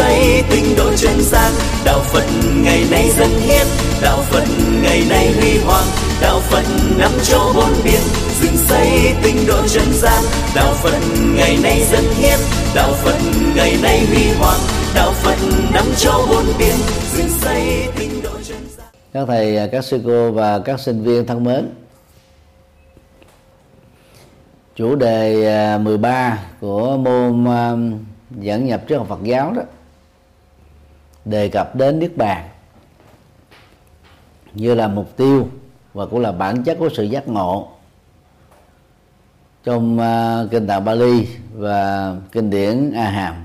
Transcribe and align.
xây 0.00 0.42
tinh 0.50 0.64
độ 0.76 0.90
chân 0.96 1.20
gian 1.20 1.52
đạo 1.84 2.00
phật 2.00 2.24
ngày 2.64 2.84
nay 2.90 3.10
dân 3.18 3.28
hiến. 3.28 3.66
Đạo 4.02 4.18
phật 4.30 4.44
ngày 4.82 5.02
nay 5.08 5.32
huy 5.32 5.58
hoàng. 5.58 5.84
Đạo 6.20 6.40
phật 6.40 6.64
năm 6.98 7.10
châu 7.22 7.52
bốn 7.54 7.72
biển 7.84 8.00
dựng 8.40 8.56
xây 8.56 9.14
tinh 9.22 9.36
độ 9.48 9.66
chân 9.68 9.92
gian 9.92 10.22
đạo 10.54 10.74
phật 10.74 10.98
ngày 11.36 11.58
nay 11.62 11.82
dân 11.90 12.04
hiến. 12.14 12.38
Đạo 12.74 12.92
phật 12.92 13.18
ngày 13.56 13.76
nay 13.82 14.06
huy 14.06 14.32
hoàng. 14.38 14.60
Đạo 14.94 15.12
phật 15.12 15.36
năm 15.74 15.84
châu 15.96 16.26
bốn 16.30 16.44
biển 16.58 16.76
dựng 17.16 17.28
xây 17.28 17.88
tinh 17.98 18.22
độ 18.22 18.30
chân 18.42 18.58
gian 18.76 18.86
các 19.12 19.24
thầy 19.26 19.68
các 19.72 19.84
sư 19.84 20.00
cô 20.06 20.30
và 20.30 20.58
các 20.58 20.80
sinh 20.80 21.02
viên 21.02 21.26
thân 21.26 21.44
mến. 21.44 21.68
Chủ 24.76 24.94
đề 24.94 25.46
à, 25.46 25.78
13 25.78 26.38
của 26.60 26.96
môn 26.96 27.44
à, 27.44 27.72
dẫn 28.30 28.66
nhập 28.66 28.82
triết 28.88 28.98
học 28.98 29.06
Phật 29.08 29.22
giáo 29.22 29.52
đó 29.52 29.62
đề 31.24 31.48
cập 31.48 31.76
đến 31.76 31.98
niết 31.98 32.16
bàn 32.16 32.48
như 34.54 34.74
là 34.74 34.88
mục 34.88 35.16
tiêu 35.16 35.48
và 35.94 36.06
cũng 36.06 36.20
là 36.20 36.32
bản 36.32 36.64
chất 36.64 36.76
của 36.78 36.88
sự 36.94 37.02
giác 37.02 37.28
ngộ. 37.28 37.68
Trong 39.64 39.98
uh, 39.98 40.50
kinh 40.50 40.66
tạng 40.66 40.84
Bali 40.84 41.28
và 41.52 42.14
kinh 42.32 42.50
điển 42.50 42.92
A 42.92 43.10
Hàm 43.10 43.44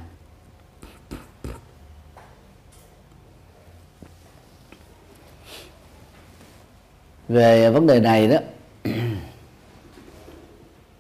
về 7.27 7.69
vấn 7.69 7.87
đề 7.87 7.99
này 7.99 8.27
đó 8.27 8.37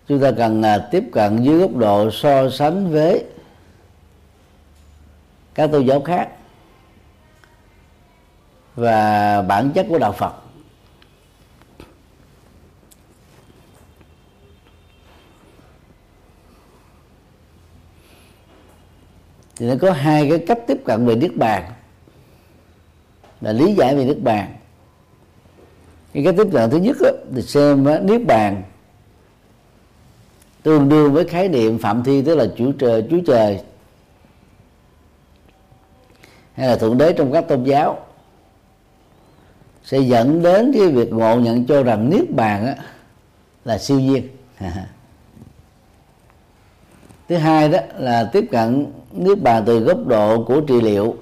chúng 0.07 0.21
ta 0.21 0.31
cần 0.37 0.61
uh, 0.61 0.91
tiếp 0.91 1.03
cận 1.11 1.43
dưới 1.43 1.59
góc 1.59 1.75
độ 1.75 2.11
so 2.11 2.49
sánh 2.49 2.91
với 2.91 3.25
các 5.55 5.71
tôn 5.71 5.85
giáo 5.85 6.01
khác 6.01 6.29
và 8.75 9.41
bản 9.41 9.71
chất 9.75 9.85
của 9.89 9.99
đạo 9.99 10.11
Phật. 10.11 10.33
Thì 19.55 19.65
nó 19.65 19.75
có 19.81 19.91
hai 19.91 20.29
cái 20.29 20.43
cách 20.47 20.59
tiếp 20.67 20.77
cận 20.85 21.05
về 21.05 21.15
niết 21.15 21.35
bàn 21.35 21.71
là 23.41 23.51
lý 23.51 23.73
giải 23.73 23.95
về 23.95 24.05
niết 24.05 24.21
bàn. 24.21 24.55
Cái 26.13 26.23
cách 26.23 26.35
tiếp 26.37 26.47
cận 26.53 26.69
thứ 26.69 26.77
nhất 26.77 26.97
đó, 27.01 27.09
thì 27.35 27.41
xem 27.41 27.85
niết 28.07 28.25
bàn 28.27 28.63
tương 30.63 30.89
đương 30.89 31.13
với 31.13 31.25
khái 31.25 31.47
niệm 31.47 31.77
phạm 31.77 32.03
thi 32.03 32.21
tức 32.21 32.35
là 32.35 32.45
chủ 32.57 32.71
trời 32.79 33.07
chúa 33.09 33.19
trời 33.27 33.59
hay 36.53 36.67
là 36.67 36.75
thượng 36.75 36.97
đế 36.97 37.13
trong 37.13 37.31
các 37.33 37.47
tôn 37.47 37.63
giáo 37.63 38.05
sẽ 39.85 39.99
dẫn 39.99 40.41
đến 40.41 40.71
cái 40.73 40.87
việc 40.87 41.13
ngộ 41.13 41.39
nhận 41.39 41.65
cho 41.65 41.83
rằng 41.83 42.09
niết 42.09 42.31
bàn 42.35 42.65
á, 42.65 42.75
là 43.65 43.77
siêu 43.77 43.99
nhiên. 43.99 44.27
Thứ 47.29 47.37
hai 47.37 47.69
đó 47.69 47.79
là 47.97 48.29
tiếp 48.33 48.45
cận 48.51 48.85
niết 49.11 49.41
bàn 49.41 49.63
từ 49.65 49.79
góc 49.79 50.07
độ 50.07 50.43
của 50.43 50.61
trị 50.61 50.81
liệu. 50.81 51.15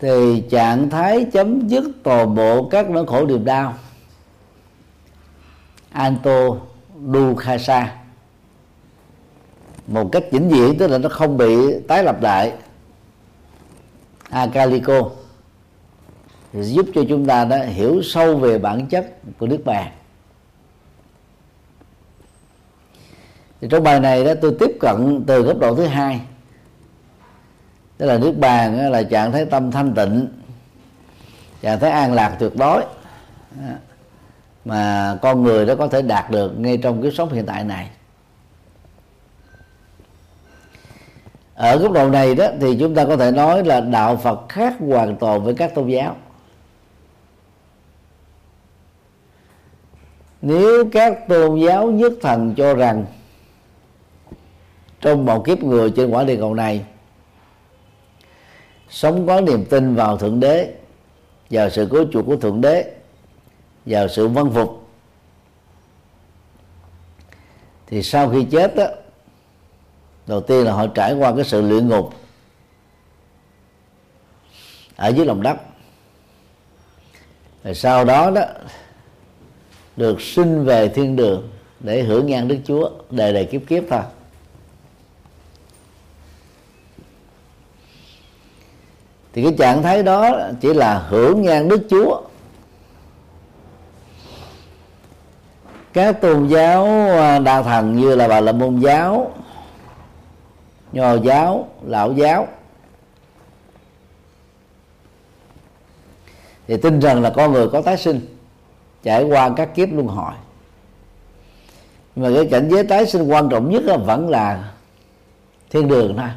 Thì 0.00 0.42
trạng 0.50 0.90
thái 0.90 1.24
chấm 1.32 1.68
dứt 1.68 1.84
toàn 2.02 2.34
bộ 2.34 2.68
các 2.68 2.90
nỗi 2.90 3.06
khổ 3.06 3.26
niềm 3.26 3.44
đau. 3.44 3.74
Anto 5.90 6.56
dukhasa. 7.12 7.96
Một 9.86 10.08
cách 10.12 10.24
chỉnh 10.32 10.48
viễn 10.48 10.78
tức 10.78 10.86
là 10.86 10.98
nó 10.98 11.08
không 11.08 11.36
bị 11.36 11.56
tái 11.88 12.04
lập 12.04 12.22
lại. 12.22 12.52
Akaliko 14.30 15.10
giúp 16.62 16.86
cho 16.94 17.02
chúng 17.08 17.26
ta 17.26 17.44
đó 17.44 17.56
hiểu 17.56 18.02
sâu 18.02 18.36
về 18.36 18.58
bản 18.58 18.86
chất 18.86 19.06
của 19.38 19.46
nước 19.46 19.60
bàn 19.64 19.92
thì 23.60 23.68
trong 23.70 23.82
bài 23.82 24.00
này 24.00 24.24
đó 24.24 24.32
tôi 24.42 24.56
tiếp 24.58 24.76
cận 24.80 25.24
từ 25.26 25.42
góc 25.42 25.58
độ 25.58 25.74
thứ 25.74 25.86
hai. 25.86 26.20
Tức 27.98 28.06
là 28.06 28.18
nước 28.18 28.32
bàn 28.38 28.90
là 28.92 29.02
trạng 29.02 29.32
thái 29.32 29.44
tâm 29.44 29.70
thanh 29.70 29.94
tịnh, 29.94 30.28
trạng 31.62 31.80
thái 31.80 31.90
an 31.90 32.12
lạc 32.12 32.36
tuyệt 32.38 32.56
đối 32.56 32.84
mà 34.64 35.18
con 35.22 35.42
người 35.42 35.66
đó 35.66 35.74
có 35.74 35.88
thể 35.88 36.02
đạt 36.02 36.30
được 36.30 36.58
ngay 36.58 36.76
trong 36.76 37.02
cái 37.02 37.10
sống 37.10 37.32
hiện 37.32 37.46
tại 37.46 37.64
này. 37.64 37.90
Ở 41.54 41.76
góc 41.76 41.92
độ 41.92 42.08
này 42.08 42.34
đó 42.34 42.46
thì 42.60 42.76
chúng 42.80 42.94
ta 42.94 43.04
có 43.04 43.16
thể 43.16 43.30
nói 43.30 43.64
là 43.64 43.80
đạo 43.80 44.16
Phật 44.16 44.48
khác 44.48 44.74
hoàn 44.80 45.16
toàn 45.16 45.44
với 45.44 45.54
các 45.54 45.74
tôn 45.74 45.88
giáo. 45.88 46.16
Nếu 50.46 50.88
các 50.92 51.28
tôn 51.28 51.60
giáo 51.60 51.90
nhất 51.90 52.12
thần 52.22 52.54
cho 52.56 52.74
rằng 52.74 53.06
trong 55.00 55.24
một 55.24 55.44
kiếp 55.46 55.58
người 55.58 55.90
trên 55.96 56.10
quả 56.10 56.24
địa 56.24 56.36
cầu 56.36 56.54
này 56.54 56.84
sống 58.90 59.26
có 59.26 59.40
niềm 59.40 59.64
tin 59.64 59.94
vào 59.94 60.18
thượng 60.18 60.40
đế, 60.40 60.74
vào 61.50 61.70
sự 61.70 61.88
cứu 61.90 62.06
chuộc 62.12 62.26
của 62.26 62.36
thượng 62.36 62.60
đế, 62.60 62.94
vào 63.86 64.08
sự 64.08 64.28
vân 64.28 64.50
phục, 64.50 64.88
thì 67.86 68.02
sau 68.02 68.30
khi 68.30 68.44
chết 68.50 68.76
đó 68.76 68.86
đầu 70.26 70.40
tiên 70.40 70.64
là 70.64 70.72
họ 70.72 70.86
trải 70.86 71.14
qua 71.14 71.34
cái 71.34 71.44
sự 71.44 71.60
luyện 71.60 71.88
ngục 71.88 72.14
ở 74.96 75.08
dưới 75.08 75.26
lòng 75.26 75.42
đất. 75.42 75.56
Rồi 77.64 77.74
sau 77.74 78.04
đó 78.04 78.30
đó 78.30 78.42
được 79.96 80.20
sinh 80.20 80.64
về 80.64 80.88
thiên 80.88 81.16
đường 81.16 81.48
để 81.80 82.02
hưởng 82.02 82.26
nhan 82.26 82.48
đức 82.48 82.58
chúa, 82.64 82.90
đời 83.10 83.32
đời 83.32 83.44
kiếp 83.44 83.60
kiếp 83.68 83.82
thôi. 83.90 84.00
Thì 89.32 89.42
cái 89.42 89.54
trạng 89.58 89.82
thái 89.82 90.02
đó 90.02 90.38
chỉ 90.60 90.74
là 90.74 90.98
hưởng 91.08 91.42
nhan 91.42 91.68
đức 91.68 91.82
chúa. 91.90 92.22
Các 95.92 96.20
tôn 96.20 96.48
giáo 96.48 96.84
à, 97.18 97.38
đa 97.38 97.62
thần 97.62 97.96
như 97.96 98.14
là 98.16 98.28
bà 98.28 98.40
la 98.40 98.52
môn 98.52 98.80
giáo, 98.80 99.32
nho 100.92 101.14
giáo, 101.14 101.68
lão 101.86 102.12
giáo. 102.12 102.48
Thì 106.66 106.76
tin 106.76 107.00
rằng 107.00 107.22
là 107.22 107.30
con 107.30 107.52
người 107.52 107.68
có 107.68 107.82
tái 107.82 107.96
sinh 107.96 108.35
trải 109.06 109.24
qua 109.24 109.50
các 109.56 109.74
kiếp 109.74 109.88
luân 109.92 110.06
hồi. 110.06 110.32
Nhưng 112.14 112.24
mà 112.24 112.30
cái 112.34 112.48
cảnh 112.50 112.68
giới 112.70 112.84
tái 112.84 113.06
sinh 113.06 113.22
quan 113.22 113.48
trọng 113.48 113.70
nhất 113.70 113.82
là 113.82 113.96
vẫn 113.96 114.28
là 114.28 114.72
thiên 115.70 115.88
đường 115.88 116.14
thôi. 116.16 116.28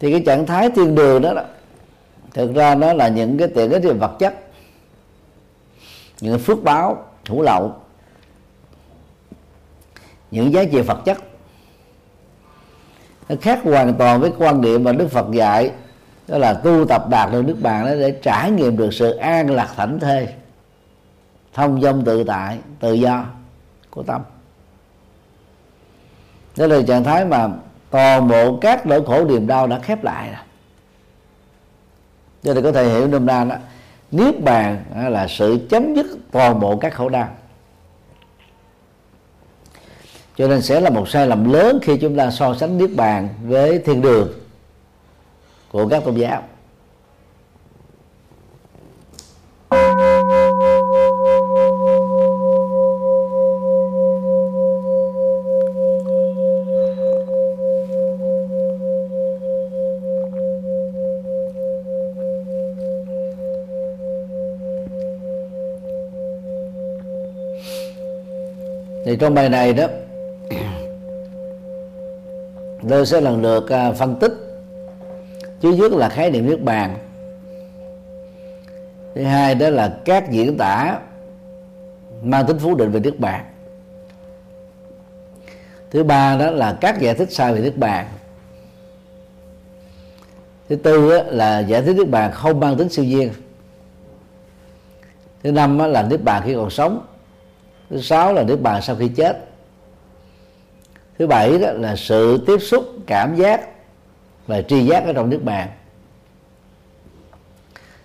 Thì 0.00 0.10
cái 0.10 0.22
trạng 0.26 0.46
thái 0.46 0.70
thiên 0.70 0.94
đường 0.94 1.22
đó, 1.22 1.34
đó 1.34 1.42
thực 2.30 2.54
ra 2.54 2.74
nó 2.74 2.92
là 2.92 3.08
những 3.08 3.38
cái 3.38 3.48
tiện 3.54 3.70
ích 3.70 3.82
về 3.82 3.92
vật 3.92 4.16
chất 4.18 4.34
những 6.20 6.38
phước 6.38 6.62
báo 6.62 7.04
hữu 7.28 7.42
lậu 7.42 7.74
những 10.30 10.52
giá 10.52 10.64
trị 10.64 10.80
vật 10.80 10.98
chất. 11.04 11.18
Nó 13.28 13.36
khác 13.40 13.60
hoàn 13.64 13.94
toàn 13.94 14.20
với 14.20 14.32
quan 14.38 14.60
điểm 14.60 14.84
mà 14.84 14.92
đức 14.92 15.08
phật 15.08 15.26
dạy 15.32 15.72
đó 16.28 16.38
là 16.38 16.54
tu 16.54 16.84
tập 16.84 17.08
đạt 17.08 17.32
được 17.32 17.42
nước 17.42 17.56
bàn 17.60 17.86
đó 17.86 17.90
để 17.94 18.10
trải 18.22 18.50
nghiệm 18.50 18.76
được 18.76 18.94
sự 18.94 19.10
an 19.10 19.50
lạc 19.50 19.68
thảnh 19.76 20.00
thê, 20.00 20.28
thông 21.54 21.80
dong 21.80 22.04
tự 22.04 22.24
tại, 22.24 22.58
tự 22.80 22.92
do 22.92 23.24
của 23.90 24.02
tâm. 24.02 24.22
Đó 26.56 26.66
là 26.66 26.82
trạng 26.86 27.04
thái 27.04 27.24
mà 27.24 27.48
toàn 27.90 28.28
bộ 28.28 28.58
các 28.60 28.86
nỗi 28.86 29.04
khổ 29.06 29.24
niềm 29.24 29.46
đau 29.46 29.66
đã 29.66 29.78
khép 29.78 30.04
lại 30.04 30.26
rồi. 30.26 30.40
Cho 32.42 32.54
nên 32.54 32.64
có 32.64 32.72
thể 32.72 32.88
hiểu 32.88 33.08
nôm 33.08 33.26
na 33.26 33.44
đó, 33.44 33.56
niết 34.10 34.40
bàn 34.40 34.84
là 35.08 35.26
sự 35.28 35.66
chấm 35.70 35.94
dứt 35.94 36.06
toàn 36.30 36.60
bộ 36.60 36.76
các 36.76 36.94
khổ 36.94 37.08
đau. 37.08 37.28
Cho 40.36 40.48
nên 40.48 40.62
sẽ 40.62 40.80
là 40.80 40.90
một 40.90 41.08
sai 41.08 41.26
lầm 41.26 41.52
lớn 41.52 41.78
khi 41.82 41.96
chúng 41.96 42.16
ta 42.16 42.30
so 42.30 42.54
sánh 42.54 42.78
niết 42.78 42.90
bàn 42.96 43.28
với 43.44 43.78
thiên 43.78 44.02
đường 44.02 44.28
của 45.72 45.88
các 45.88 46.02
tôn 46.04 46.14
giáo 46.14 46.42
thì 69.04 69.16
trong 69.20 69.34
bài 69.34 69.48
này 69.48 69.72
đó, 69.72 69.86
tôi 72.88 73.06
sẽ 73.06 73.20
lần 73.20 73.42
lượt 73.42 73.68
à, 73.68 73.92
phân 73.92 74.16
tích 74.20 74.51
chứa 75.62 75.70
nhất 75.70 75.92
là 75.92 76.08
khái 76.08 76.30
niệm 76.30 76.46
nước 76.46 76.60
bàn. 76.62 76.98
Thứ 79.14 79.22
hai 79.22 79.54
đó 79.54 79.70
là 79.70 79.98
các 80.04 80.30
diễn 80.30 80.56
tả 80.56 80.98
mang 82.22 82.46
tính 82.46 82.58
phủ 82.58 82.74
định 82.74 82.90
về 82.90 83.00
nước 83.00 83.18
bàn. 83.18 83.44
Thứ 85.90 86.04
ba 86.04 86.36
đó 86.36 86.50
là 86.50 86.78
các 86.80 87.00
giải 87.00 87.14
thích 87.14 87.32
sai 87.32 87.54
về 87.54 87.60
nước 87.60 87.76
bàn. 87.76 88.06
Thứ 90.68 90.76
tư 90.76 91.22
là 91.26 91.58
giải 91.60 91.82
thích 91.82 91.96
nước 91.96 92.08
bàn 92.08 92.30
không 92.32 92.60
mang 92.60 92.76
tính 92.76 92.88
siêu 92.88 93.04
nhiên. 93.04 93.32
Thứ 95.42 95.52
năm 95.52 95.78
là 95.78 96.02
nước 96.02 96.22
bàn 96.24 96.42
khi 96.46 96.54
còn 96.54 96.70
sống. 96.70 97.06
Thứ 97.90 98.00
sáu 98.00 98.32
là 98.32 98.42
nước 98.42 98.60
bàn 98.62 98.82
sau 98.82 98.96
khi 98.96 99.08
chết. 99.08 99.44
Thứ 101.18 101.26
bảy 101.26 101.58
đó 101.58 101.72
là 101.72 101.96
sự 101.96 102.44
tiếp 102.46 102.58
xúc, 102.58 102.84
cảm 103.06 103.36
giác 103.36 103.68
và 104.46 104.62
tri 104.62 104.84
giác 104.84 105.04
ở 105.04 105.12
trong 105.12 105.30
nước 105.30 105.40
bàn 105.44 105.68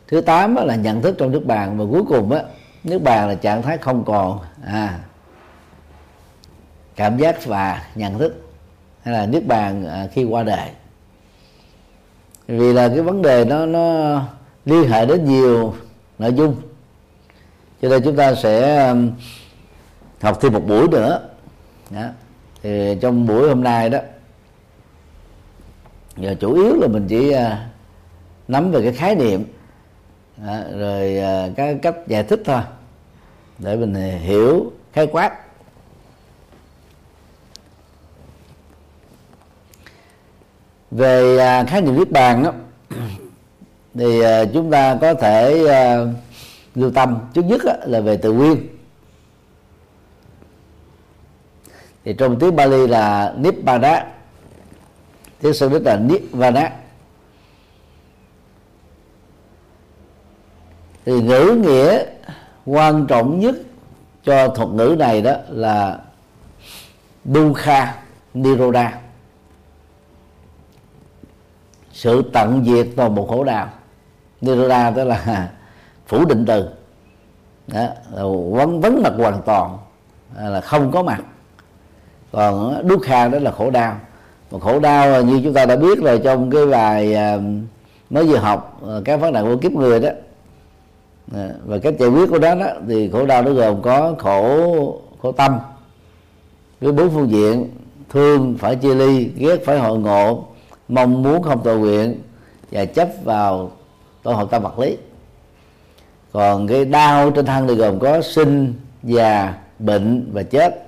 thứ 0.07 0.22
tám 0.22 0.56
là 0.56 0.75
nhận 0.75 1.01
thức 1.01 1.16
trong 1.18 1.31
nước 1.31 1.45
bàn 1.45 1.78
và 1.78 1.86
cuối 1.92 2.04
cùng 2.10 2.31
á, 2.31 2.44
nước 2.84 3.00
bàn 3.00 3.28
là 3.28 3.36
trạng 3.36 3.62
thái 3.62 3.78
không 3.78 4.06
còn 4.06 4.39
à 4.66 5.00
cảm 6.98 7.18
giác 7.18 7.45
và 7.45 7.86
nhận 7.95 8.19
thức. 8.19 8.44
Hay 9.04 9.13
là 9.13 9.25
nước 9.25 9.44
bàn 9.48 9.86
à, 9.86 10.07
khi 10.13 10.24
qua 10.24 10.44
đời. 10.44 10.69
Vì 12.48 12.74
là 12.74 12.90
cái 12.90 13.01
vấn 13.01 13.22
đề 13.22 13.45
nó 13.45 13.66
nó 13.66 14.22
liên 14.66 14.90
hệ 14.90 15.06
đến 15.06 15.25
nhiều 15.25 15.75
nội 16.19 16.33
dung. 16.33 16.56
Cho 17.81 17.90
nên 17.90 18.04
chúng 18.04 18.16
ta 18.16 18.36
sẽ 18.36 18.94
học 20.22 20.38
thêm 20.42 20.54
một 20.54 20.68
buổi 20.68 20.88
nữa. 20.88 21.30
Đó. 21.90 22.06
thì 22.63 22.98
trong 23.01 23.28
buổi 23.28 23.50
hôm 23.50 23.63
nay 23.63 23.90
đó 23.90 24.00
giờ 26.18 26.36
chủ 26.40 26.54
yếu 26.54 26.75
là 26.75 26.88
mình 26.88 27.08
chỉ 27.10 27.31
à, 27.31 27.69
nắm 28.48 28.72
về 28.72 28.81
cái 28.81 28.94
khái 28.94 29.16
niệm 29.16 29.44
à, 30.46 30.64
rồi 30.78 31.19
uh, 31.50 31.56
cái 31.58 31.80
cách 31.81 31.96
giải 32.08 32.24
thích 32.24 32.42
thôi 32.46 32.62
để 33.58 33.75
mình 33.75 33.94
hiểu 34.19 34.72
khái 34.94 35.08
quát. 35.08 35.34
Về 40.92 41.38
khái 41.68 41.81
niệm 41.81 41.96
niết 41.96 42.12
bàn 42.12 42.44
đó 42.44 42.52
thì 43.94 44.22
chúng 44.54 44.72
ta 44.72 44.98
có 45.02 45.14
thể 45.14 45.66
lưu 46.75 46.92
tâm. 46.92 47.19
Trước 47.34 47.46
nhất 47.46 47.62
là 47.86 48.00
về 48.00 48.18
từ 48.18 48.31
nguyên. 48.31 48.68
Thì 52.06 52.14
trong 52.14 52.40
tiếng 52.40 52.56
Bali 52.56 52.88
là 52.88 53.34
Nibbana 53.38 54.06
tiếng 55.42 55.54
Sanskrit 55.54 55.81
là 55.81 55.95
Nirvana 55.95 56.72
thì 61.06 61.22
ngữ 61.22 61.62
nghĩa 61.63 62.04
quan 62.66 63.06
trọng 63.07 63.39
nhất 63.39 63.56
cho 64.24 64.48
thuật 64.48 64.69
ngữ 64.69 64.95
này 65.00 65.22
đó 65.22 65.34
là 65.50 66.00
Dukha 67.25 67.95
Niroda. 68.34 69.00
Sự 71.92 72.22
tận 72.33 72.63
diệt 72.66 72.88
toàn 72.95 73.16
bộ 73.16 73.28
khổ 73.28 73.44
đau. 73.44 73.69
Niroda 74.42 74.92
tức 74.92 75.04
là 75.04 75.51
phủ 76.07 76.25
định 76.25 76.45
từ. 76.45 76.69
Đó, 77.68 77.88
vấn 78.51 78.81
vấn 78.81 79.04
mặt 79.04 79.13
hoàn 79.18 79.42
toàn 79.45 79.78
là 80.38 80.62
không 80.62 80.92
có 80.92 81.04
mặt. 81.04 81.22
Còn 82.31 82.83
dukkha 82.90 83.28
đó 83.28 83.40
là 83.40 83.51
khổ 83.51 83.69
đau 83.69 84.00
mà 84.52 84.60
khổ 84.60 84.80
đau 84.80 85.24
như 85.24 85.42
chúng 85.44 85.54
ta 85.54 85.66
đã 85.66 85.76
biết 85.76 86.00
rồi 86.00 86.22
trong 86.24 86.52
cái 86.52 86.66
bài 86.66 87.14
à, 87.14 87.38
mới 88.10 88.24
vừa 88.24 88.38
học 88.38 88.82
à, 88.88 88.94
các 89.06 89.18
vấn 89.18 89.34
nạn 89.34 89.46
của 89.46 89.58
kiếp 89.58 89.72
người 89.72 90.00
đó. 90.00 90.10
À, 91.36 91.50
và 91.66 91.78
cách 91.78 91.94
giải 92.00 92.10
quyết 92.10 92.30
của 92.30 92.40
đó, 92.40 92.56
đó 92.56 92.66
thì 92.88 93.10
khổ 93.10 93.26
đau 93.26 93.44
nó 93.44 93.52
gồm 93.52 93.82
có 93.82 94.16
khổ 94.18 95.02
khổ 95.22 95.32
tâm 95.32 95.60
với 96.82 96.92
bốn 96.92 97.10
phương 97.10 97.30
diện. 97.30 97.70
Thương 98.10 98.56
phải 98.60 98.76
chia 98.76 98.96
ly 98.96 99.30
ghét 99.38 99.66
phải 99.66 99.80
hội 99.80 100.00
ngộ 100.00 100.46
mong 100.88 101.24
muốn 101.24 101.44
không 101.44 101.62
tội 101.64 101.78
nguyện 101.78 102.22
và 102.72 102.86
chấp 102.86 103.10
vào 103.24 103.72
tổ 104.24 104.32
hợp 104.32 104.48
tâm 104.52 104.64
vật 104.64 104.80
lý. 104.80 104.98
Còn 106.32 106.68
cái 106.68 106.86
đau 106.86 107.32
trên 107.32 107.46
thân 107.46 107.68
thì 107.68 107.76
gồm 107.76 108.00
có 108.00 108.22
sinh 108.22 108.74
già 109.04 109.54
bệnh 109.80 110.30
và 110.34 110.44
chết 110.44 110.87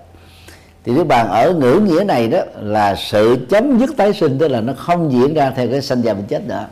thì 0.83 0.91
nếu 0.95 1.03
bạn 1.03 1.27
ở 1.27 1.53
ngữ 1.53 1.79
nghĩa 1.79 2.03
này 2.03 2.27
đó 2.27 2.39
là 2.55 2.95
sự 2.95 3.45
chấm 3.49 3.79
dứt 3.79 3.89
tái 3.97 4.13
sinh 4.13 4.39
tức 4.39 4.47
là 4.47 4.61
nó 4.61 4.73
không 4.73 5.11
diễn 5.11 5.33
ra 5.33 5.51
theo 5.51 5.67
cái 5.71 5.81
sanh 5.81 6.01
già 6.01 6.13
bệnh 6.13 6.25
chết 6.25 6.43
nữa. 6.47 6.67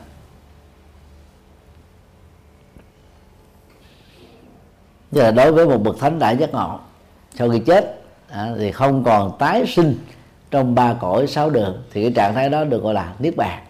Tức 5.12 5.22
là 5.22 5.32
đối 5.32 5.52
với 5.52 5.66
một 5.66 5.78
bậc 5.78 6.00
thánh 6.00 6.20
đại 6.20 6.38
giác 6.38 6.52
ngộ 6.52 6.80
sau 7.36 7.50
khi 7.50 7.60
chết 7.60 8.02
à, 8.30 8.50
thì 8.58 8.72
không 8.72 9.04
còn 9.04 9.38
tái 9.40 9.66
sinh 9.68 9.98
trong 10.52 10.76
ba 10.76 10.94
cõi 10.94 11.28
sáu 11.28 11.50
đường 11.50 11.84
thì 11.92 12.02
cái 12.02 12.12
trạng 12.12 12.34
thái 12.34 12.50
đó 12.50 12.64
được 12.64 12.84
gọi 12.84 12.94
là 12.94 13.14
niết 13.20 13.36
bàn. 13.36 13.64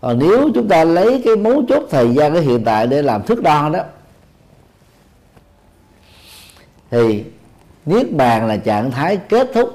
Còn 0.00 0.18
nếu 0.18 0.50
chúng 0.54 0.68
ta 0.68 0.84
lấy 0.84 1.22
cái 1.24 1.36
mấu 1.36 1.62
chốt 1.68 1.82
thời 1.90 2.14
gian 2.14 2.34
ở 2.34 2.40
hiện 2.40 2.64
tại 2.64 2.86
để 2.86 3.02
làm 3.02 3.22
thước 3.22 3.42
đo 3.42 3.68
đó 3.68 3.80
thì 6.90 7.24
niết 7.88 8.12
bàn 8.12 8.46
là 8.46 8.56
trạng 8.56 8.90
thái 8.90 9.16
kết 9.16 9.50
thúc 9.54 9.70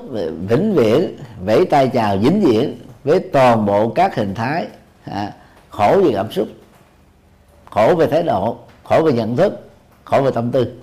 vĩnh 0.47 0.73
viễn 0.75 1.17
vẫy 1.45 1.65
tay 1.65 1.87
chào 1.93 2.17
vĩnh 2.17 2.41
viễn 2.41 2.79
với 3.03 3.19
toàn 3.19 3.65
bộ 3.65 3.89
các 3.89 4.15
hình 4.15 4.35
thái 4.35 4.67
à, 5.05 5.33
khổ 5.69 6.01
về 6.05 6.11
cảm 6.13 6.31
xúc 6.31 6.47
khổ 7.69 7.95
về 7.95 8.07
thái 8.07 8.23
độ 8.23 8.57
khổ 8.83 9.01
về 9.05 9.13
nhận 9.13 9.37
thức 9.37 9.69
khổ 10.03 10.21
về 10.21 10.31
tâm 10.31 10.51
tư. 10.51 10.73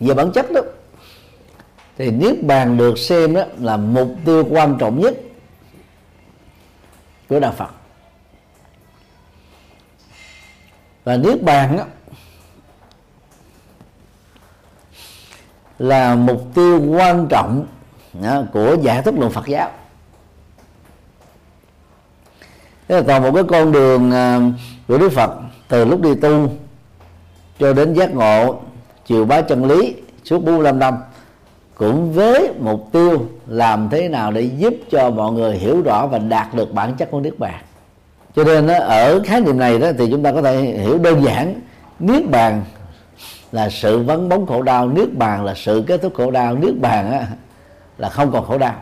Về 0.00 0.14
bản 0.14 0.32
chất 0.32 0.46
đó 0.52 0.60
thì 1.98 2.10
niết 2.10 2.42
bàn 2.44 2.76
được 2.76 2.98
xem 2.98 3.34
đó 3.34 3.44
là 3.58 3.76
mục 3.76 4.08
tiêu 4.24 4.46
quan 4.50 4.76
trọng 4.78 5.00
nhất 5.00 5.14
của 7.28 7.40
đạo 7.40 7.52
phật. 7.56 7.70
Và 11.04 11.16
niết 11.16 11.42
bàn 11.42 11.76
đó 11.76 11.84
là 15.80 16.14
mục 16.14 16.54
tiêu 16.54 16.80
quan 16.88 17.26
trọng 17.28 17.66
à, 18.22 18.42
của 18.52 18.76
giải 18.82 19.02
thoát 19.02 19.18
luận 19.18 19.30
Phật 19.30 19.46
giáo. 19.46 19.70
Thế 22.88 22.94
là 22.96 23.02
toàn 23.06 23.22
một 23.22 23.30
cái 23.34 23.44
con 23.48 23.72
đường 23.72 24.10
à, 24.10 24.40
của 24.88 24.98
Đức 24.98 25.12
Phật 25.12 25.30
từ 25.68 25.84
lúc 25.84 26.00
đi 26.00 26.14
tu 26.14 26.48
cho 27.58 27.72
đến 27.72 27.94
giác 27.94 28.14
ngộ, 28.14 28.60
chiều 29.06 29.24
bá 29.24 29.40
chân 29.40 29.64
lý 29.64 29.94
suốt 30.24 30.44
45 30.44 30.78
năm, 30.78 30.94
cũng 31.74 32.12
với 32.12 32.52
mục 32.58 32.88
tiêu 32.92 33.26
làm 33.46 33.88
thế 33.88 34.08
nào 34.08 34.32
để 34.32 34.40
giúp 34.40 34.74
cho 34.90 35.10
mọi 35.10 35.32
người 35.32 35.56
hiểu 35.56 35.82
rõ 35.82 36.06
và 36.06 36.18
đạt 36.18 36.54
được 36.54 36.72
bản 36.74 36.94
chất 36.94 37.10
của 37.10 37.20
Niết 37.20 37.38
Bàn. 37.38 37.60
Cho 38.36 38.44
nên 38.44 38.66
ở 38.66 39.20
khái 39.24 39.40
niệm 39.40 39.58
này 39.58 39.78
đó 39.78 39.88
thì 39.98 40.08
chúng 40.10 40.22
ta 40.22 40.32
có 40.32 40.42
thể 40.42 40.56
hiểu 40.56 40.98
đơn 40.98 41.24
giản, 41.24 41.60
niết 41.98 42.30
bàn 42.30 42.62
là 43.52 43.70
sự 43.70 44.02
vấn 44.02 44.28
bóng 44.28 44.46
khổ 44.46 44.62
đau 44.62 44.88
niết 44.88 45.14
bàn 45.14 45.44
là 45.44 45.54
sự 45.54 45.84
kết 45.86 46.02
thúc 46.02 46.14
khổ 46.14 46.30
đau 46.30 46.56
niết 46.56 46.74
bàn 46.80 47.12
á, 47.12 47.26
là 47.98 48.08
không 48.08 48.32
còn 48.32 48.46
khổ 48.46 48.58
đau. 48.58 48.74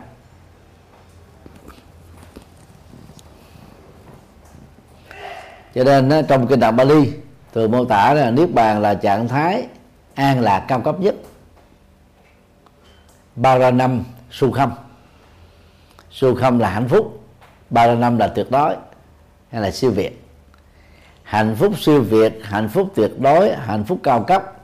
Cho 5.75 5.83
nên 5.83 6.25
trong 6.27 6.47
kinh 6.47 6.59
đạo 6.59 6.71
Bali 6.71 7.11
thường 7.53 7.71
mô 7.71 7.85
tả 7.85 8.13
là 8.13 8.31
niết 8.31 8.53
bàn 8.53 8.81
là 8.81 8.93
trạng 8.93 9.27
thái 9.27 9.67
an 10.15 10.41
lạc 10.41 10.59
cao 10.67 10.79
cấp 10.79 10.99
nhất. 10.99 11.15
Ba 13.35 13.57
ra 13.57 13.71
năm 13.71 14.03
su 14.31 14.51
khâm 14.51 14.71
su 16.11 16.35
khâm 16.35 16.59
là 16.59 16.69
hạnh 16.69 16.87
phúc 16.87 17.23
ba 17.69 17.87
ra 17.87 17.95
năm 17.95 18.17
là 18.17 18.27
tuyệt 18.27 18.51
đối 18.51 18.75
hay 19.51 19.61
là 19.61 19.71
siêu 19.71 19.91
việt. 19.91 20.25
Hạnh 21.23 21.55
phúc 21.55 21.73
siêu 21.79 22.01
việt 22.01 22.39
hạnh 22.43 22.69
phúc 22.69 22.91
tuyệt 22.95 23.11
đối 23.19 23.55
hạnh 23.55 23.83
phúc 23.83 23.99
cao 24.03 24.23
cấp 24.23 24.58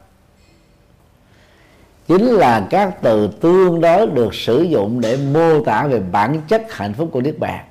chính 2.07 2.25
là 2.25 2.67
các 2.69 3.01
từ 3.01 3.27
tương 3.27 3.81
đối 3.81 4.07
được 4.07 4.35
sử 4.35 4.61
dụng 4.61 5.01
để 5.01 5.17
mô 5.17 5.63
tả 5.63 5.87
về 5.87 5.99
bản 6.11 6.41
chất 6.47 6.73
hạnh 6.73 6.93
phúc 6.93 7.09
của 7.11 7.21
niết 7.21 7.39
bàn. 7.39 7.65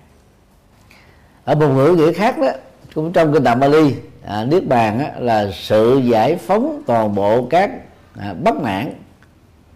Ở 1.45 1.55
một 1.55 1.69
ngữ 1.69 1.95
nghĩa 1.97 2.13
khác 2.13 2.39
đó 2.39 2.49
cũng 2.95 3.13
trong 3.13 3.33
kinh 3.33 3.45
tạng 3.45 3.61
Bali 3.61 3.95
à, 4.27 4.45
niết 4.45 4.67
bàn 4.67 4.99
á, 4.99 5.13
là 5.19 5.51
sự 5.53 6.01
giải 6.05 6.37
phóng 6.37 6.83
toàn 6.87 7.15
bộ 7.15 7.47
các 7.51 7.71
à, 8.19 8.35
bất 8.43 8.55
mãn 8.55 8.95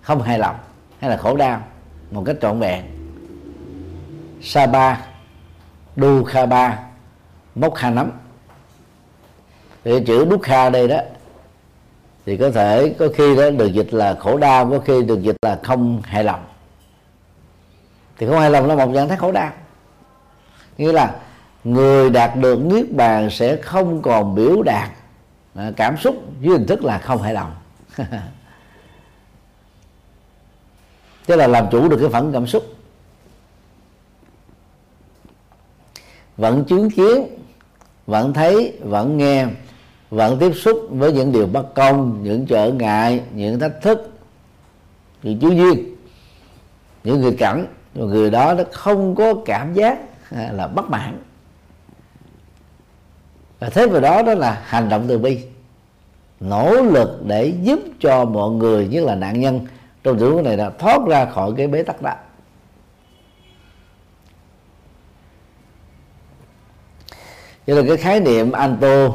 không 0.00 0.23
hài 0.23 0.38
lòng 0.38 0.57
hay 0.99 1.11
là 1.11 1.17
khổ 1.17 1.37
đau 1.37 1.62
một 2.11 2.23
cách 2.27 2.37
trọn 2.41 2.61
vẹn. 2.61 2.85
Sa 4.43 4.67
ba 4.67 5.00
đu 5.97 6.25
kha 6.25 6.47
ba 6.47 6.79
mốc 7.55 7.75
kha 7.75 7.91
nắm 7.91 8.11
thì 9.85 10.05
chữ 10.07 10.25
đúc 10.25 10.43
kha 10.43 10.71
đây 10.71 10.88
đó 10.88 10.99
thì 12.29 12.37
có 12.37 12.51
thể 12.51 12.95
có 12.99 13.09
khi 13.15 13.37
đó 13.37 13.51
được 13.51 13.73
dịch 13.73 13.95
là 13.95 14.15
khổ 14.15 14.37
đau, 14.37 14.71
có 14.71 14.79
khi 14.79 15.03
được 15.03 15.23
dịch 15.23 15.37
là 15.43 15.59
không 15.63 16.03
hài 16.05 16.25
lòng. 16.25 16.45
Thì 18.19 18.27
không 18.27 18.39
hài 18.39 18.51
lòng 18.51 18.67
là 18.67 18.75
một 18.75 18.93
trạng 18.95 19.09
thái 19.09 19.19
khổ 19.19 19.33
đau. 19.33 19.53
Nghĩa 20.79 20.93
là 20.93 21.17
người 21.65 22.11
đạt 22.11 22.37
được 22.37 22.61
niết 22.61 22.93
bàn 22.93 23.31
sẽ 23.31 23.57
không 23.57 24.03
còn 24.03 24.35
biểu 24.35 24.63
đạt 24.63 24.91
à, 25.55 25.73
cảm 25.77 25.97
xúc 25.97 26.17
dưới 26.41 26.59
hình 26.59 26.67
thức 26.67 26.85
là 26.85 26.99
không 26.99 27.23
hài 27.23 27.35
lòng. 27.35 27.55
Tức 31.27 31.37
là 31.37 31.47
làm 31.47 31.67
chủ 31.71 31.89
được 31.89 31.99
cái 32.01 32.09
phản 32.09 32.33
cảm 32.33 32.47
xúc. 32.47 32.65
Vẫn 36.37 36.65
chứng 36.65 36.91
kiến, 36.91 37.27
vẫn 38.07 38.33
thấy, 38.33 38.79
vẫn 38.81 39.17
nghe 39.17 39.47
vẫn 40.11 40.38
tiếp 40.38 40.53
xúc 40.55 40.88
với 40.91 41.12
những 41.12 41.33
điều 41.33 41.47
bất 41.47 41.75
công, 41.75 42.23
những 42.23 42.47
trở 42.47 42.73
ngại, 42.73 43.23
những 43.35 43.61
thách 43.61 43.83
thức, 43.83 44.12
những 45.23 45.38
chú 45.38 45.50
duyên, 45.50 45.97
những 47.05 47.21
người 47.21 47.37
cẩn 47.38 47.67
người 47.95 48.31
đó 48.31 48.55
nó 48.55 48.65
không 48.73 49.15
có 49.15 49.35
cảm 49.45 49.75
giác 49.75 49.99
à, 50.31 50.50
là 50.53 50.67
bất 50.67 50.91
mãn. 50.91 51.19
Và 53.59 53.71
thế 53.71 53.87
vào 53.87 54.00
đó 54.00 54.23
đó 54.23 54.35
là 54.35 54.62
hành 54.65 54.88
động 54.88 55.05
từ 55.09 55.19
bi, 55.19 55.38
nỗ 56.41 56.83
lực 56.83 57.21
để 57.27 57.53
giúp 57.62 57.81
cho 58.00 58.25
mọi 58.25 58.50
người, 58.50 58.88
nhất 58.88 59.05
là 59.05 59.15
nạn 59.15 59.41
nhân, 59.41 59.67
trong 60.03 60.19
tình 60.19 60.31
huống 60.31 60.45
này 60.45 60.57
là 60.57 60.71
thoát 60.71 60.99
ra 61.07 61.25
khỏi 61.25 61.53
cái 61.57 61.67
bế 61.67 61.83
tắc 61.83 62.03
đó. 62.03 62.15
Cho 67.67 67.75
là 67.75 67.83
cái 67.88 67.97
khái 67.97 68.21
niệm 68.21 68.53
anto 68.53 69.09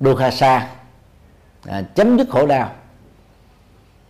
dukhasa 0.00 0.68
à, 1.66 1.82
chấm 1.94 2.18
dứt 2.18 2.28
khổ 2.30 2.46
đau. 2.46 2.70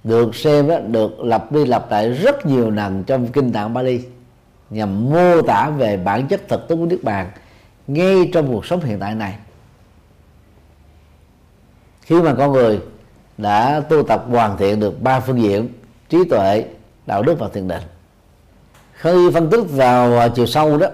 Được 0.04 0.34
xem 0.34 0.68
đó, 0.68 0.78
được 0.78 1.20
lặp 1.20 1.52
đi 1.52 1.66
lặp 1.66 1.90
lại 1.90 2.10
rất 2.10 2.46
nhiều 2.46 2.70
lần 2.70 3.04
trong 3.04 3.28
kinh 3.28 3.52
tạng 3.52 3.74
Bali 3.74 4.00
nhằm 4.70 5.10
mô 5.10 5.42
tả 5.42 5.70
về 5.70 5.96
bản 5.96 6.26
chất 6.26 6.48
thực 6.48 6.68
tướng 6.68 6.78
của 6.78 6.86
nước 6.86 7.00
bàn 7.02 7.30
ngay 7.86 8.30
trong 8.32 8.48
cuộc 8.48 8.66
sống 8.66 8.80
hiện 8.80 8.98
tại 8.98 9.14
này. 9.14 9.38
Khi 12.02 12.22
mà 12.22 12.34
con 12.34 12.52
người 12.52 12.80
đã 13.38 13.80
tu 13.80 14.02
tập 14.02 14.24
hoàn 14.28 14.56
thiện 14.56 14.80
được 14.80 15.02
ba 15.02 15.20
phương 15.20 15.42
diện 15.42 15.68
trí 16.08 16.18
tuệ 16.30 16.64
đạo 17.06 17.22
đức 17.22 17.38
và 17.38 17.48
thiền 17.48 17.68
định 17.68 17.82
khi 19.00 19.30
phân 19.34 19.50
tích 19.50 19.60
vào 19.70 20.28
chiều 20.28 20.46
sâu 20.46 20.78
đó 20.78 20.86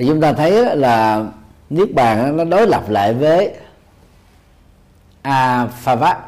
thì 0.00 0.06
chúng 0.06 0.20
ta 0.20 0.32
thấy 0.32 0.76
là 0.76 1.24
niết 1.70 1.94
bàn 1.94 2.36
nó 2.36 2.44
đối 2.44 2.66
lập 2.66 2.84
lại 2.88 3.14
với 3.14 3.54
a 5.22 5.66
pha 5.66 5.94
vát 5.94 6.18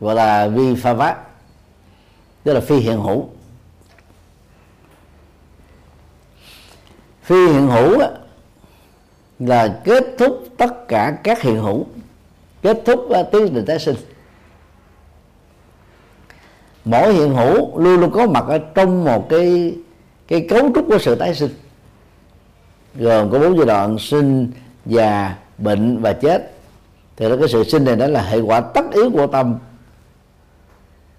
gọi 0.00 0.14
là 0.14 0.48
vi 0.48 0.74
pha 0.74 0.92
vát 0.92 1.16
tức 2.44 2.52
là 2.52 2.60
phi 2.60 2.76
hiện 2.76 3.00
hữu. 3.00 3.28
Phi 7.22 7.46
hiện 7.46 7.66
hữu 7.66 7.98
là 9.38 9.80
kết 9.84 10.04
thúc 10.18 10.44
tất 10.56 10.88
cả 10.88 11.18
các 11.24 11.42
hiện 11.42 11.56
hữu, 11.56 11.86
kết 12.62 12.82
thúc 12.84 13.10
à, 13.10 13.22
tiến 13.22 13.50
trình 13.54 13.64
tái 13.66 13.78
sinh. 13.78 13.96
Mỗi 16.84 17.14
hiện 17.14 17.34
hữu 17.34 17.78
luôn 17.78 18.00
luôn 18.00 18.10
có 18.10 18.26
mặt 18.26 18.44
ở 18.48 18.58
trong 18.74 19.04
một 19.04 19.28
cái 19.28 19.74
cái 20.28 20.46
cấu 20.48 20.70
trúc 20.74 20.86
của 20.88 20.98
sự 20.98 21.14
tái 21.14 21.34
sinh 21.34 21.50
gồm 22.94 23.30
có 23.30 23.38
bốn 23.38 23.56
giai 23.56 23.66
đoạn 23.66 23.98
sinh 23.98 24.50
già 24.86 25.36
bệnh 25.58 26.02
và 26.02 26.12
chết. 26.12 26.52
Thì 27.16 27.28
đó 27.28 27.36
cái 27.38 27.48
sự 27.48 27.64
sinh 27.64 27.84
này 27.84 27.96
đó 27.96 28.06
là 28.06 28.22
hệ 28.22 28.40
quả 28.40 28.60
tất 28.60 28.84
yếu 28.92 29.10
của 29.10 29.26
tâm. 29.26 29.58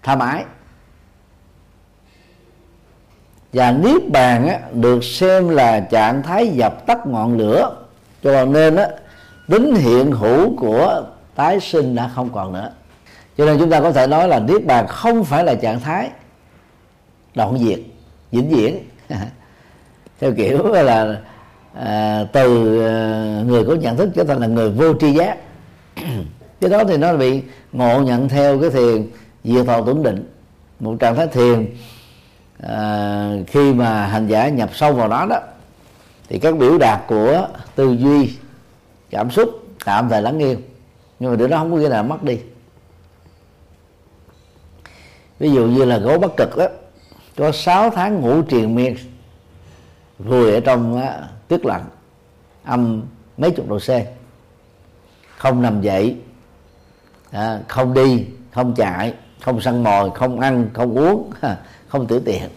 Tham 0.04 0.20
ái 0.20 0.46
và 3.54 3.72
niết 3.72 4.10
bàn 4.12 4.48
á, 4.48 4.60
được 4.74 5.04
xem 5.04 5.50
là 5.50 5.80
trạng 5.80 6.24
thái 6.24 6.48
dập 6.48 6.86
tắt 6.86 7.08
ngọn 7.08 7.38
lửa. 7.38 7.76
Cho 8.24 8.46
nên 8.46 8.76
á, 8.76 8.88
tính 9.48 9.76
hiện 9.76 10.12
hữu 10.12 10.56
của 10.58 11.04
tái 11.36 11.60
sinh 11.60 11.96
đã 11.96 12.12
không 12.16 12.30
còn 12.30 12.54
nữa. 12.54 12.72
Cho 13.38 13.46
nên 13.46 13.60
chúng 13.60 13.70
ta 13.70 13.82
có 13.82 13.92
thể 13.92 14.08
nói 14.08 14.28
là 14.28 14.40
niết 14.40 14.66
bàn 14.66 14.88
không 14.88 15.24
phải 15.24 15.44
là 15.44 15.56
trạng 15.56 15.80
thái 15.80 16.10
đoạn 17.36 17.58
diệt 17.60 17.80
vĩnh 18.32 18.50
viễn. 18.50 18.80
Theo 20.20 20.34
kiểu 20.38 20.68
là 20.68 21.18
à, 21.74 22.24
từ 22.34 22.80
ờ, 22.82 23.44
người 23.46 23.66
có 23.66 23.76
nhận 23.76 23.98
thức 23.98 24.10
trở 24.16 24.24
thành 24.24 24.40
là 24.40 24.48
người 24.48 24.70
vô 24.70 24.94
tri 25.00 25.14
giác. 25.14 25.38
Cái 26.62 26.70
đó 26.70 26.84
thì 26.88 26.98
nó 26.98 27.18
bị 27.18 27.42
ngộ 27.72 28.02
nhận 28.02 28.30
theo 28.30 28.62
cái 28.62 28.70
thiền 28.70 29.08
diệt 29.44 29.66
thọ 29.66 29.82
tưởng 29.82 30.04
định 30.04 30.30
một 30.80 30.96
trạng 31.00 31.16
thái 31.16 31.28
thiền. 31.28 31.76
À, 32.60 33.32
khi 33.48 33.74
mà 33.74 34.06
hành 34.06 34.28
giả 34.28 34.50
nhập 34.50 34.70
sâu 34.74 34.94
vào 34.94 35.08
đó 35.08 35.26
đó 35.30 35.40
thì 36.30 36.40
các 36.40 36.58
biểu 36.58 36.78
đạt 36.78 37.00
của 37.08 37.48
tư 37.76 37.98
duy 38.00 38.34
cảm 39.10 39.32
xúc 39.32 39.50
tạm 39.86 40.10
thời 40.10 40.22
lắng 40.22 40.40
yên 40.40 40.62
nhưng 41.20 41.32
mà 41.32 41.36
điều 41.36 41.48
đó 41.48 41.58
không 41.58 41.72
có 41.72 41.78
nghĩa 41.78 41.90
là 41.90 42.04
mất 42.04 42.24
đi. 42.24 42.40
Ví 45.40 45.52
dụ 45.52 45.68
như 45.68 45.86
là 45.86 45.98
gấu 45.98 46.20
bắc 46.20 46.32
cực 46.38 46.58
đó 46.58 46.68
có 47.38 47.52
6 47.52 47.90
tháng 47.90 48.22
ngủ 48.22 48.42
triền 48.42 48.76
miên 48.76 48.96
vùi 50.20 50.52
ở 50.54 50.60
trong 50.60 51.02
tuyết 51.52 51.66
lạnh 51.66 51.86
âm 52.64 53.04
mấy 53.38 53.52
chục 53.52 53.70
độ 53.70 53.80
c. 53.80 53.90
Không 55.38 55.62
nằm 55.62 55.82
dậy 55.82 56.18
à, 57.32 57.60
không 57.68 57.94
đi 57.94 58.26
không 58.54 58.74
chạy 58.76 59.14
không 59.42 59.62
săn 59.62 59.84
mồi 59.84 60.12
không 60.16 60.40
ăn 60.40 60.70
không 60.74 60.98
uống 60.98 61.32
không 61.88 62.08
tử 62.08 62.22
tiện. 62.26 62.50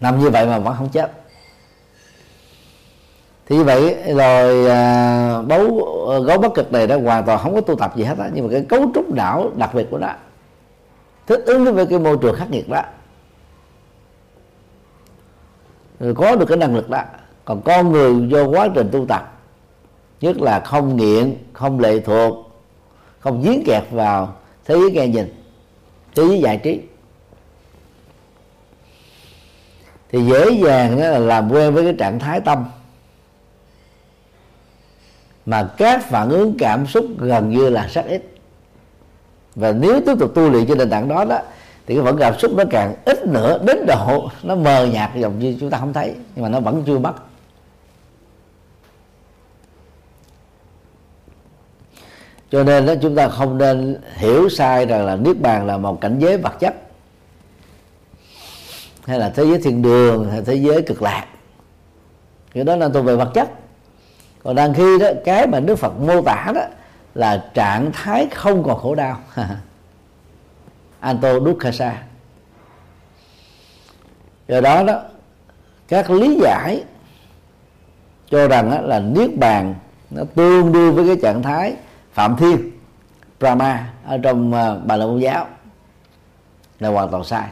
Nằm 0.00 0.18
như 0.18 0.30
vậy 0.30 0.46
mà 0.46 0.58
vẫn 0.58 0.74
không 0.78 0.88
chết. 0.88 1.12
Thì 3.46 3.56
như 3.56 3.64
vậy 3.64 4.14
rồi 4.14 4.70
à, 4.70 5.42
bấu 5.42 5.88
à, 6.10 6.18
gấu 6.18 6.38
bất 6.38 6.54
cực 6.54 6.72
này 6.72 6.86
đã 6.86 6.96
hoàn 6.96 7.24
toàn 7.24 7.40
không 7.42 7.54
có 7.54 7.60
tu 7.60 7.76
tập 7.76 7.96
gì 7.96 8.04
hết 8.04 8.18
á 8.18 8.30
nhưng 8.34 8.46
mà 8.46 8.52
cái 8.52 8.66
cấu 8.68 8.90
trúc 8.94 9.14
não 9.14 9.50
đặc 9.56 9.74
biệt 9.74 9.86
của 9.90 9.98
nó 9.98 10.12
thích 11.26 11.42
ứng 11.46 11.74
với 11.74 11.86
cái 11.86 11.98
môi 11.98 12.18
trường 12.22 12.36
khắc 12.36 12.50
nghiệt 12.50 12.68
đó 12.68 12.82
rồi 15.93 15.93
Ừ, 16.04 16.14
có 16.16 16.36
được 16.36 16.46
cái 16.48 16.56
năng 16.58 16.76
lực 16.76 16.90
đó. 16.90 17.02
Còn 17.44 17.62
con 17.62 17.92
người 17.92 18.28
do 18.28 18.44
quá 18.44 18.68
trình 18.74 18.88
tu 18.92 19.06
tập, 19.06 19.40
nhất 20.20 20.36
là 20.36 20.60
không 20.60 20.96
nghiện, 20.96 21.36
không 21.52 21.80
lệ 21.80 22.00
thuộc, 22.00 22.50
không 23.18 23.42
dính 23.42 23.62
kẹt 23.66 23.82
vào 23.90 24.36
thế 24.64 24.74
giới 24.74 24.90
nghe 24.90 25.08
nhìn, 25.08 25.34
thế 26.14 26.24
giới 26.28 26.40
giải 26.40 26.56
trí. 26.56 26.80
Thì 30.10 30.22
dễ 30.26 30.50
dàng 30.50 30.98
là 30.98 31.18
làm 31.18 31.52
quen 31.52 31.74
với 31.74 31.84
cái 31.84 31.94
trạng 31.98 32.18
thái 32.18 32.40
tâm, 32.40 32.64
mà 35.46 35.70
các 35.76 36.04
phản 36.04 36.28
ứng 36.28 36.54
cảm 36.58 36.86
xúc 36.86 37.06
gần 37.18 37.50
như 37.50 37.70
là 37.70 37.86
rất 37.86 38.06
ít. 38.06 38.34
Và 39.54 39.72
nếu 39.72 40.00
tiếp 40.06 40.14
tục 40.18 40.32
tu 40.34 40.50
luyện 40.50 40.66
trên 40.66 40.78
nền 40.78 40.90
tảng 40.90 41.08
đó 41.08 41.24
đó 41.24 41.38
thì 41.86 41.94
cái 41.94 42.02
vẫn 42.02 42.16
cảm 42.18 42.38
xúc 42.38 42.52
nó 42.56 42.64
càng 42.70 42.94
ít 43.04 43.26
nữa, 43.26 43.58
đến 43.66 43.86
độ 43.86 44.28
nó 44.42 44.54
mờ 44.54 44.86
nhạt 44.86 45.10
dòng 45.16 45.38
như 45.38 45.56
chúng 45.60 45.70
ta 45.70 45.78
không 45.78 45.92
thấy, 45.92 46.14
nhưng 46.34 46.42
mà 46.42 46.48
nó 46.48 46.60
vẫn 46.60 46.82
chưa 46.86 46.98
mất. 46.98 47.14
Cho 52.50 52.64
nên 52.64 52.86
đó, 52.86 52.94
chúng 53.02 53.14
ta 53.14 53.28
không 53.28 53.58
nên 53.58 54.00
hiểu 54.14 54.48
sai 54.48 54.86
rằng 54.86 55.06
là 55.06 55.16
niết 55.16 55.40
bàn 55.40 55.66
là 55.66 55.76
một 55.76 56.00
cảnh 56.00 56.18
giới 56.18 56.36
vật 56.36 56.60
chất, 56.60 56.74
hay 59.04 59.18
là 59.18 59.30
thế 59.30 59.44
giới 59.44 59.58
thiên 59.58 59.82
đường, 59.82 60.30
hay 60.30 60.42
thế 60.42 60.54
giới 60.54 60.82
cực 60.82 61.02
lạc. 61.02 61.26
Cái 62.52 62.64
đó 62.64 62.76
là 62.76 62.88
thuộc 62.88 63.04
về 63.04 63.16
vật 63.16 63.30
chất. 63.34 63.50
Còn 64.42 64.54
đang 64.54 64.74
khi 64.74 64.98
đó, 64.98 65.08
cái 65.24 65.46
mà 65.46 65.60
đức 65.60 65.76
phật 65.76 66.00
mô 66.00 66.22
tả 66.22 66.52
đó 66.54 66.62
là 67.14 67.50
trạng 67.54 67.90
thái 67.92 68.28
không 68.34 68.62
còn 68.62 68.78
khổ 68.78 68.94
đau. 68.94 69.18
anto 71.04 71.40
dukkasa 71.40 72.02
do 74.48 74.60
đó 74.60 74.82
đó 74.82 75.00
các 75.88 76.10
lý 76.10 76.38
giải 76.42 76.84
cho 78.30 78.48
rằng 78.48 78.70
đó 78.70 78.80
là 78.80 79.00
niết 79.00 79.36
bàn 79.38 79.74
nó 80.10 80.22
tương 80.34 80.72
đương 80.72 80.94
với 80.94 81.06
cái 81.06 81.16
trạng 81.22 81.42
thái 81.42 81.76
phạm 82.12 82.36
thiên 82.36 82.70
brahma 83.40 83.92
ở 84.04 84.18
trong 84.18 84.48
uh, 84.48 84.86
bà 84.86 84.96
la 84.96 85.06
môn 85.06 85.18
giáo 85.18 85.46
là 86.80 86.88
hoàn 86.88 87.10
toàn 87.10 87.24
sai. 87.24 87.48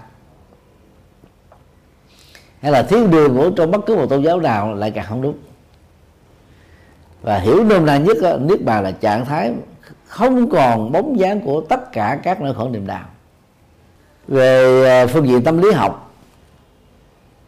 Hay 2.61 2.73
là 2.73 2.83
thiên 2.83 3.11
đường 3.11 3.37
của 3.37 3.51
trong 3.51 3.71
bất 3.71 3.87
cứ 3.87 3.97
một 3.97 4.07
tôn 4.11 4.23
giáo 4.23 4.41
nào 4.41 4.75
lại 4.75 4.91
càng 4.91 5.07
không 5.09 5.23
đúng. 5.23 5.39
Và 7.23 7.39
hiểu 7.39 7.65
nôm 7.65 7.87
na 7.87 7.97
nhất 7.97 8.17
đó, 8.23 8.37
niết 8.37 8.65
bàn 8.65 8.83
là 8.83 8.91
trạng 8.91 9.25
thái 9.25 9.53
không 10.07 10.51
còn 10.51 10.93
bóng 10.93 11.19
dáng 11.19 11.41
của 11.41 11.61
tất 11.61 11.93
cả 11.93 12.19
các 12.23 12.41
nỗi 12.41 12.55
khổ 12.55 12.69
niềm 12.69 12.87
đau 12.87 13.05
về 14.33 14.85
à, 14.89 15.07
phương 15.07 15.29
diện 15.29 15.45
tâm 15.45 15.63
lý 15.63 15.73
học. 15.73 16.13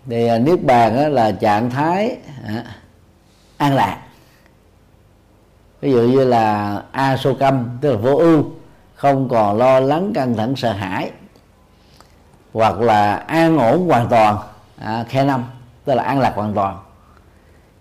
Thì 0.06 0.26
à, 0.26 0.38
niết 0.38 0.62
bàn 0.62 1.14
là 1.14 1.32
trạng 1.32 1.70
thái 1.70 2.16
à, 2.46 2.64
an 3.56 3.74
lạc. 3.74 3.98
Ví 5.80 5.92
dụ 5.92 6.00
như 6.00 6.24
là 6.24 6.82
a 6.92 7.16
sô 7.16 7.34
căm 7.34 7.78
tức 7.80 7.90
là 7.90 7.96
vô 7.96 8.16
ưu 8.16 8.44
không 8.94 9.28
còn 9.28 9.58
lo 9.58 9.80
lắng 9.80 10.12
căng 10.14 10.34
thẳng 10.36 10.56
sợ 10.56 10.72
hãi 10.72 11.10
hoặc 12.52 12.80
là 12.80 13.14
an 13.14 13.58
ổn 13.58 13.88
hoàn 13.88 14.08
toàn 14.08 14.38
à, 14.78 15.04
khe 15.08 15.24
năm 15.24 15.44
tức 15.84 15.94
là 15.94 16.02
an 16.02 16.20
lạc 16.20 16.32
hoàn 16.34 16.54
toàn. 16.54 16.78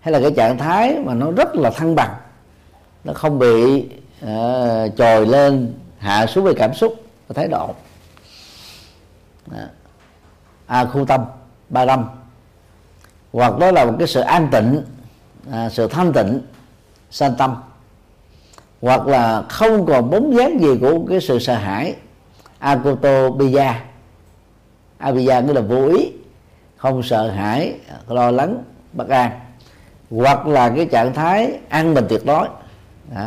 Hay 0.00 0.12
là 0.12 0.20
cái 0.20 0.30
trạng 0.36 0.58
thái 0.58 0.96
mà 1.04 1.14
nó 1.14 1.30
rất 1.30 1.56
là 1.56 1.70
thăng 1.70 1.94
bằng 1.94 2.14
nó 3.04 3.12
không 3.12 3.38
bị 3.38 3.86
uh, 4.24 4.96
trồi 4.96 5.26
lên 5.26 5.74
hạ 5.98 6.26
xuống 6.26 6.44
về 6.44 6.52
cảm 6.56 6.74
xúc 6.74 6.94
và 7.28 7.32
thái 7.34 7.48
độ. 7.48 7.74
Dạ. 9.46 9.68
à, 10.66 10.84
khu 10.84 11.04
tâm 11.04 11.24
ba 11.68 11.86
tâm 11.86 12.04
hoặc 13.32 13.58
đó 13.58 13.70
là 13.70 13.84
một 13.84 13.94
cái 13.98 14.08
sự 14.08 14.20
an 14.20 14.48
tịnh 14.52 14.82
à, 15.52 15.68
sự 15.70 15.88
thanh 15.88 16.12
tịnh 16.12 16.40
sanh 17.10 17.34
tâm. 17.38 17.56
Hoặc 18.80 19.06
là 19.06 19.42
không 19.48 19.86
còn 19.86 20.10
bóng 20.10 20.36
dáng 20.36 20.60
gì 20.60 20.78
của 20.80 21.06
cái 21.08 21.20
sự 21.20 21.38
sợ 21.38 21.54
hãi. 21.54 21.94
Akuto 22.58 23.30
bija 23.30 23.74
abija 24.98 25.40
nghĩa 25.40 25.52
là 25.52 25.60
vô 25.60 25.88
ý 25.88 26.12
không 26.76 27.02
sợ 27.02 27.30
hãi 27.30 27.74
lo 28.08 28.30
lắng 28.30 28.62
bất 28.92 29.08
an. 29.08 29.40
Hoặc 30.10 30.46
là 30.46 30.72
cái 30.76 30.86
trạng 30.86 31.14
thái 31.14 31.58
an 31.68 31.94
bình 31.94 32.06
tuyệt 32.08 32.26
đối. 32.26 32.48
Đó. 33.14 33.26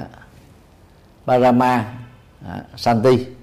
parama 1.26 1.86
dạ, 2.46 2.54
đó. 2.54 2.60
santi 2.76 3.37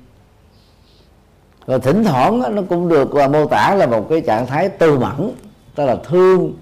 rồi 1.66 1.80
thỉnh 1.80 2.04
thoảng 2.04 2.54
nó 2.54 2.62
cũng 2.68 2.88
được 2.88 3.14
mô 3.14 3.47
tả 3.47 3.75
là 3.75 3.87
một 3.87 4.06
cái 4.11 4.21
trạng 4.21 4.47
thái 4.47 4.68
tư 4.68 4.99
mẫn 4.99 5.30
tức 5.75 5.85
là 5.85 5.97
thương 6.04 6.52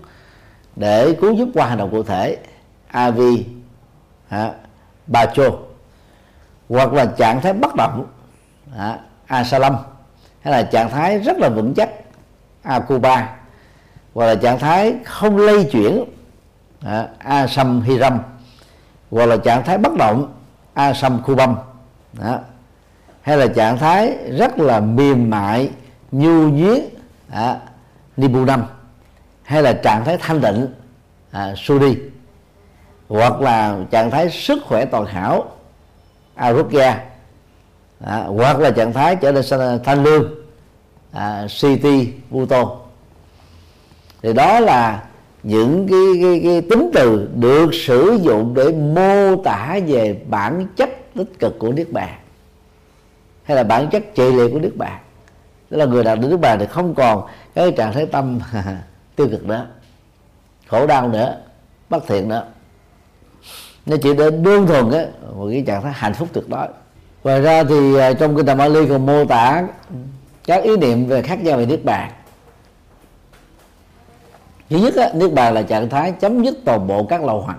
để 0.76 1.16
cứu 1.20 1.32
giúp 1.32 1.48
qua 1.54 1.66
hành 1.66 1.78
động 1.78 1.90
cụ 1.90 2.02
thể. 2.02 2.38
Avi 2.86 3.46
ba 5.06 5.26
chô 5.26 5.58
hoặc 6.68 6.92
là 6.92 7.06
trạng 7.06 7.40
thái 7.40 7.52
bất 7.52 7.74
động 7.76 8.06
à, 8.78 8.98
asalam. 9.26 9.76
Hay 10.40 10.52
là 10.52 10.62
trạng 10.62 10.90
thái 10.90 11.18
rất 11.18 11.38
là 11.38 11.48
vững 11.48 11.74
chắc 11.74 11.90
akuba 12.62 13.34
hoặc 14.14 14.26
là 14.26 14.34
trạng 14.34 14.58
thái 14.58 14.94
không 15.04 15.36
lây 15.36 15.64
chuyển 15.64 16.04
à, 16.80 17.08
asam 17.18 17.80
hiram 17.80 18.18
hoặc 19.10 19.26
là 19.26 19.36
trạng 19.36 19.64
thái 19.64 19.78
bất 19.78 19.92
động 19.98 20.32
asam 20.74 21.22
kubam 21.22 21.56
đó 22.12 22.38
hay 23.22 23.36
là 23.36 23.46
trạng 23.46 23.78
thái 23.78 24.16
rất 24.38 24.58
là 24.58 24.80
mềm 24.80 25.30
mại 25.30 25.70
nhu 26.12 26.48
nhuyến 26.48 26.80
à, 27.30 27.56
nibunam 28.16 28.64
hay 29.42 29.62
là 29.62 29.72
trạng 29.72 30.04
thái 30.04 30.16
thanh 30.20 30.40
định 30.40 30.74
à, 31.30 31.54
sudi 31.56 31.96
hoặc 33.08 33.40
là 33.40 33.78
trạng 33.90 34.10
thái 34.10 34.30
sức 34.30 34.62
khỏe 34.64 34.84
toàn 34.84 35.06
hảo 35.06 35.44
arugya 36.34 37.04
à, 38.00 38.16
hoặc 38.16 38.58
là 38.58 38.70
trạng 38.70 38.92
thái 38.92 39.16
trở 39.16 39.32
nên 39.32 39.44
thanh 39.84 40.02
lương 40.02 40.34
à, 41.12 41.46
city 41.60 42.12
buto 42.30 42.76
thì 44.22 44.32
đó 44.32 44.60
là 44.60 45.02
những 45.42 45.88
cái, 45.88 46.22
cái, 46.22 46.40
cái 46.44 46.62
tính 46.70 46.90
từ 46.94 47.28
được 47.34 47.70
sử 47.74 48.18
dụng 48.22 48.54
để 48.54 48.72
mô 48.72 49.42
tả 49.42 49.78
về 49.86 50.20
bản 50.28 50.66
chất 50.76 50.90
tích 51.14 51.38
cực 51.38 51.58
của 51.58 51.72
niết 51.72 51.92
bàn 51.92 52.21
hay 53.44 53.56
là 53.56 53.62
bản 53.62 53.88
chất 53.90 54.02
trị 54.14 54.32
liệu 54.32 54.50
của 54.50 54.58
nước 54.58 54.76
bạn 54.76 55.00
tức 55.68 55.76
là 55.76 55.84
người 55.84 56.04
đạt 56.04 56.20
được 56.20 56.28
nước 56.28 56.36
bạn 56.36 56.58
thì 56.58 56.66
không 56.66 56.94
còn 56.94 57.26
cái 57.54 57.72
trạng 57.72 57.92
thái 57.92 58.06
tâm 58.06 58.40
tiêu 59.16 59.28
cực 59.30 59.46
nữa 59.46 59.66
khổ 60.72 60.86
đau 60.86 61.08
nữa 61.08 61.36
bất 61.90 62.06
thiện 62.06 62.28
nữa. 62.28 62.46
Nó 63.86 63.96
chỉ 64.02 64.14
đến 64.14 64.42
đơn 64.42 64.66
thuần 64.66 64.90
á 64.90 65.06
một 65.34 65.48
cái 65.50 65.64
trạng 65.66 65.82
thái 65.82 65.92
hạnh 65.92 66.14
phúc 66.14 66.28
tuyệt 66.32 66.48
đối. 66.48 66.68
Ngoài 67.24 67.40
ra 67.40 67.64
thì 67.64 67.96
à, 67.98 68.12
trong 68.12 68.36
kinh 68.36 68.46
Tạng 68.46 68.56
Bali 68.56 68.88
còn 68.88 69.06
mô 69.06 69.24
tả 69.24 69.62
các 70.44 70.62
ý 70.62 70.76
niệm 70.76 71.06
về 71.06 71.22
khác 71.22 71.42
nhau 71.42 71.58
về 71.58 71.66
nước 71.66 71.84
bạn 71.84 72.12
thứ 74.70 74.76
nhất 74.76 74.94
á, 74.96 75.08
nước 75.14 75.32
bạn 75.32 75.54
là 75.54 75.62
trạng 75.62 75.88
thái 75.88 76.12
chấm 76.12 76.42
dứt 76.42 76.54
toàn 76.64 76.86
bộ 76.86 77.04
các 77.04 77.24
lậu 77.24 77.40
hoặc. 77.40 77.58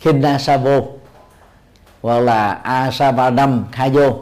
Khinna 0.00 0.38
Savo 0.38 0.80
hoặc 2.04 2.20
là 2.20 2.52
asavadam 2.52 3.64
khai 3.72 3.90
vô 3.90 4.18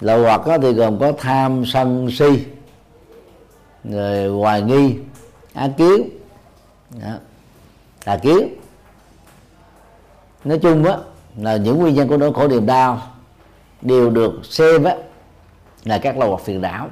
lậu 0.00 0.22
hoặc 0.22 0.46
đó 0.46 0.58
thì 0.62 0.72
gồm 0.72 0.98
có 0.98 1.12
tham 1.18 1.64
sân 1.66 2.10
si 2.10 2.44
người 3.84 4.28
hoài 4.28 4.62
nghi 4.62 4.96
ác 5.54 5.70
kiến. 5.76 6.08
Đó, 7.02 7.12
tà 8.04 8.16
kiến. 8.16 8.54
Nói 10.44 10.58
chung 10.58 10.84
á 10.84 10.96
là 11.36 11.56
những 11.56 11.78
nguyên 11.78 11.94
nhân 11.94 12.08
của 12.08 12.16
nỗi 12.16 12.32
khổ 12.34 12.48
niềm 12.48 12.66
đau 12.66 13.02
đều 13.82 14.10
được 14.10 14.40
xem 14.44 14.84
á 14.84 14.94
là 15.84 15.98
các 15.98 16.18
lậu 16.18 16.28
hoặc 16.28 16.42
phiền 16.44 16.60
não. 16.60 16.88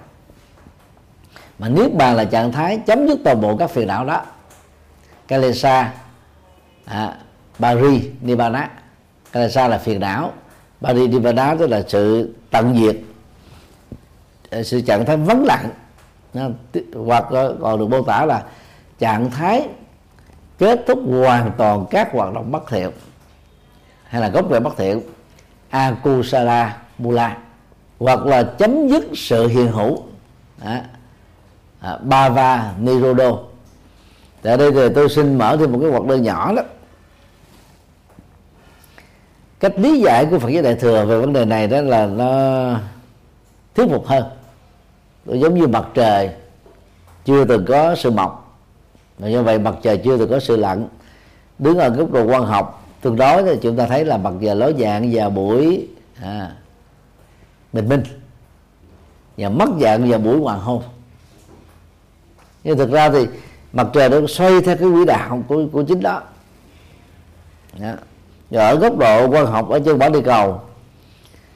Mà 1.58 1.68
niết 1.68 1.94
bàn 1.94 2.16
là 2.16 2.24
trạng 2.24 2.52
thái 2.52 2.80
chấm 2.86 3.08
dứt 3.08 3.18
toàn 3.24 3.40
bộ 3.40 3.56
các 3.56 3.70
phiền 3.70 3.88
não 3.88 4.04
đó. 4.04 4.22
Kalesa 5.28 5.92
à, 6.84 7.18
bari 7.58 8.10
nibbana 8.20 8.70
cái 9.32 9.40
này 9.42 9.50
sao 9.50 9.68
là 9.68 9.78
phiền 9.78 10.00
não? 10.00 10.32
Bari 10.80 11.08
nibbana 11.08 11.54
tức 11.58 11.66
là 11.66 11.82
sự 11.88 12.34
tận 12.50 12.74
diệt 12.80 12.96
ờ, 14.50 14.62
sự 14.62 14.80
trạng 14.80 15.04
thái 15.04 15.16
vắng 15.16 15.44
lặng. 15.44 15.70
Hoặc 16.94 17.24
còn 17.60 17.78
được 17.78 17.90
mô 17.90 18.02
tả 18.02 18.24
là 18.26 18.44
trạng 18.98 19.30
thái 19.30 19.68
kết 20.58 20.84
thúc 20.86 20.98
hoàn 21.08 21.52
toàn 21.56 21.86
các 21.90 22.12
hoạt 22.12 22.34
động 22.34 22.52
bất 22.52 22.62
thiện 22.68 22.90
hay 24.04 24.22
là 24.22 24.28
gốc 24.28 24.50
rễ 24.50 24.60
bất 24.60 24.76
thiện. 24.76 25.00
Akusala 25.70 26.76
mula 26.98 27.36
hoặc 27.98 28.26
là 28.26 28.42
chấm 28.42 28.88
dứt 28.88 29.04
sự 29.14 29.46
hiện 29.46 29.72
hữu. 29.72 30.02
À, 31.80 31.98
bava 32.02 32.72
nirodo. 32.80 33.38
Tại 34.42 34.56
đây 34.56 34.72
thì 34.72 34.94
tôi 34.94 35.08
xin 35.08 35.38
mở 35.38 35.56
thêm 35.56 35.72
một 35.72 35.78
cái 35.82 35.90
hoạt 35.90 36.04
đơn 36.04 36.22
nhỏ 36.22 36.52
đó 36.52 36.62
cách 39.60 39.72
lý 39.76 40.00
giải 40.00 40.26
của 40.26 40.38
Phật 40.38 40.48
giáo 40.48 40.62
Đại 40.62 40.74
thừa 40.74 41.04
về 41.04 41.20
vấn 41.20 41.32
đề 41.32 41.44
này 41.44 41.66
đó 41.66 41.80
là 41.80 42.06
nó 42.06 42.80
thuyết 43.74 43.86
phục 43.90 44.06
hơn. 44.06 44.24
Giống 45.26 45.54
như 45.54 45.66
mặt 45.66 45.86
trời 45.94 46.30
chưa 47.24 47.44
từng 47.44 47.64
có 47.68 47.94
sự 47.94 48.10
mọc. 48.10 48.58
Và 49.18 49.28
như 49.28 49.42
vậy 49.42 49.58
mặt 49.58 49.74
trời 49.82 49.96
chưa 50.04 50.18
từng 50.18 50.30
có 50.30 50.40
sự 50.40 50.56
lặn. 50.56 50.88
Đứng 51.58 51.78
ở 51.78 51.88
góc 51.88 52.12
độ 52.12 52.24
quan 52.24 52.44
học 52.44 52.84
tương 53.00 53.16
đối 53.16 53.42
thì 53.42 53.58
chúng 53.62 53.76
ta 53.76 53.86
thấy 53.86 54.04
là 54.04 54.16
mặt 54.16 54.32
trời 54.42 54.56
ló 54.56 54.70
dạng 54.78 55.10
vào 55.12 55.30
buổi 55.30 55.88
à, 56.22 56.52
bình 57.72 57.88
minh. 57.88 58.02
Và 59.36 59.48
mất 59.48 59.68
dạng 59.80 60.10
vào 60.10 60.18
buổi 60.18 60.38
hoàng 60.38 60.60
hôn. 60.60 60.82
Nhưng 62.64 62.78
thực 62.78 62.90
ra 62.90 63.10
thì 63.10 63.26
mặt 63.72 63.86
trời 63.92 64.08
nó 64.08 64.26
xoay 64.28 64.60
theo 64.60 64.76
cái 64.76 64.88
quỹ 64.88 65.04
đạo 65.04 65.42
của 65.48 65.62
của 65.72 65.82
chính 65.82 66.00
đó. 66.00 66.22
Đó. 67.80 67.92
Và 68.50 68.68
ở 68.68 68.74
góc 68.74 68.96
độ 68.98 69.28
quan 69.28 69.46
học 69.46 69.68
ở 69.68 69.80
trên 69.84 69.98
bản 69.98 70.12
địa 70.12 70.22
cầu 70.24 70.60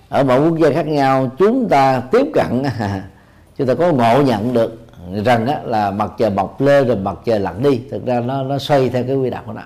ở 0.09 0.25
mọi 0.25 0.41
quốc 0.41 0.59
gia 0.59 0.71
khác 0.71 0.87
nhau 0.87 1.31
chúng 1.39 1.69
ta 1.69 2.03
tiếp 2.11 2.27
cận 2.35 2.63
chúng 3.59 3.67
ta 3.67 3.75
có 3.75 3.93
ngộ 3.93 4.23
nhận 4.23 4.53
được 4.53 4.87
rằng 5.25 5.47
đó 5.47 5.55
là 5.65 5.91
mặt 5.91 6.11
trời 6.19 6.31
mọc 6.31 6.61
lên 6.61 6.87
rồi 6.87 6.97
mặt 6.97 7.19
trời 7.25 7.41
lặn 7.41 7.63
đi. 7.63 7.81
Thực 7.91 8.07
ra 8.07 8.21
nó 8.21 8.43
nó 8.43 8.59
xoay 8.59 8.89
theo 8.89 9.05
cái 9.07 9.17
quy 9.17 9.31
đạo 9.31 9.43
của 9.47 9.53
nó 9.53 9.63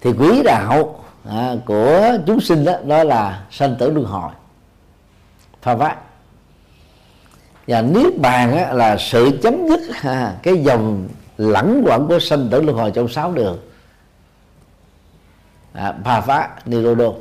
thì 0.00 0.12
quý 0.12 0.42
đạo 0.42 1.00
à, 1.28 1.56
của 1.66 2.10
chúng 2.26 2.40
sinh 2.40 2.64
đó, 2.64 2.72
đó 2.84 3.04
là 3.04 3.44
sanh 3.50 3.76
tử 3.78 3.90
luân 3.90 4.06
hồi 4.06 4.30
pha 5.62 5.74
vát. 5.74 5.98
Và 7.66 7.82
niết 7.82 8.18
bàn 8.18 8.56
á, 8.56 8.72
là 8.72 8.96
sự 8.96 9.38
chấm 9.42 9.68
dứt 9.68 9.80
à, 10.02 10.34
cái 10.42 10.56
dòng 10.56 11.08
lẳng 11.38 11.82
quẩn 11.86 12.06
của 12.08 12.18
sanh 12.18 12.48
tử 12.50 12.62
luân 12.62 12.76
hồi 12.76 12.90
trong 12.90 13.08
sáu 13.08 13.32
đường 13.32 13.58
à, 15.78 15.94
pha 16.04 16.20
phá 16.20 16.48
nirodo. 16.66 17.12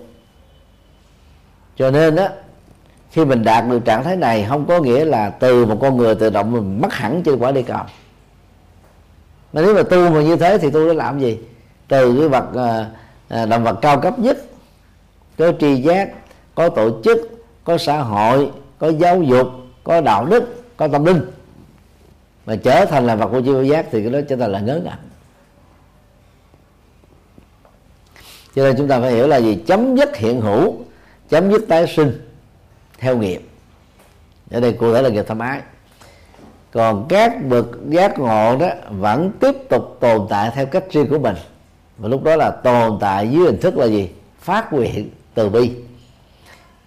Cho 1.76 1.92
nên 1.92 2.16
á 2.16 2.30
khi 3.12 3.26
mình 3.26 3.44
đạt 3.44 3.64
được 3.70 3.86
trạng 3.86 4.04
thái 4.04 4.16
này 4.16 4.46
không 4.50 4.66
có 4.66 4.80
nghĩa 4.80 5.06
là 5.06 5.30
từ 5.30 5.66
một 5.66 5.78
con 5.82 5.98
người 5.98 6.16
tự 6.16 6.30
động 6.30 6.52
mình 6.52 6.82
mất 6.82 6.94
hẳn 6.94 7.24
trên 7.24 7.40
quả 7.40 7.52
địa 7.52 7.62
cầu. 7.62 7.84
Mà 9.54 9.62
nếu 9.62 9.76
mà 9.76 9.84
tu 9.84 10.10
mà 10.10 10.22
như 10.22 10.36
thế 10.36 10.58
thì 10.58 10.72
tu 10.72 10.88
đã 10.88 10.94
làm 10.94 11.20
gì? 11.20 11.40
Từ 11.88 12.20
cái 12.20 12.28
vật 12.28 12.46
à, 12.56 12.90
à, 13.30 13.46
động 13.46 13.64
vật 13.64 13.80
cao 13.82 14.02
cấp 14.02 14.20
nhất 14.20 14.38
có 15.38 15.52
tri 15.60 15.76
giác 15.76 16.10
có 16.56 16.70
tổ 16.70 17.02
chức 17.04 17.46
có 17.64 17.78
xã 17.78 17.98
hội 17.98 18.52
có 18.80 18.90
giáo 18.90 19.22
dục 19.22 19.48
có 19.84 20.02
đạo 20.02 20.26
đức 20.26 20.64
có 20.78 20.88
tâm 20.88 21.06
linh. 21.06 21.22
Mà 22.46 22.56
trở 22.56 22.86
thành 22.86 23.08
là 23.08 23.16
vật 23.16 23.28
của 23.28 23.42
chi 23.42 23.70
giác 23.70 23.86
thì 23.92 24.02
cái 24.02 24.12
đó 24.12 24.20
trở 24.30 24.36
thành 24.36 24.52
là 24.52 24.60
ngớ 24.60 24.80
ngẩn. 24.84 25.07
Cho 28.58 28.64
nên 28.64 28.76
chúng 28.78 28.88
ta 28.88 29.00
phải 29.00 29.12
hiểu 29.12 29.28
là 29.28 29.38
gì? 29.38 29.64
Chấm 29.68 29.96
dứt 29.96 30.18
hiện 30.18 30.42
hữu, 30.42 30.76
chấm 31.30 31.52
dứt 31.52 31.66
tái 31.68 31.88
sinh 31.88 32.22
theo 32.98 33.18
nghiệp. 33.18 33.42
Ở 34.52 34.60
đây 34.60 34.74
cụ 34.74 34.94
thể 34.94 35.02
là 35.02 35.10
nghiệp 35.10 35.26
tham 35.28 35.40
ái. 35.40 35.62
Còn 36.72 37.06
các 37.10 37.46
bậc 37.46 37.66
giác 37.90 38.20
ngộ 38.20 38.58
đó 38.58 38.68
vẫn 38.90 39.32
tiếp 39.40 39.56
tục 39.70 39.98
tồn 40.00 40.28
tại 40.30 40.52
theo 40.56 40.66
cách 40.66 40.84
riêng 40.92 41.08
của 41.10 41.20
mình. 41.20 41.36
Và 41.98 42.10
lúc 42.10 42.24
đó 42.24 42.36
là 42.36 42.52
tồn 42.52 42.98
tại 43.00 43.30
dưới 43.30 43.46
hình 43.46 43.60
thức 43.62 43.78
là 43.78 43.86
gì? 43.86 44.10
Phát 44.40 44.74
nguyện 44.74 45.10
từ 45.34 45.50
bi. 45.50 45.72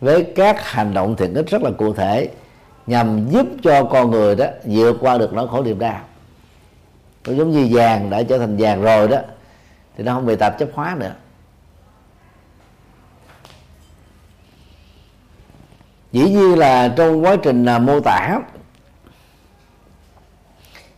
Với 0.00 0.24
các 0.36 0.64
hành 0.64 0.94
động 0.94 1.16
thiện 1.16 1.34
ích 1.34 1.50
rất 1.50 1.62
là 1.62 1.70
cụ 1.78 1.94
thể, 1.94 2.28
nhằm 2.86 3.28
giúp 3.30 3.46
cho 3.62 3.84
con 3.84 4.10
người 4.10 4.36
đó 4.36 4.46
vượt 4.64 4.96
qua 5.00 5.18
được 5.18 5.32
nỗi 5.32 5.48
khổ 5.48 5.62
niềm 5.62 5.78
đau. 5.78 6.00
Nó 7.26 7.32
giống 7.32 7.50
như 7.50 7.68
vàng 7.70 8.10
đã 8.10 8.22
trở 8.22 8.38
thành 8.38 8.56
vàng 8.56 8.82
rồi 8.82 9.08
đó, 9.08 9.18
thì 9.96 10.04
nó 10.04 10.14
không 10.14 10.26
bị 10.26 10.36
tạp 10.36 10.58
chấp 10.58 10.68
hóa 10.72 10.96
nữa. 10.98 11.12
Dĩ 16.12 16.30
nhiên 16.30 16.58
là 16.58 16.94
trong 16.96 17.24
quá 17.24 17.36
trình 17.42 17.64
là 17.64 17.78
mô 17.78 18.00
tả 18.00 18.40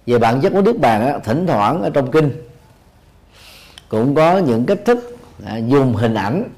về 0.06 0.18
bản 0.18 0.40
chất 0.40 0.52
của 0.52 0.62
nước 0.62 0.78
bàn 0.78 1.06
á, 1.06 1.18
thỉnh 1.24 1.46
thoảng 1.46 1.82
ở 1.82 1.90
trong 1.90 2.10
kinh 2.10 2.32
cũng 3.88 4.14
có 4.14 4.38
những 4.38 4.66
cách 4.66 4.78
thức 4.84 5.16
à, 5.46 5.56
dùng 5.56 5.94
hình 5.94 6.14
ảnh 6.14 6.48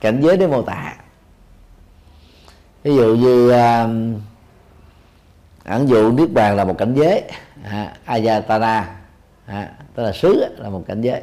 cảnh 0.00 0.20
giới 0.22 0.36
để 0.36 0.46
mô 0.46 0.62
tả. 0.62 0.94
Ví 2.82 2.96
dụ 2.96 3.14
như 3.14 3.50
à, 3.50 3.88
ẩn 5.64 5.88
dụ 5.88 6.12
niết 6.12 6.32
bàn 6.32 6.56
là 6.56 6.64
một 6.64 6.78
cảnh 6.78 6.94
giới 6.94 7.22
à, 7.64 7.94
ayatana 8.04 8.96
à, 9.46 9.70
tức 9.94 10.02
là 10.02 10.12
xứ 10.12 10.44
là 10.58 10.68
một 10.68 10.84
cảnh 10.88 11.00
giới. 11.00 11.22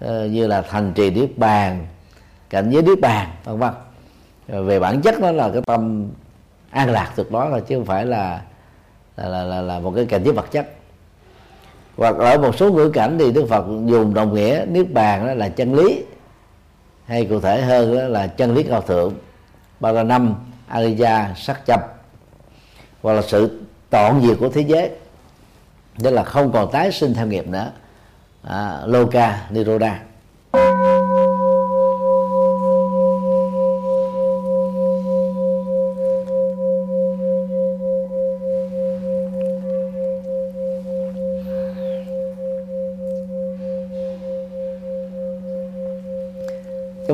À, 0.00 0.26
như 0.30 0.46
là 0.46 0.62
thành 0.62 0.92
trì 0.92 1.10
niết 1.10 1.38
bàn 1.38 1.86
cảnh 2.50 2.70
giới 2.70 2.82
niết 2.82 3.00
bàn 3.00 3.28
vân 3.44 3.58
vân. 3.58 3.72
Ờ, 4.48 4.62
về 4.62 4.80
bản 4.80 5.00
chất 5.00 5.20
nó 5.20 5.32
là 5.32 5.50
cái 5.52 5.62
tâm 5.66 6.10
an 6.70 6.90
lạc 6.90 7.12
tuyệt 7.16 7.30
đối 7.30 7.50
là 7.50 7.60
chứ 7.60 7.76
không 7.76 7.84
phải 7.84 8.06
là 8.06 8.42
là, 9.16 9.28
là, 9.28 9.44
là, 9.44 9.60
là 9.60 9.78
một 9.78 9.92
cái 9.96 10.06
cảnh 10.06 10.22
giới 10.24 10.32
vật 10.32 10.50
chất. 10.50 10.66
Hoặc 11.96 12.16
ở 12.16 12.38
một 12.38 12.56
số 12.56 12.72
ngữ 12.72 12.90
cảnh 12.90 13.16
thì 13.18 13.32
đức 13.32 13.46
phật 13.48 13.64
dùng 13.66 14.14
đồng 14.14 14.34
nghĩa 14.34 14.64
niết 14.68 14.92
bàn 14.92 15.26
đó 15.26 15.34
là 15.34 15.48
chân 15.48 15.74
lý 15.74 16.04
hay 17.06 17.24
cụ 17.24 17.40
thể 17.40 17.62
hơn 17.62 17.96
đó 17.96 18.02
là 18.02 18.26
chân 18.26 18.54
lý 18.54 18.62
cao 18.62 18.80
thượng 18.80 19.14
ba 19.80 19.92
la 19.92 20.02
năm 20.02 20.34
ariya 20.68 21.34
sắc 21.36 21.66
chập, 21.66 21.94
hoặc 23.02 23.12
là 23.12 23.22
sự 23.22 23.60
tọn 23.90 24.22
diệt 24.26 24.36
của 24.40 24.48
thế 24.48 24.60
giới. 24.60 24.90
Tức 25.98 26.10
là 26.10 26.24
không 26.24 26.52
còn 26.52 26.70
tái 26.72 26.92
sinh 26.92 27.14
theo 27.14 27.26
nghiệp 27.26 27.46
nữa. 27.46 27.70
À, 28.42 28.80
loka 28.86 29.46
niroda 29.50 30.00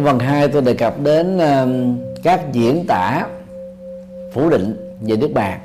trong 0.00 0.18
phần 0.18 0.18
2 0.18 0.48
tôi 0.48 0.62
đề 0.62 0.74
cập 0.74 1.00
đến 1.00 1.38
um, 1.38 1.98
các 2.22 2.52
diễn 2.52 2.84
tả 2.88 3.26
phủ 4.32 4.50
định 4.50 4.94
về 5.00 5.16
nước 5.16 5.30
bàn 5.34 5.60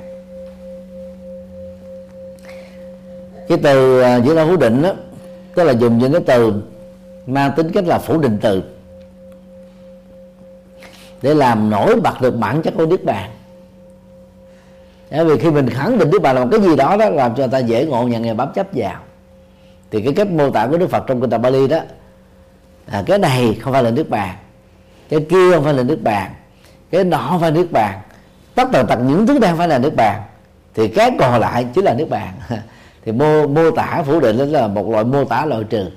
cái 3.48 3.58
từ 3.62 4.00
à, 4.00 4.16
diễn 4.16 4.36
tả 4.36 4.44
phủ 4.44 4.56
định 4.56 4.82
đó 4.82 4.92
tức 5.54 5.64
là 5.64 5.72
dùng 5.72 5.98
những 5.98 6.12
cái 6.12 6.22
từ 6.26 6.62
mang 7.26 7.52
tính 7.56 7.70
cách 7.72 7.84
là 7.86 7.98
phủ 7.98 8.18
định 8.18 8.38
từ, 8.40 8.62
để 11.22 11.34
làm 11.34 11.70
nổi 11.70 12.00
bật 12.00 12.20
được 12.20 12.36
bản 12.36 12.62
chất 12.62 12.74
của 12.76 12.86
nước 12.86 13.04
bàn 13.04 13.30
bởi 15.10 15.24
vì 15.24 15.38
khi 15.38 15.50
mình 15.50 15.70
khẳng 15.70 15.98
định 15.98 16.10
nước 16.10 16.22
bàn 16.22 16.36
là 16.36 16.44
một 16.44 16.48
cái 16.50 16.60
gì 16.60 16.76
đó 16.76 16.96
đó, 16.96 17.08
làm 17.08 17.34
cho 17.34 17.42
người 17.42 17.52
ta 17.52 17.58
dễ 17.58 17.86
ngộ 17.86 18.02
nhận 18.02 18.22
và 18.22 18.34
bám 18.34 18.52
chấp 18.54 18.66
vào. 18.72 19.00
Thì 19.90 20.02
cái 20.02 20.12
cách 20.14 20.30
mô 20.30 20.50
tả 20.50 20.66
của 20.66 20.78
đức 20.78 20.90
phật 20.90 21.04
trong 21.06 21.20
kinh 21.20 21.30
tạng 21.30 21.42
bali 21.42 21.68
đó 21.68 21.78
à, 22.86 23.02
cái 23.06 23.18
này 23.18 23.58
không 23.60 23.72
phải 23.72 23.82
là 23.82 23.90
nước 23.90 24.10
bàn 24.10 24.36
cái 25.08 25.26
kia 25.30 25.52
không 25.54 25.64
phải 25.64 25.74
là 25.74 25.82
nước 25.82 25.98
bàn 26.02 26.34
cái 26.90 27.04
nọ 27.04 27.26
không 27.30 27.40
phải 27.40 27.50
nước 27.50 27.72
bàn 27.72 28.00
tất 28.54 28.68
tần 28.72 28.86
tật 28.86 28.96
những 28.96 29.26
thứ 29.26 29.38
đang 29.38 29.56
phải 29.58 29.68
là 29.68 29.78
nước 29.78 29.94
bàn 29.96 30.22
thì 30.74 30.88
cái 30.88 31.10
còn 31.18 31.40
lại 31.40 31.66
chính 31.74 31.84
là 31.84 31.94
nước 31.94 32.06
bàn 32.10 32.32
thì 33.04 33.12
mô 33.12 33.46
mô 33.46 33.70
tả 33.70 34.02
phủ 34.06 34.20
định 34.20 34.36
là 34.36 34.66
một 34.66 34.88
loại 34.88 35.04
mô 35.04 35.24
tả 35.24 35.44
loại 35.44 35.64
trừ. 35.64 35.90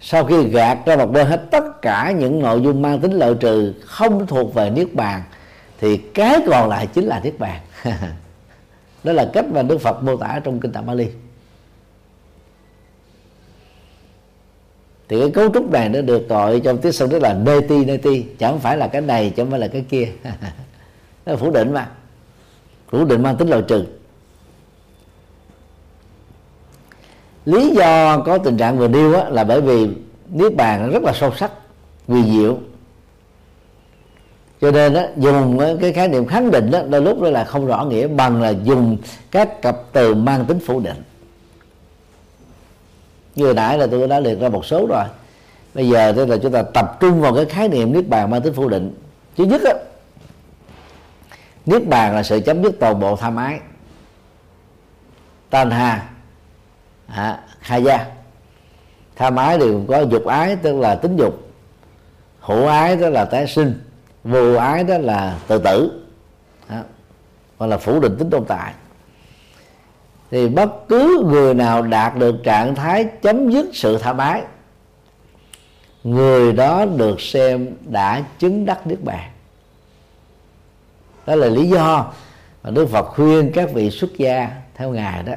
Sau 0.00 0.24
khi 0.24 0.44
gạt 0.44 0.78
ra 0.86 0.96
một 0.96 1.06
bên 1.06 1.26
hết 1.26 1.40
tất 1.50 1.82
cả 1.82 2.10
những 2.18 2.42
nội 2.42 2.60
dung 2.60 2.82
mang 2.82 3.00
tính 3.00 3.12
lợi 3.12 3.34
trừ 3.40 3.74
không 3.84 4.26
thuộc 4.26 4.54
về 4.54 4.70
niết 4.70 4.94
bàn 4.94 5.22
thì 5.80 5.96
cái 5.96 6.38
còn 6.46 6.68
lại 6.68 6.86
chính 6.86 7.04
là 7.04 7.20
niết 7.24 7.38
bàn 7.38 7.60
đó 9.04 9.12
là 9.12 9.30
cách 9.32 9.44
mà 9.52 9.62
đức 9.62 9.78
phật 9.78 10.02
mô 10.02 10.16
tả 10.16 10.40
trong 10.44 10.60
kinh 10.60 10.72
tạng 10.72 10.86
bali 10.86 11.08
thì 15.08 15.20
cái 15.20 15.30
cấu 15.30 15.48
trúc 15.54 15.70
này 15.70 15.88
nó 15.88 16.00
được 16.00 16.28
gọi 16.28 16.60
trong 16.60 16.78
tiếng 16.78 16.92
sông 16.92 17.10
đó 17.10 17.18
là 17.18 17.34
neti 17.34 17.84
neti 17.84 18.24
chẳng 18.38 18.60
phải 18.60 18.76
là 18.76 18.86
cái 18.88 19.00
này 19.00 19.32
chẳng 19.36 19.50
phải 19.50 19.60
là 19.60 19.68
cái 19.68 19.84
kia. 19.88 20.08
Nó 21.26 21.36
phủ 21.36 21.50
định 21.50 21.72
mà. 21.72 21.88
Phủ 22.90 23.04
định 23.04 23.22
mang 23.22 23.36
tính 23.36 23.48
loại 23.48 23.62
trừ. 23.68 23.84
Lý 27.44 27.70
do 27.70 28.20
có 28.20 28.38
tình 28.38 28.56
trạng 28.56 28.78
vừa 28.78 28.88
nêu 28.88 29.12
là 29.30 29.44
bởi 29.44 29.60
vì 29.60 29.88
niết 30.30 30.56
bàn 30.56 30.90
rất 30.90 31.02
là 31.02 31.12
sâu 31.12 31.32
sắc 31.36 31.52
vì 32.08 32.22
diệu. 32.24 32.58
Cho 34.60 34.70
nên 34.70 34.94
đó, 34.94 35.02
dùng 35.16 35.58
cái 35.80 35.92
khái 35.92 36.08
niệm 36.08 36.26
khẳng 36.26 36.50
định 36.50 36.70
đó 36.70 36.82
đôi 36.88 37.00
lúc 37.02 37.20
đó 37.20 37.30
là 37.30 37.44
không 37.44 37.66
rõ 37.66 37.84
nghĩa 37.84 38.06
bằng 38.06 38.42
là 38.42 38.48
dùng 38.48 38.98
các 39.30 39.62
cặp 39.62 39.76
từ 39.92 40.14
mang 40.14 40.44
tính 40.44 40.58
phủ 40.66 40.80
định 40.80 41.02
như 43.38 43.52
nãy 43.54 43.78
là 43.78 43.86
tôi 43.90 44.08
đã 44.08 44.20
liệt 44.20 44.40
ra 44.40 44.48
một 44.48 44.66
số 44.66 44.86
rồi. 44.86 45.04
Bây 45.74 45.88
giờ 45.88 46.12
tức 46.16 46.28
là 46.28 46.36
chúng 46.42 46.52
ta 46.52 46.62
tập 46.62 46.96
trung 47.00 47.20
vào 47.20 47.34
cái 47.34 47.44
khái 47.44 47.68
niệm 47.68 47.92
niết 47.92 48.08
bàn 48.08 48.30
mang 48.30 48.42
tính 48.42 48.54
phủ 48.54 48.68
định. 48.68 48.94
Thứ 49.36 49.44
nhất 49.44 49.62
á 49.64 49.74
niết 51.66 51.88
bàn 51.88 52.14
là 52.14 52.22
sự 52.22 52.40
chấm 52.40 52.62
dứt 52.62 52.74
toàn 52.80 53.00
bộ 53.00 53.16
tham 53.16 53.36
ái. 53.36 53.60
Tan 55.50 55.70
hà 55.70 56.08
à, 57.06 57.40
khai 57.60 57.82
gia 57.82 58.06
tham 59.16 59.36
ái 59.36 59.58
đều 59.58 59.84
có 59.88 60.00
dục 60.00 60.24
ái 60.26 60.56
tức 60.56 60.80
là 60.80 60.94
tính 60.94 61.16
dục. 61.16 61.48
Hữu 62.40 62.66
ái 62.66 62.96
đó 62.96 63.08
là 63.08 63.24
tái 63.24 63.46
sinh. 63.46 63.80
Vô 64.24 64.54
ái 64.54 64.84
đó 64.84 64.98
là 64.98 65.38
tự 65.46 65.58
tử. 65.58 66.04
Đó. 66.68 66.76
hoặc 67.58 67.66
là 67.66 67.78
phủ 67.78 68.00
định 68.00 68.16
tính 68.18 68.30
tồn 68.30 68.44
tại 68.44 68.72
thì 70.30 70.48
bất 70.48 70.88
cứ 70.88 71.24
người 71.26 71.54
nào 71.54 71.82
đạt 71.82 72.16
được 72.16 72.34
trạng 72.44 72.74
thái 72.74 73.04
chấm 73.04 73.50
dứt 73.50 73.66
sự 73.72 73.98
tha 73.98 74.12
mái 74.12 74.42
người 76.04 76.52
đó 76.52 76.84
được 76.84 77.20
xem 77.20 77.68
đã 77.84 78.24
chứng 78.38 78.64
đắc 78.64 78.86
niết 78.86 79.04
bàn. 79.04 79.30
Đó 81.26 81.34
là 81.34 81.46
lý 81.46 81.68
do 81.68 82.12
mà 82.62 82.70
đức 82.70 82.86
phật 82.86 83.02
khuyên 83.02 83.52
các 83.54 83.72
vị 83.74 83.90
xuất 83.90 84.10
gia 84.18 84.50
theo 84.74 84.90
ngài 84.90 85.22
đó 85.22 85.32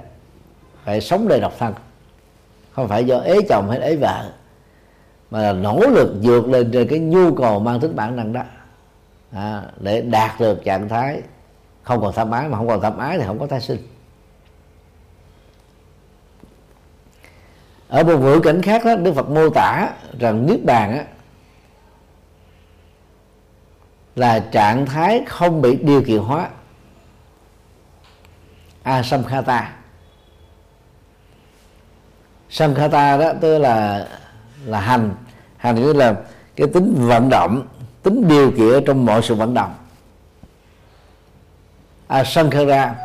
phải 0.84 1.02
sống 1.02 1.28
đời 1.28 1.40
độc 1.40 1.54
thân 1.60 1.74
không 2.72 2.88
phải 2.88 3.06
do 3.06 3.18
ế 3.20 3.36
chồng 3.50 3.70
hay 3.70 3.80
ế 3.80 3.96
vợ 3.96 4.32
mà 5.32 5.42
là 5.42 5.54
nỗ 5.54 5.80
lực 5.80 6.16
vượt 6.22 6.48
lên 6.48 6.70
trên 6.74 6.88
cái 6.88 7.00
nhu 7.00 7.36
cầu 7.36 7.60
mang 7.60 7.80
tính 7.80 7.96
bản 7.96 8.16
năng 8.16 8.34
đó 8.34 8.42
à, 9.32 9.64
để 9.80 10.02
đạt 10.02 10.40
được 10.40 10.64
trạng 10.66 10.90
thái 10.90 11.22
không 11.84 12.02
còn 12.02 12.14
tham 12.14 12.32
ái 12.32 12.48
mà 12.48 12.58
không 12.58 12.68
còn 12.68 12.82
tham 12.82 12.98
ái 12.98 13.18
thì 13.18 13.24
không 13.28 13.40
có 13.40 13.48
tái 13.48 13.62
sinh. 13.62 13.78
Ở 17.92 18.04
một 18.04 18.18
ngữ 18.18 18.40
cảnh 18.44 18.62
khác 18.62 18.86
đó, 18.86 18.96
đức 18.96 19.14
phật 19.14 19.30
mô 19.30 19.50
tả 19.50 19.90
rằng 20.20 20.46
niết 20.46 20.66
bàn 20.66 20.98
á, 20.98 21.06
là 24.16 24.40
trạng 24.40 24.86
thái 24.86 25.24
không 25.28 25.62
bị 25.62 25.76
điều 25.76 26.04
kiện 26.04 26.18
hóa. 26.18 26.50
Asamkhata. 28.84 29.74
Samkhata 32.50 33.18
đó, 33.18 33.34
tức 33.42 33.58
là 33.58 34.08
là 34.66 34.80
hành. 34.80 35.16
Hành 35.58 35.76
tức 35.76 35.94
là 35.94 36.16
cái 36.56 36.68
tính 36.74 36.96
vận 36.98 37.30
động, 37.30 37.68
tính 38.04 38.28
điều 38.28 38.52
kiện 38.52 38.86
trong 38.86 39.06
mọi 39.06 39.22
sự 39.22 39.36
vận 39.36 39.54
động. 39.54 39.76
Asamkhara 42.08 42.96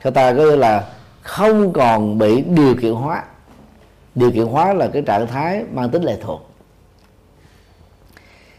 khata 0.00 0.32
có 0.32 0.42
nghĩa 0.42 0.56
là 0.56 0.88
không 1.22 1.72
còn 1.72 2.18
bị 2.18 2.42
điều 2.42 2.74
kiện 2.74 2.92
hóa 2.92 3.22
điều 4.18 4.30
kiện 4.30 4.46
hóa 4.46 4.74
là 4.74 4.88
cái 4.92 5.02
trạng 5.02 5.26
thái 5.26 5.64
mang 5.72 5.90
tính 5.90 6.02
lệ 6.02 6.16
thuộc. 6.20 6.50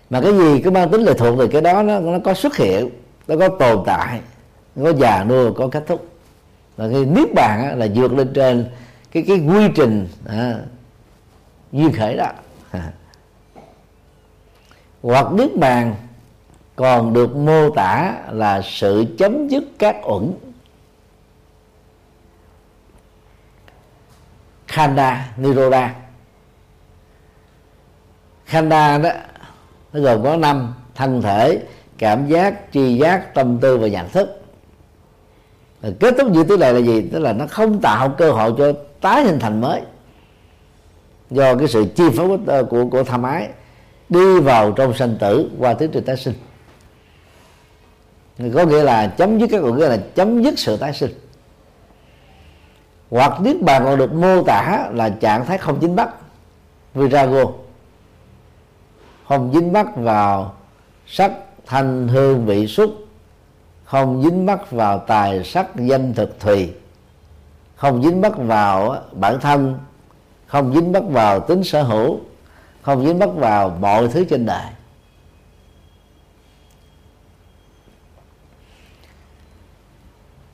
Mà 0.10 0.22
cái 0.22 0.34
gì 0.38 0.62
cứ 0.62 0.72
mang 0.72 0.90
tính 0.90 1.02
lệ 1.02 1.14
thuộc 1.14 1.40
thì 1.40 1.48
cái 1.52 1.62
đó 1.62 1.84
nó 1.84 2.00
nó 2.00 2.20
có 2.24 2.34
xuất 2.34 2.58
hiện 2.58 2.90
nó 3.28 3.36
có 3.38 3.50
tồn 3.50 3.84
tại 3.86 4.20
nó 4.76 4.92
có 4.92 4.98
già 4.98 5.24
nua 5.24 5.54
có 5.54 5.68
kết 5.68 5.84
thúc. 5.88 6.08
Và 6.78 6.90
cái 6.90 7.06
niết 7.06 7.34
bàn 7.36 7.64
á, 7.64 7.76
là 7.76 7.88
vượt 7.96 8.14
lên 8.14 8.34
trên 8.34 8.70
cái 9.12 9.24
cái 9.28 9.40
quy 9.40 9.68
trình 9.76 10.08
à, 10.28 10.60
duyên 11.72 11.92
khởi 11.94 12.18
đó. 12.18 12.32
Hoặc 15.02 15.34
niết 15.34 15.56
bàn 15.56 15.96
còn 16.76 17.14
được 17.14 17.36
mô 17.36 17.70
tả 17.70 18.16
là 18.32 18.62
sự 18.62 19.06
chấm 19.18 19.48
dứt 19.48 19.64
các 19.80 19.96
uẩn. 20.04 20.34
Khanda 24.70 25.28
niroda. 25.38 25.96
Khanda 28.46 28.98
đó 28.98 29.10
nó 29.94 30.00
gồm 30.02 30.24
có 30.24 30.38
năm 30.38 30.74
thân 30.96 31.22
thể 31.22 31.64
cảm 31.98 32.28
giác 32.28 32.56
tri 32.74 32.98
giác 32.98 33.34
tâm 33.34 33.60
tư 33.60 33.78
và 33.78 33.88
nhận 33.88 34.10
thức. 34.10 34.42
Kết 36.00 36.16
thúc 36.18 36.32
như 36.32 36.44
thế 36.44 36.58
này 36.58 36.74
là 36.74 36.80
gì? 36.80 37.10
Tức 37.12 37.20
là 37.20 37.34
nó 37.34 37.48
không 37.48 37.82
tạo 37.82 38.10
cơ 38.10 38.32
hội 38.32 38.54
cho 38.58 38.74
tái 39.02 39.24
hình 39.24 39.40
thành 39.40 39.62
mới. 39.62 39.82
Do 41.30 41.56
cái 41.56 41.68
sự 41.68 41.86
chi 41.96 42.04
phối 42.18 42.28
của, 42.28 42.64
của, 42.70 42.86
của 42.86 43.04
tham 43.04 43.24
ái 43.24 43.50
đi 44.10 44.40
vào 44.40 44.72
trong 44.72 44.94
sanh 44.94 45.16
tử 45.20 45.50
qua 45.60 45.74
tiến 45.74 45.92
trình 45.94 46.04
tái 46.04 46.18
sinh. 46.18 46.36
Có 48.54 48.66
nghĩa 48.66 48.84
là 48.84 49.08
chấm 49.08 49.40
dứt 49.40 49.48
các 49.52 49.62
có 49.62 49.74
nghĩa 49.74 49.90
là 49.90 49.98
chấm 50.16 50.44
dứt 50.44 50.60
sự 50.60 50.78
tái 50.78 50.94
sinh 50.94 51.12
hoặc 53.10 53.42
niết 53.42 53.62
bàn 53.62 53.82
còn 53.86 53.98
được 53.98 54.14
mô 54.14 54.44
tả 54.44 54.90
là 54.94 55.10
trạng 55.10 55.46
thái 55.46 55.58
không 55.58 55.82
dính 55.82 55.96
mắc, 55.96 56.10
virago. 56.94 57.44
Không 59.28 59.52
dính 59.54 59.74
mắc 59.74 59.96
vào 59.96 60.54
sắc 61.08 61.32
thanh 61.66 62.08
hương 62.08 62.46
vị 62.46 62.68
xúc, 62.68 62.92
không 63.84 64.24
dính 64.24 64.46
mắc 64.46 64.72
vào 64.72 65.00
tài 65.00 65.44
sắc 65.44 65.76
danh 65.76 66.14
thực 66.14 66.40
thùy, 66.40 66.74
không 67.76 68.04
dính 68.04 68.22
mắc 68.22 68.34
vào 68.38 68.96
bản 69.12 69.40
thân, 69.40 69.80
không 70.48 70.74
dính 70.74 70.92
mắc 70.92 71.04
vào 71.10 71.40
tính 71.40 71.64
sở 71.64 71.84
hữu, 71.84 72.20
không 72.82 73.06
dính 73.06 73.20
mắc 73.20 73.30
vào 73.36 73.78
mọi 73.80 74.08
thứ 74.08 74.26
trên 74.30 74.46
đời. 74.46 74.66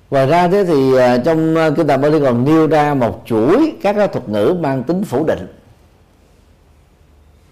Ngoài 0.09 0.27
ra 0.27 0.47
thế 0.47 0.65
thì 0.65 0.97
à, 0.97 1.17
trong 1.17 1.55
à, 1.55 1.69
kinh 1.75 1.87
tạng 1.87 2.01
Bali 2.01 2.19
còn 2.19 2.45
nêu 2.45 2.67
ra 2.67 2.93
một 2.93 3.23
chuỗi 3.25 3.75
các 3.81 3.95
thuật 4.11 4.29
ngữ 4.29 4.55
mang 4.59 4.83
tính 4.83 5.03
phủ 5.03 5.25
định 5.25 5.47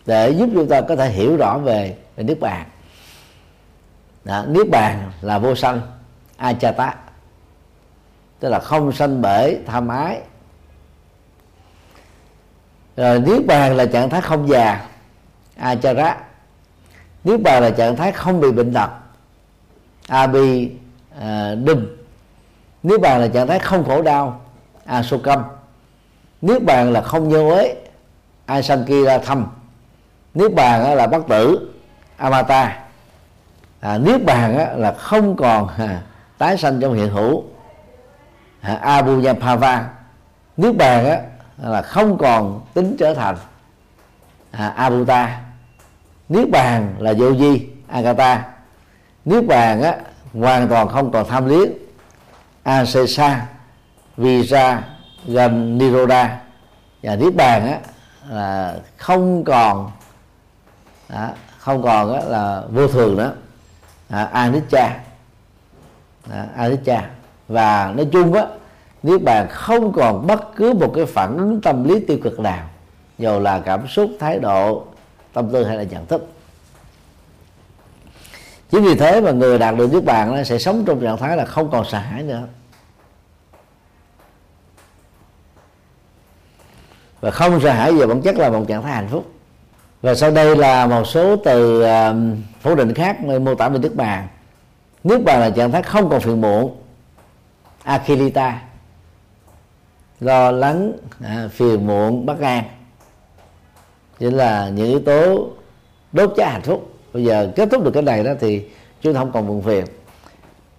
để 0.05 0.29
giúp 0.29 0.49
chúng 0.53 0.67
ta 0.67 0.81
có 0.81 0.95
thể 0.95 1.09
hiểu 1.09 1.37
rõ 1.37 1.57
về, 1.57 1.97
về 2.15 2.23
niết 2.23 2.39
bàn. 2.39 2.65
Đó, 4.23 4.45
niết 4.47 4.69
bàn 4.69 5.11
là 5.21 5.39
vô 5.39 5.55
sanh 5.55 5.81
achata 6.37 6.95
tức 8.39 8.49
là 8.49 8.59
không 8.59 8.91
sanh 8.91 9.21
bể 9.21 9.57
tham 9.65 9.87
ái. 9.87 10.21
Rồi 12.97 13.19
niết 13.19 13.45
bàn 13.45 13.77
là 13.77 13.85
trạng 13.85 14.09
thái 14.09 14.21
không 14.21 14.49
già 14.49 14.87
achara 15.55 16.17
niết 17.23 17.41
bàn 17.41 17.63
là 17.63 17.69
trạng 17.69 17.95
thái 17.95 18.11
không 18.11 18.39
bị 18.39 18.51
bệnh 18.51 18.73
tật 18.73 18.89
abi 20.07 20.71
uh, 21.17 21.57
niết 22.83 23.01
bàn 23.01 23.21
là 23.21 23.27
trạng 23.27 23.47
thái 23.47 23.59
không 23.59 23.85
khổ 23.85 24.01
đau 24.01 24.41
asokam 24.85 25.43
niết 26.41 26.63
bàn 26.63 26.93
là 26.93 27.01
không 27.01 27.29
nhơ 27.29 27.39
uế 27.39 27.75
asankira 28.45 29.17
thâm 29.17 29.47
niết 30.33 30.53
bàn 30.53 30.95
là 30.95 31.07
bất 31.07 31.27
tử 31.27 31.73
amata 32.17 32.79
à, 33.79 33.97
niết 33.97 34.25
bàn 34.25 34.79
là 34.79 34.91
không 34.91 35.35
còn 35.35 35.67
à, 35.77 36.01
tái 36.37 36.57
sanh 36.57 36.81
trong 36.81 36.93
hiện 36.93 37.09
hữu 37.09 37.43
à, 38.61 38.75
abuyapava 38.75 39.89
niết 40.57 40.77
bàn 40.77 41.05
á, 41.05 41.17
là 41.57 41.81
không 41.81 42.17
còn 42.17 42.61
tính 42.73 42.95
trở 42.99 43.13
thành 43.13 43.35
à, 44.51 44.67
abuta 44.67 45.41
niết 46.29 46.49
bàn 46.49 46.95
là 46.99 47.13
vô 47.17 47.35
di 47.35 47.67
agata 47.87 48.45
niết 49.25 49.47
bàn 49.47 49.81
á, 49.81 49.95
hoàn 50.33 50.67
toàn 50.67 50.89
không 50.89 51.11
còn 51.11 51.29
tham 51.29 51.45
liếng 51.45 51.71
asesa 52.63 53.45
visa 54.17 54.83
gần 55.25 55.77
niroda. 55.77 56.39
Và 57.03 57.15
niết 57.15 57.35
bàn 57.35 57.67
á, 57.71 57.79
là 58.29 58.75
không 58.97 59.43
còn 59.43 59.91
đó, 61.09 61.29
không 61.57 61.83
còn 61.83 62.13
á, 62.13 62.21
là 62.25 62.63
vô 62.69 62.87
thường 62.87 63.17
nữa. 63.17 63.33
À, 64.09 64.23
anicca. 64.23 64.99
À, 66.31 66.47
anicca. 66.55 67.09
Và 67.47 67.93
nói 67.95 68.07
chung 68.11 68.33
á 68.33 68.45
niết 69.03 69.23
bàn 69.23 69.47
không 69.51 69.93
còn 69.93 70.27
bất 70.27 70.55
cứ 70.55 70.73
một 70.73 70.91
cái 70.95 71.05
phản 71.05 71.37
ứng 71.37 71.61
tâm 71.61 71.83
lý 71.83 71.99
tiêu 71.99 72.17
cực 72.23 72.39
nào 72.39 72.69
dù 73.17 73.39
là 73.39 73.59
cảm 73.59 73.87
xúc 73.87 74.11
thái 74.19 74.39
độ 74.39 74.85
tâm 75.33 75.49
tư 75.51 75.63
hay 75.63 75.77
là 75.77 75.83
nhận 75.83 76.05
thức 76.05 76.32
chính 78.73 78.83
vì 78.83 78.95
thế 78.95 79.21
mà 79.21 79.31
người 79.31 79.59
đạt 79.59 79.75
được 79.77 79.93
niết 79.93 80.03
bàn 80.03 80.45
sẽ 80.45 80.57
sống 80.57 80.83
trong 80.85 81.01
trạng 81.01 81.17
thái 81.17 81.37
là 81.37 81.45
không 81.45 81.71
còn 81.71 81.85
sợ 81.85 81.97
hãi 81.97 82.23
nữa. 82.23 82.43
Và 87.21 87.31
không 87.31 87.59
sợ 87.61 87.71
hãi 87.71 87.93
về 87.93 88.07
bản 88.07 88.21
chất 88.21 88.35
là 88.35 88.49
một 88.49 88.65
trạng 88.67 88.83
thái 88.83 88.93
hạnh 88.93 89.07
phúc. 89.11 89.31
Và 90.01 90.15
sau 90.15 90.31
đây 90.31 90.55
là 90.55 90.87
một 90.87 91.07
số 91.07 91.35
từ 91.35 91.83
um, 91.83 92.41
phủ 92.61 92.75
định 92.75 92.93
khác 92.93 93.21
mô 93.21 93.55
tả 93.55 93.69
về 93.69 93.79
niết 93.79 93.95
bàn. 93.95 94.27
Niết 95.03 95.23
bàn 95.23 95.39
là 95.39 95.49
trạng 95.49 95.71
thái 95.71 95.83
không 95.83 96.09
còn 96.09 96.21
phiền 96.21 96.41
muộn. 96.41 96.75
Akhilita 97.83 98.61
lo 100.19 100.51
lắng 100.51 100.91
à, 101.23 101.47
phiền 101.51 101.87
muộn 101.87 102.25
bất 102.25 102.39
an. 102.39 102.63
Chính 104.19 104.33
là 104.33 104.69
những 104.69 104.87
yếu 104.87 104.99
tố 104.99 105.49
đốt 106.11 106.33
cháy 106.35 106.51
hạnh 106.51 106.61
phúc 106.61 106.92
bây 107.13 107.23
giờ 107.23 107.51
kết 107.55 107.69
thúc 107.71 107.83
được 107.83 107.91
cái 107.91 108.03
này 108.03 108.23
đó 108.23 108.31
thì 108.39 108.65
chúng 109.01 109.13
ta 109.13 109.19
không 109.19 109.31
còn 109.31 109.47
buồn 109.47 109.61
phiền. 109.61 109.85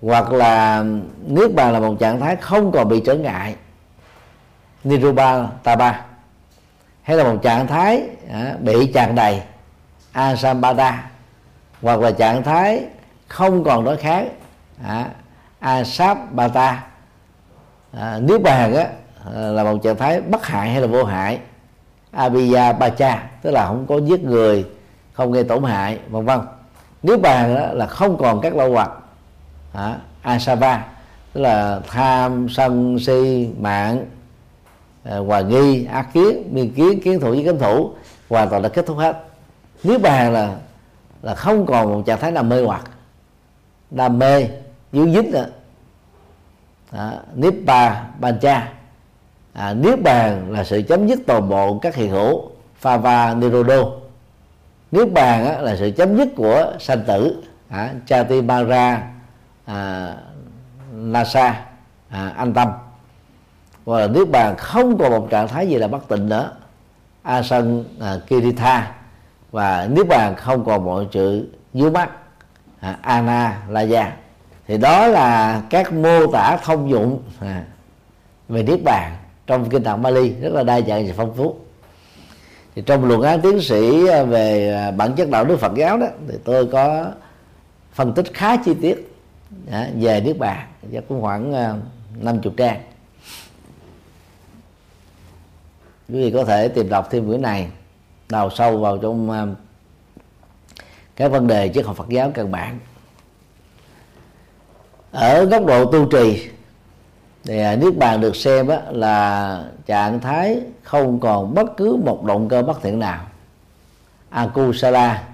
Hoặc 0.03 0.33
là 0.33 0.85
niết 1.27 1.55
bàn 1.55 1.73
là 1.73 1.81
một 1.81 1.95
trạng 2.01 2.21
thái 2.21 2.37
không 2.37 2.73
còn 2.73 2.89
bị 2.89 3.03
trở 3.07 3.15
ngại. 3.15 3.55
Niruba 4.85 5.47
taba. 5.63 6.05
Hay 7.03 7.17
là 7.17 7.25
một 7.25 7.39
trạng 7.43 7.67
thái 7.67 8.03
à, 8.33 8.57
bị 8.61 8.93
tràn 8.93 9.15
đầy. 9.15 9.43
Asambada 10.13 11.11
hoặc 11.83 12.01
là 12.01 12.11
trạng 12.11 12.43
thái 12.43 12.85
không 13.29 13.65
còn 13.65 13.85
đối 13.85 13.97
kháng. 13.97 14.29
À, 14.87 15.09
asabata 15.59 16.85
à, 17.93 18.19
niết 18.19 18.43
bàn 18.43 18.75
á 18.75 18.87
à, 19.35 19.41
là 19.41 19.65
một 19.65 19.79
trạng 19.83 19.97
thái 19.97 20.21
bất 20.21 20.47
hại 20.47 20.71
hay 20.71 20.81
là 20.81 20.87
vô 20.87 21.05
hại? 21.05 21.39
Abhiya 22.11 22.73
bacha 22.73 23.23
tức 23.43 23.51
là 23.51 23.67
không 23.67 23.87
có 23.87 23.99
giết 23.99 24.25
người 24.25 24.65
không 25.15 25.33
gây 25.33 25.45
tổn 25.45 25.65
hại 25.65 25.99
vân 26.09 26.25
vân. 26.25 26.41
Nếu 27.03 27.19
bàn 27.19 27.55
đó 27.55 27.67
là 27.73 27.87
không 27.87 28.17
còn 28.17 28.41
các 28.41 28.57
lâu 28.57 28.73
hoặc. 28.73 28.91
À, 29.73 29.99
asava 30.23 30.85
tức 31.33 31.41
là 31.41 31.81
tham 31.89 32.49
sân 32.49 32.99
si 32.99 33.49
mạng 33.59 34.07
à, 35.05 35.19
nghi 35.49 35.85
ác 35.85 36.13
kiến 36.13 36.49
miên 36.51 36.75
kiến 36.75 37.01
kiến 37.01 37.21
thủ 37.21 37.31
với 37.31 37.45
kiến 37.45 37.59
thủ 37.59 37.91
hoàn 38.29 38.49
toàn 38.49 38.63
đã 38.63 38.69
kết 38.69 38.87
thúc 38.87 38.97
hết. 38.99 39.25
Nếu 39.85 39.99
bàn 39.99 40.33
là 40.33 40.57
là 41.23 41.35
không 41.35 41.67
còn 41.67 41.93
một 41.93 42.03
trạng 42.07 42.21
thái 42.21 42.31
nào 42.31 42.43
mê 42.43 42.65
hoặc. 42.65 42.91
Đam 43.91 44.19
mê 44.19 44.49
dướng 44.93 45.13
dính 45.13 45.31
nữa. 45.31 45.47
À, 46.91 47.13
niết 47.35 47.55
ba 47.67 48.05
ban 48.21 48.39
cha. 48.39 48.73
À, 49.53 49.75
niết 49.75 50.03
bàn 50.03 50.53
là 50.53 50.65
sự 50.65 50.83
chấm 50.89 51.07
dứt 51.07 51.19
toàn 51.27 51.49
bộ 51.49 51.79
các 51.83 51.95
hiện 51.95 52.11
hữu 52.11 52.51
phava 52.77 53.35
nirodo 53.35 54.04
niết 54.95 55.13
bàn 55.13 55.47
á, 55.47 55.61
là 55.61 55.77
sự 55.77 55.91
chấm 55.91 56.17
dứt 56.17 56.29
của 56.37 56.73
sanh 56.81 57.03
tử 57.07 57.43
à, 57.69 57.93
chati 58.07 58.43
mara 58.43 59.03
à, 59.65 60.09
nasa 60.93 61.61
à, 62.09 62.29
an 62.37 62.55
tâm. 62.55 62.69
Và 63.85 64.01
là 64.01 64.07
niết 64.07 64.31
bàn 64.31 64.55
không 64.59 64.99
còn 64.99 65.11
một 65.11 65.27
trạng 65.31 65.49
thái 65.49 65.69
gì 65.69 65.77
là 65.77 65.89
bất 65.89 66.09
tịnh 66.09 66.29
nữa. 66.29 66.53
Asan 67.23 67.85
à, 68.01 68.17
kiritha. 68.27 68.93
Và 69.51 69.89
niết 69.91 70.09
bàn 70.09 70.35
không 70.37 70.65
còn 70.65 70.85
mọi 70.85 71.07
sự 71.13 71.49
dưới 71.75 71.91
mắt 71.91 72.11
à, 72.81 72.99
ana 73.03 73.63
la 73.69 73.81
gia 73.81 74.13
thì 74.67 74.79
đó 74.79 75.07
là 75.07 75.63
các 75.71 75.93
mô 75.93 76.27
tả 76.33 76.59
thông 76.65 76.91
dụng 76.91 77.23
à, 77.41 77.65
về 78.49 78.63
niết 78.63 78.81
bàn 78.85 79.17
trong 79.47 79.71
kinh 79.71 79.83
tạng 79.83 80.03
Bali. 80.03 80.35
Rất 80.41 80.53
là 80.53 80.63
đa 80.63 80.81
dạng 80.81 81.07
và 81.07 81.13
phong 81.17 81.35
phú 81.35 81.57
thì 82.75 82.83
trong 82.87 83.05
luận 83.05 83.23
án 83.23 83.41
tiến 83.41 83.61
sĩ 83.61 84.07
à, 84.07 84.23
về 84.23 84.75
à, 84.75 84.91
bản 84.91 85.15
chất 85.17 85.31
đạo 85.31 85.45
đức 85.45 85.57
Phật 85.57 85.75
giáo 85.75 85.99
đó, 85.99 86.07
thì 86.29 86.35
tôi 86.45 86.67
có 86.67 87.13
phân 87.93 88.13
tích 88.13 88.35
khá 88.35 88.57
chi 88.57 88.75
tiết 88.83 89.15
à, 89.71 89.89
về 89.95 90.21
nước 90.21 90.39
bàn 90.39 90.67
và 90.83 91.01
cũng 91.09 91.21
khoảng 91.21 91.53
năm 92.21 92.41
chục 92.41 92.55
trang. 92.57 92.83
Quý 96.09 96.23
vị 96.25 96.31
có 96.31 96.45
thể 96.45 96.69
tìm 96.69 96.89
đọc 96.89 97.09
thêm 97.11 97.29
bữa 97.29 97.37
này, 97.37 97.69
đào 98.29 98.51
sâu 98.51 98.79
vào 98.79 98.99
trong 98.99 99.55
các 101.17 101.31
vấn 101.31 101.47
đề 101.47 101.71
triết 101.75 101.87
học 101.87 101.97
Phật 101.97 102.09
giáo 102.09 102.31
căn 102.35 102.53
bản. 102.53 102.79
Ở 105.11 105.45
góc 105.45 105.67
độ 105.67 105.93
tu 105.93 106.11
trì 106.11 106.49
thì 107.45 107.59
à, 107.59 107.77
niết 107.77 107.97
bàn 107.97 108.21
được 108.21 108.37
xem 108.37 108.69
á, 108.69 108.81
là 108.91 109.65
trạng 109.87 110.21
thái 110.21 110.61
không 110.83 111.21
còn 111.21 111.55
bất 111.55 111.77
cứ 111.77 111.97
một 111.97 112.25
động 112.25 112.49
cơ 112.49 112.63
bất 112.63 112.83
thiện 112.83 112.99
nào. 112.99 113.27
Akusala 114.31 115.29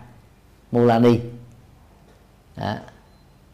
mulani. 0.72 1.20
Đó. 2.56 2.74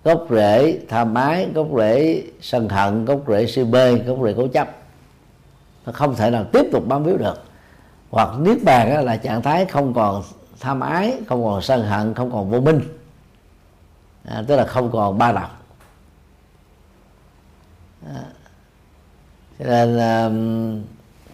gốc 0.05 0.27
rễ 0.31 0.79
tham 0.88 1.14
ái 1.14 1.49
gốc 1.55 1.66
rễ 1.77 2.23
sân 2.40 2.69
hận 2.69 3.05
gốc 3.05 3.21
rễ 3.29 3.47
si 3.47 3.64
bê 3.64 3.95
gốc 3.95 4.19
rễ 4.25 4.35
cố 4.37 4.47
chấp. 4.47 4.69
Nó 5.87 5.92
không 5.92 6.14
thể 6.14 6.31
nào 6.31 6.45
tiếp 6.53 6.66
tục 6.73 6.88
bám 6.88 7.05
víu 7.05 7.16
được. 7.16 7.42
Hoặc 8.11 8.29
niết 8.38 8.64
bàn 8.64 9.05
là 9.05 9.16
trạng 9.16 9.42
thái 9.42 9.64
không 9.64 9.95
còn 9.95 10.23
tham 10.61 10.81
ái 10.81 11.19
không 11.29 11.45
còn 11.45 11.62
sân 11.62 11.83
hận 11.83 12.14
không 12.14 12.33
còn 12.33 12.51
vô 12.51 12.61
minh. 12.61 12.81
À, 14.25 14.45
tức 14.47 14.57
là 14.57 14.64
không 14.64 14.90
còn 14.92 15.19
ba 15.19 15.33
đạo. 15.33 15.51
à, 18.14 18.23
cho 19.59 19.64
nên 19.64 19.99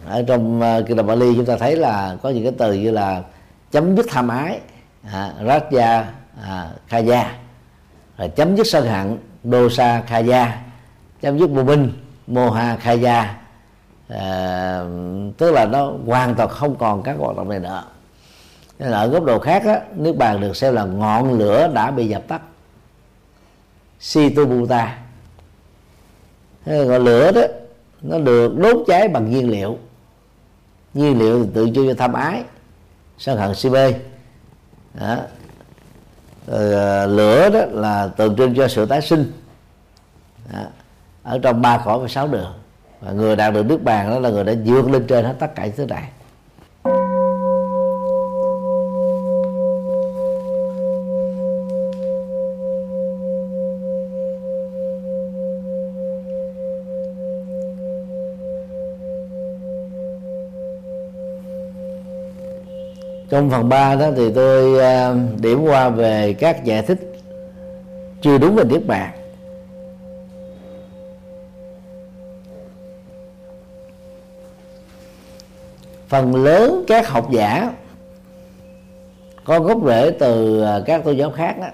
ở 0.05 0.23
trong 0.27 0.61
ờ, 0.61 0.83
kinh 0.87 0.97
đồng 0.97 1.07
Bali 1.07 1.35
chúng 1.35 1.45
ta 1.45 1.57
thấy 1.57 1.75
là 1.75 2.17
có 2.21 2.29
những 2.29 2.43
cái 2.43 2.53
từ 2.57 2.73
như 2.73 2.91
là 2.91 3.23
chấm 3.71 3.95
dứt 3.95 4.05
tham 4.09 4.27
ái 4.27 4.59
à, 5.11 5.33
Raja 5.41 6.03
à, 6.43 6.69
Kaya 6.89 7.35
rồi 8.17 8.29
chấm 8.29 8.55
dứt 8.55 8.67
sân 8.67 8.87
hận 8.87 9.17
Dosa 9.43 10.01
Kaya 10.07 10.61
chấm 11.21 11.39
dứt 11.39 11.47
vô 11.47 11.63
minh 11.63 11.91
Moha 12.27 12.77
Kaya 12.83 13.19
à, 13.19 13.37
ờ, 14.09 14.87
tức 15.37 15.51
là 15.51 15.65
nó 15.65 15.93
hoàn 16.05 16.35
toàn 16.35 16.49
không 16.49 16.75
còn 16.75 17.03
các 17.03 17.15
hoạt 17.19 17.37
động 17.37 17.49
này 17.49 17.59
nữa. 17.59 17.83
Nên 18.79 18.91
ở 18.91 19.07
góc 19.07 19.23
độ 19.23 19.39
khác 19.39 19.63
á, 19.65 19.79
nước 19.95 20.15
bàn 20.15 20.41
được 20.41 20.55
xem 20.55 20.73
là 20.73 20.85
ngọn 20.85 21.33
lửa 21.33 21.71
đã 21.73 21.91
bị 21.91 22.07
dập 22.07 22.27
tắt. 22.27 22.41
Situbuta 23.99 24.97
ngọn 26.65 27.03
lửa 27.03 27.31
đó 27.31 27.41
nó 28.03 28.19
được 28.19 28.57
đốt 28.57 28.83
cháy 28.87 29.07
bằng 29.07 29.29
nhiên 29.29 29.49
liệu. 29.49 29.77
Nhiên 30.93 31.19
liệu 31.19 31.47
tự 31.53 31.69
trưng 31.75 31.87
cho 31.87 31.93
tham 31.93 32.13
ái. 32.13 32.43
Sân 33.17 33.37
hận 33.37 33.55
si 33.55 33.69
mê 33.69 33.93
đó. 34.93 35.17
Rồi, 36.47 36.73
à, 36.75 37.05
lửa 37.05 37.49
đó 37.49 37.59
là 37.71 38.07
tượng 38.07 38.35
trưng 38.35 38.55
cho 38.55 38.67
sự 38.67 38.85
tái 38.85 39.01
sinh. 39.01 39.31
Đó. 40.53 40.59
ở 41.23 41.39
trong 41.39 41.61
ba 41.61 41.81
cõi 41.85 41.99
và 41.99 42.07
sáu 42.07 42.27
đường. 42.27 42.53
Và 43.01 43.11
người 43.11 43.35
đạt 43.35 43.53
được 43.53 43.65
nước 43.65 43.83
bàn 43.83 44.09
đó 44.09 44.19
là 44.19 44.29
người 44.29 44.43
đã 44.43 44.53
vượt 44.65 44.89
lên 44.89 45.07
trên 45.07 45.25
hết 45.25 45.35
tất 45.39 45.55
cả 45.55 45.65
những 45.65 45.75
thứ 45.75 45.85
này. 45.85 46.09
Trong 63.33 63.49
phần 63.49 63.69
3 63.69 63.95
đó 63.95 64.11
thì 64.15 64.31
tôi 64.33 64.79
ờ, 64.79 65.17
điểm 65.39 65.63
qua 65.63 65.89
về 65.89 66.33
các 66.33 66.63
giải 66.63 66.81
thích 66.81 66.99
chưa 68.21 68.37
đúng 68.37 68.55
về 68.55 68.63
niết 68.63 68.87
bàn. 68.87 69.11
Phần 76.07 76.43
lớn 76.43 76.83
các 76.87 77.07
học 77.07 77.31
giả 77.31 77.73
có 79.43 79.59
gốc 79.59 79.77
rễ 79.85 80.11
từ 80.19 80.61
ờ, 80.61 80.83
các 80.85 81.03
tôn 81.03 81.17
giáo 81.17 81.31
khác 81.31 81.55
đó 81.59 81.67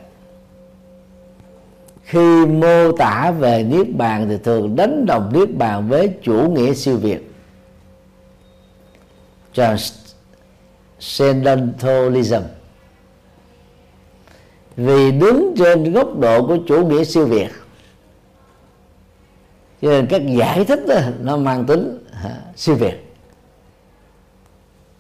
khi 2.04 2.46
mô 2.46 2.92
tả 2.92 3.32
về 3.32 3.64
niết 3.64 3.96
bàn 3.96 4.26
thì 4.30 4.38
thường 4.44 4.76
đánh 4.76 5.06
đồng 5.06 5.32
niết 5.34 5.58
bàn 5.58 5.90
với 5.90 6.10
chủ 6.22 6.50
nghĩa 6.50 6.74
siêu 6.74 6.98
việt 6.98 7.32
sedentalism 11.00 12.42
vì 14.76 15.12
đứng 15.12 15.54
trên 15.58 15.94
góc 15.94 16.20
độ 16.20 16.48
của 16.48 16.58
chủ 16.68 16.86
nghĩa 16.88 17.04
siêu 17.04 17.26
việt. 17.26 17.50
Cho 19.82 19.90
nên 19.90 20.08
các 20.08 20.22
giải 20.28 20.66
thích 20.66 20.80
đó, 20.88 21.00
nó 21.22 21.38
mang 21.38 21.66
tính 21.66 22.06
uh, 22.26 22.32
siêu 22.56 22.76
việt. 22.76 23.10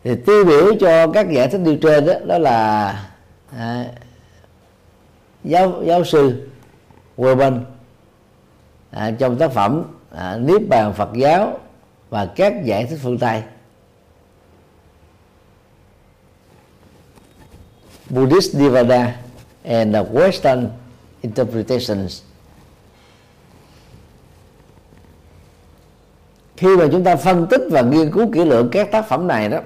Thì 0.03 0.15
tiêu 0.25 0.45
biểu 0.45 0.75
cho 0.79 1.07
các 1.07 1.31
giải 1.31 1.47
thích 1.47 1.61
điều 1.65 1.77
trên 1.77 2.05
đó, 2.05 2.13
đó 2.25 2.37
là 2.37 2.89
à, 3.57 3.85
giáo 5.43 5.83
giáo 5.85 6.03
sư 6.03 6.47
Weber 7.17 7.59
à, 8.91 9.11
trong 9.19 9.37
tác 9.37 9.51
phẩm 9.51 9.83
à, 10.11 10.37
Niết 10.37 10.67
bàn 10.69 10.93
Phật 10.93 11.09
giáo 11.13 11.59
và 12.09 12.25
các 12.25 12.53
giải 12.63 12.85
thích 12.85 12.99
phương 13.03 13.17
Tây. 13.17 13.43
Buddhist 18.09 18.55
Nirvana 18.55 19.15
and 19.63 19.95
the 19.95 20.03
Western 20.03 20.67
Interpretations. 21.21 22.21
Khi 26.57 26.77
mà 26.77 26.85
chúng 26.91 27.03
ta 27.03 27.15
phân 27.15 27.47
tích 27.47 27.61
và 27.71 27.81
nghiên 27.81 28.11
cứu 28.11 28.31
kỹ 28.33 28.45
lưỡng 28.45 28.69
các 28.71 28.91
tác 28.91 29.07
phẩm 29.07 29.27
này 29.27 29.49
đó 29.49 29.59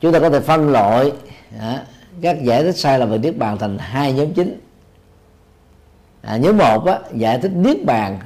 chúng 0.00 0.12
ta 0.12 0.18
có 0.20 0.30
thể 0.30 0.40
phân 0.40 0.72
loại 0.72 1.12
à, 1.60 1.84
các 2.20 2.42
giải 2.42 2.62
thích 2.62 2.76
sai 2.76 2.98
lầm 2.98 3.10
về 3.10 3.18
niết 3.18 3.38
bàn 3.38 3.58
thành 3.58 3.78
hai 3.78 4.12
nhóm 4.12 4.34
chính. 4.34 4.60
À, 6.22 6.36
nhóm 6.36 6.58
một 6.58 6.86
á, 6.86 6.98
giải 7.14 7.38
thích 7.38 7.52
niết 7.54 7.84
bàn 7.84 8.18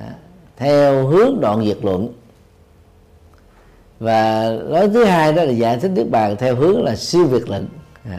à, 0.00 0.14
theo 0.56 1.06
hướng 1.06 1.40
đoạn 1.40 1.64
diệt 1.64 1.78
luận 1.82 2.12
và 4.02 4.50
nói 4.68 4.88
thứ 4.94 5.04
hai 5.04 5.32
đó 5.32 5.44
là 5.44 5.52
giải 5.52 5.78
thích 5.78 5.88
niết 5.88 6.10
bàn 6.10 6.36
theo 6.38 6.56
hướng 6.56 6.84
là 6.84 6.96
siêu 6.96 7.24
việt 7.24 7.48
lệnh 7.48 7.64
à, 8.10 8.18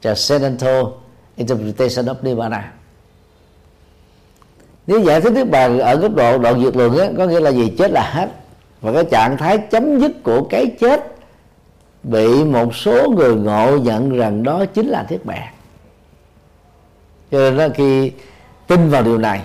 transcendental 0.00 0.84
interpretation 1.36 2.06
of 2.06 2.14
nirvana. 2.22 2.72
Nếu 4.86 5.00
giải 5.00 5.20
thích 5.20 5.32
niết 5.32 5.50
bàn 5.50 5.78
ở 5.78 5.96
góc 5.96 6.14
độ 6.14 6.38
đoạn 6.38 6.62
diệt 6.64 6.76
luận 6.76 6.98
á, 6.98 7.08
có 7.18 7.26
nghĩa 7.26 7.40
là 7.40 7.50
gì? 7.50 7.72
Chết 7.78 7.90
là 7.90 8.10
hết. 8.12 8.28
Và 8.80 8.92
cái 8.92 9.04
trạng 9.04 9.36
thái 9.36 9.58
chấm 9.58 10.00
dứt 10.00 10.12
của 10.22 10.44
cái 10.50 10.66
chết 10.80 11.16
bị 12.02 12.44
một 12.44 12.74
số 12.74 13.10
người 13.10 13.34
ngộ 13.34 13.76
nhận 13.76 14.18
rằng 14.18 14.42
đó 14.42 14.64
chính 14.74 14.88
là 14.88 15.04
thiết 15.08 15.26
bàn. 15.26 15.48
cho 17.30 17.38
nên 17.38 17.56
đó 17.56 17.66
khi 17.74 18.12
tin 18.66 18.90
vào 18.90 19.02
điều 19.02 19.18
này 19.18 19.42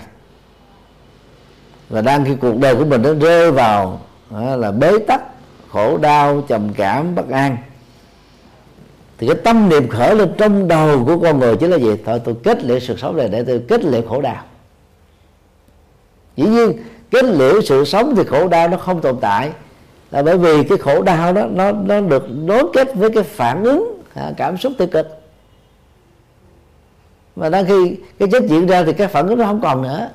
và 1.88 2.00
đang 2.00 2.24
khi 2.24 2.34
cuộc 2.40 2.58
đời 2.58 2.76
của 2.76 2.84
mình 2.84 3.02
nó 3.02 3.14
rơi 3.14 3.52
vào 3.52 4.00
đó 4.30 4.56
là 4.56 4.72
bế 4.72 4.98
tắc 4.98 5.22
khổ 5.72 5.96
đau 5.96 6.42
trầm 6.48 6.72
cảm 6.76 7.14
bất 7.14 7.28
an. 7.28 7.56
Thì 9.18 9.26
cái 9.26 9.36
tâm 9.44 9.68
niệm 9.68 9.88
khởi 9.88 10.14
lên 10.14 10.32
trong 10.38 10.68
đầu 10.68 11.04
của 11.06 11.18
con 11.18 11.38
người 11.38 11.56
chính 11.56 11.70
là 11.70 11.78
gì? 11.78 11.90
Thôi 12.04 12.20
tôi 12.24 12.34
kết 12.44 12.64
liễu 12.64 12.78
sự 12.78 12.96
sống 12.96 13.16
này 13.16 13.28
để 13.28 13.42
tôi 13.42 13.62
kết 13.68 13.84
liễu 13.84 14.02
khổ 14.02 14.20
đau. 14.20 14.44
Dĩ 16.36 16.44
nhiên 16.44 16.72
kết 17.10 17.24
liễu 17.24 17.60
sự 17.62 17.84
sống 17.84 18.16
thì 18.16 18.24
khổ 18.24 18.48
đau 18.48 18.68
nó 18.68 18.76
không 18.76 19.00
tồn 19.00 19.16
tại. 19.20 19.50
Là 20.10 20.22
bởi 20.22 20.38
vì 20.38 20.64
cái 20.64 20.78
khổ 20.78 21.02
đau 21.02 21.32
đó 21.32 21.46
nó 21.50 21.72
nó 21.72 22.00
được 22.00 22.26
nối 22.30 22.64
kết 22.72 22.94
với 22.94 23.10
cái 23.10 23.22
phản 23.22 23.64
ứng 23.64 24.02
à, 24.14 24.32
cảm 24.36 24.56
xúc 24.56 24.72
tiêu 24.78 24.88
cực. 24.88 25.06
Mà 27.36 27.48
đang 27.48 27.66
khi 27.66 27.96
cái 28.18 28.28
chết 28.32 28.42
diễn 28.46 28.66
ra 28.66 28.84
thì 28.84 28.92
cái 28.92 29.08
phản 29.08 29.28
ứng 29.28 29.38
nó 29.38 29.44
không 29.44 29.60
còn 29.60 29.82
nữa. 29.82 30.08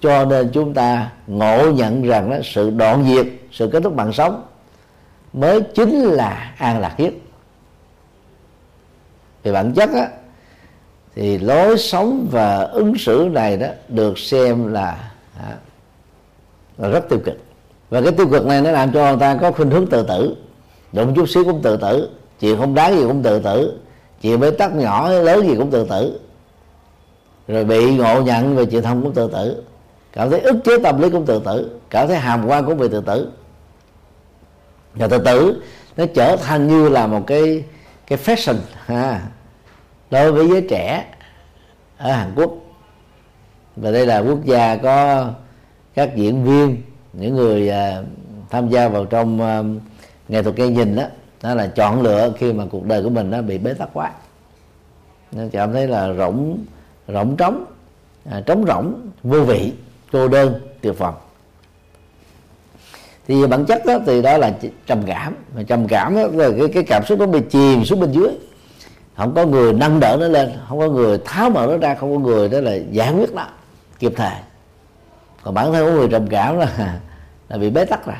Cho 0.00 0.24
nên 0.24 0.50
chúng 0.52 0.74
ta 0.74 1.10
ngộ 1.26 1.70
nhận 1.70 2.02
rằng 2.02 2.30
đó, 2.30 2.36
sự 2.44 2.70
đoạn 2.70 3.04
diệt 3.04 3.26
sự 3.52 3.68
kết 3.72 3.82
thúc 3.82 3.92
mạng 3.94 4.12
sống 4.12 4.42
mới 5.34 5.60
chính 5.74 6.00
là 6.00 6.54
an 6.58 6.80
lạc 6.80 6.94
nhất 6.98 7.12
về 9.42 9.52
bản 9.52 9.72
chất 9.72 9.90
á, 9.94 10.08
thì 11.14 11.38
lối 11.38 11.78
sống 11.78 12.28
và 12.30 12.58
ứng 12.60 12.94
xử 12.98 13.28
này 13.32 13.56
đó 13.56 13.66
được 13.88 14.18
xem 14.18 14.72
là, 14.72 15.10
à, 15.38 15.56
là 16.78 16.88
rất 16.88 17.08
tiêu 17.08 17.18
cực. 17.24 17.34
Và 17.90 18.00
cái 18.00 18.12
tiêu 18.12 18.26
cực 18.30 18.46
này 18.46 18.62
nó 18.62 18.70
làm 18.70 18.92
cho 18.92 19.08
người 19.08 19.20
ta 19.20 19.36
có 19.40 19.52
khuynh 19.52 19.70
hướng 19.70 19.86
tự 19.86 20.02
tử. 20.02 20.36
Đụng 20.92 21.14
chút 21.14 21.28
xíu 21.28 21.44
cũng 21.44 21.62
tự 21.62 21.76
tử 21.76 22.10
chuyện 22.40 22.58
không 22.58 22.74
đáng 22.74 22.96
gì 22.96 23.02
cũng 23.02 23.22
tự 23.22 23.40
tử 23.40 23.78
chuyện 24.22 24.40
bế 24.40 24.50
tắc 24.50 24.74
nhỏ 24.74 25.08
lớn 25.10 25.48
gì 25.48 25.54
cũng 25.58 25.70
tự 25.70 25.84
tử. 25.84 26.20
Rồi 27.48 27.64
bị 27.64 27.96
ngộ 27.96 28.22
nhận 28.22 28.56
về 28.56 28.64
chuyện 28.64 28.82
thông 28.82 29.02
cũng 29.02 29.14
tự 29.14 29.30
tử. 29.32 29.62
Cảm 30.12 30.30
thấy 30.30 30.40
ức 30.40 30.56
chế 30.64 30.78
tâm 30.82 31.02
lý 31.02 31.10
cũng 31.10 31.26
tự 31.26 31.40
tử 31.44 31.78
cảm 31.90 32.08
thấy 32.08 32.16
hàm 32.16 32.46
quan 32.46 32.64
cũng 32.64 32.78
bị 32.78 32.88
tự 32.88 33.00
tử 33.00 33.28
và 34.94 35.08
từ 35.08 35.18
tử 35.18 35.62
nó 35.96 36.04
trở 36.14 36.36
thành 36.36 36.68
như 36.68 36.88
là 36.88 37.06
một 37.06 37.26
cái 37.26 37.64
cái 38.06 38.18
fashion 38.18 38.56
ha, 38.86 39.22
đối 40.10 40.32
với 40.32 40.48
giới 40.48 40.66
trẻ 40.70 41.04
ở 41.98 42.12
Hàn 42.12 42.32
Quốc. 42.36 42.52
Và 43.76 43.90
đây 43.90 44.06
là 44.06 44.18
quốc 44.18 44.44
gia 44.44 44.76
có 44.76 45.26
các 45.94 46.16
diễn 46.16 46.44
viên 46.44 46.82
những 47.12 47.36
người 47.36 47.70
uh, 47.70 48.06
tham 48.50 48.68
gia 48.68 48.88
vào 48.88 49.04
trong 49.04 49.40
uh, 49.40 49.82
nghệ 50.28 50.42
thuật 50.42 50.56
gây 50.56 50.68
nhìn 50.68 50.96
đó 50.96 51.04
đó 51.42 51.54
là 51.54 51.66
chọn 51.66 52.02
lựa 52.02 52.32
khi 52.38 52.52
mà 52.52 52.64
cuộc 52.70 52.86
đời 52.86 53.02
của 53.02 53.10
mình 53.10 53.30
nó 53.30 53.42
bị 53.42 53.58
bế 53.58 53.74
tắc 53.74 53.88
quá. 53.92 54.10
Nên 55.32 55.50
cảm 55.50 55.72
thấy 55.72 55.88
là 55.88 56.12
rỗng 56.12 56.58
rỗng 57.08 57.36
trống 57.36 57.64
à, 58.30 58.42
trống 58.46 58.64
rỗng 58.66 59.10
vô 59.22 59.40
vị 59.40 59.72
cô 60.12 60.28
đơn 60.28 60.60
tuyệt 60.80 60.98
vọng 60.98 61.14
thì 63.26 63.46
bản 63.46 63.64
chất 63.66 63.86
đó 63.86 63.98
thì 64.06 64.22
đó 64.22 64.38
là 64.38 64.52
trầm 64.86 65.02
cảm. 65.06 65.36
Mà 65.54 65.62
trầm 65.62 65.88
cảm 65.88 66.14
đó 66.14 66.22
là 66.32 66.50
cái, 66.58 66.68
cái 66.74 66.82
cảm 66.82 67.04
xúc 67.06 67.18
nó 67.18 67.26
bị 67.26 67.40
chìm 67.50 67.84
xuống 67.84 68.00
bên 68.00 68.12
dưới. 68.12 68.28
Không 69.16 69.34
có 69.34 69.46
người 69.46 69.72
nâng 69.72 70.00
đỡ 70.00 70.16
nó 70.20 70.28
lên 70.28 70.52
không 70.68 70.78
có 70.78 70.88
người 70.88 71.18
tháo 71.24 71.50
mở 71.50 71.66
nó 71.70 71.76
ra 71.76 71.94
không 71.94 72.12
có 72.14 72.18
người 72.18 72.48
đó 72.48 72.60
là 72.60 72.74
giải 72.90 73.12
quyết 73.12 73.32
nó 73.32 73.46
kịp 73.98 74.12
thời. 74.16 74.36
Còn 75.42 75.54
bản 75.54 75.72
thân 75.72 75.86
của 75.86 75.92
người 75.92 76.08
trầm 76.08 76.26
cảm 76.26 76.58
là 76.58 77.00
là 77.48 77.56
bị 77.56 77.70
bế 77.70 77.84
tắc 77.84 78.06
rồi. 78.06 78.16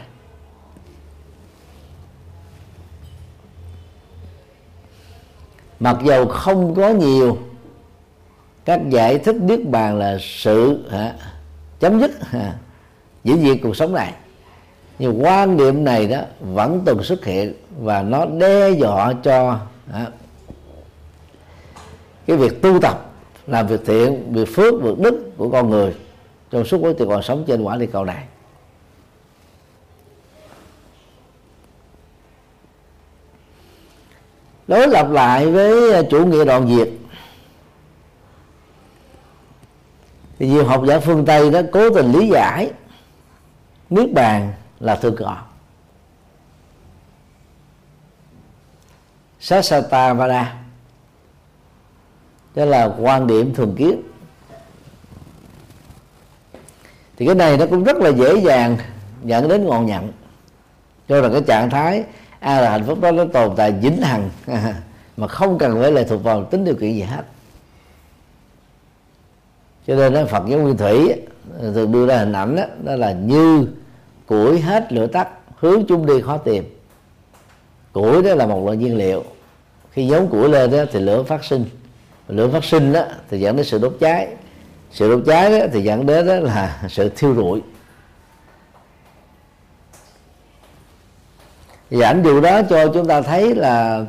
Mặc 5.80 5.96
dầu 6.04 6.26
không 6.26 6.74
có 6.74 6.88
nhiều 6.88 7.38
các 8.64 8.80
giải 8.88 9.18
thích 9.18 9.36
niết 9.42 9.68
bàn 9.68 9.98
là 9.98 10.18
sự 10.20 10.88
hả, 10.90 11.14
chấm 11.80 12.00
dứt 12.00 12.24
hả, 12.24 12.54
giữ 13.24 13.36
diệt 13.36 13.58
cuộc 13.62 13.76
sống 13.76 13.92
này 13.92 14.12
nhưng 14.98 15.24
quan 15.24 15.56
niệm 15.56 15.84
này 15.84 16.06
đó 16.06 16.20
vẫn 16.40 16.82
từng 16.84 17.02
xuất 17.02 17.24
hiện 17.24 17.54
và 17.78 18.02
nó 18.02 18.26
đe 18.26 18.70
dọa 18.70 19.12
cho 19.22 19.58
hả, 19.92 20.06
cái 22.26 22.36
việc 22.36 22.62
tu 22.62 22.80
tập 22.80 23.10
làm 23.46 23.66
việc 23.66 23.80
thiện 23.86 24.32
việc 24.32 24.48
phước 24.54 24.82
việc 24.82 24.98
đức 24.98 25.32
của 25.36 25.50
con 25.50 25.70
người 25.70 25.94
trong 26.50 26.64
suốt 26.64 26.78
quá 26.82 26.90
trình 26.98 27.08
còn 27.08 27.22
sống 27.22 27.44
trên 27.46 27.62
quả 27.62 27.76
địa 27.76 27.86
cầu 27.86 28.04
này. 28.04 28.24
Đối 34.66 34.88
lập 34.88 35.10
lại 35.10 35.46
với 35.46 36.04
chủ 36.10 36.26
nghĩa 36.26 36.44
đoạn 36.44 36.76
diệt 36.76 36.88
thì 40.38 40.48
nhiều 40.48 40.64
học 40.64 40.82
giả 40.86 40.98
phương 40.98 41.24
tây 41.24 41.50
đó 41.50 41.60
cố 41.72 41.90
tình 41.90 42.12
lý 42.12 42.28
giải 42.28 42.70
niết 43.90 44.12
bàn 44.12 44.52
là 44.80 44.96
thương 44.96 45.16
còn 45.18 45.36
Sasata 49.40 50.12
Vada 50.12 50.56
đó 52.54 52.64
là 52.64 52.90
quan 52.98 53.26
điểm 53.26 53.54
thường 53.54 53.74
kiến. 53.76 54.02
Thì 57.16 57.26
cái 57.26 57.34
này 57.34 57.56
nó 57.56 57.66
cũng 57.66 57.84
rất 57.84 57.96
là 57.96 58.10
dễ 58.10 58.34
dàng 58.34 58.76
dẫn 59.24 59.48
đến 59.48 59.64
ngọn 59.64 59.86
nhận. 59.86 60.12
Cho 61.08 61.20
là 61.20 61.28
cái 61.28 61.42
trạng 61.46 61.70
thái 61.70 62.04
a 62.40 62.60
là 62.60 62.70
hạnh 62.70 62.84
phúc 62.86 63.00
đó 63.00 63.10
nó 63.10 63.24
tồn 63.32 63.56
tại 63.56 63.72
vĩnh 63.72 64.02
hằng 64.02 64.30
mà 65.16 65.28
không 65.28 65.58
cần 65.58 65.80
phải 65.80 65.92
lệ 65.92 66.04
thuộc 66.04 66.22
vào 66.22 66.44
tính 66.44 66.64
điều 66.64 66.74
kiện 66.74 66.92
gì 66.92 67.02
hết. 67.02 67.22
Cho 69.86 69.96
nên 69.96 70.14
đó, 70.14 70.24
Phật 70.24 70.44
giáo 70.48 70.60
Nguyên 70.60 70.76
Thủy 70.76 71.14
thường 71.60 71.92
đưa 71.92 72.06
ra 72.06 72.18
hình 72.18 72.32
ảnh 72.32 72.56
đó, 72.56 72.62
đó 72.84 72.96
là 72.96 73.12
như 73.12 73.66
củi 74.26 74.60
hết 74.60 74.92
lửa 74.92 75.06
tắt, 75.06 75.28
hướng 75.56 75.84
chung 75.86 76.06
đi 76.06 76.20
khó 76.20 76.36
tìm. 76.36 76.64
Củi 77.92 78.22
đó 78.22 78.34
là 78.34 78.46
một 78.46 78.64
loại 78.64 78.76
nhiên 78.76 78.96
liệu. 78.96 79.24
Khi 79.90 80.06
giống 80.06 80.28
củi 80.28 80.48
lên 80.48 80.70
đó 80.70 80.78
thì 80.92 81.00
lửa 81.00 81.22
phát 81.22 81.44
sinh. 81.44 81.64
Lửa 82.28 82.48
phát 82.52 82.64
sinh 82.64 82.92
đó 82.92 83.02
thì 83.30 83.40
dẫn 83.40 83.56
đến 83.56 83.66
sự 83.66 83.78
đốt 83.78 83.96
cháy. 84.00 84.28
Sự 84.90 85.10
đốt 85.10 85.22
cháy 85.26 85.60
đó 85.60 85.66
thì 85.72 85.82
dẫn 85.82 86.06
đến 86.06 86.26
đó 86.26 86.34
là 86.34 86.82
sự 86.88 87.08
thiêu 87.16 87.34
rụi. 87.34 87.62
Và 91.90 92.06
ảnh 92.06 92.22
dụ 92.22 92.40
đó 92.40 92.62
cho 92.62 92.88
chúng 92.88 93.06
ta 93.06 93.20
thấy 93.20 93.54
là 93.54 94.04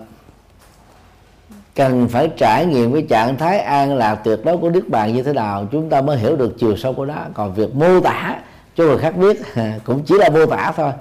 cần 1.76 2.08
phải 2.08 2.30
trải 2.38 2.66
nghiệm 2.66 2.94
cái 2.94 3.06
trạng 3.10 3.38
thái 3.38 3.60
an 3.60 3.96
lạc 3.96 4.16
tuyệt 4.16 4.40
đối 4.46 4.58
của 4.58 4.70
nước 4.70 4.88
bàn 4.88 5.14
như 5.14 5.24
thế 5.24 5.34
nào, 5.34 5.68
chúng 5.72 5.90
ta 5.90 6.02
mới 6.02 6.18
hiểu 6.18 6.36
được 6.36 6.56
chiều 6.60 6.78
sâu 6.78 6.94
của 6.94 7.06
nó. 7.06 7.16
Còn 7.34 7.54
việc 7.54 7.76
mô 7.76 8.00
tả 8.00 8.40
cho 8.76 8.84
người 8.84 8.98
khác 8.98 9.18
biết, 9.18 9.38
cũng 9.84 10.04
chỉ 10.06 10.16
là 10.18 10.30
mô 10.30 10.46
tả 10.46 10.72
thôi. 10.76 10.92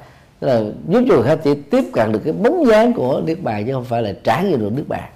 Tức 0.40 0.46
là 0.46 0.60
giúp 0.88 1.04
cho 1.08 1.14
người 1.14 1.24
khác 1.24 1.38
chỉ 1.44 1.54
tiếp 1.54 1.84
cận 1.92 2.12
được 2.12 2.20
cái 2.24 2.32
bóng 2.32 2.66
dáng 2.66 2.92
của 2.92 3.22
nước 3.24 3.38
bàn 3.42 3.66
chứ 3.66 3.72
không 3.72 3.84
phải 3.84 4.02
là 4.02 4.12
trải 4.24 4.44
nghiệm 4.44 4.60
được 4.60 4.72
nước 4.72 4.84
bàn 4.88 5.10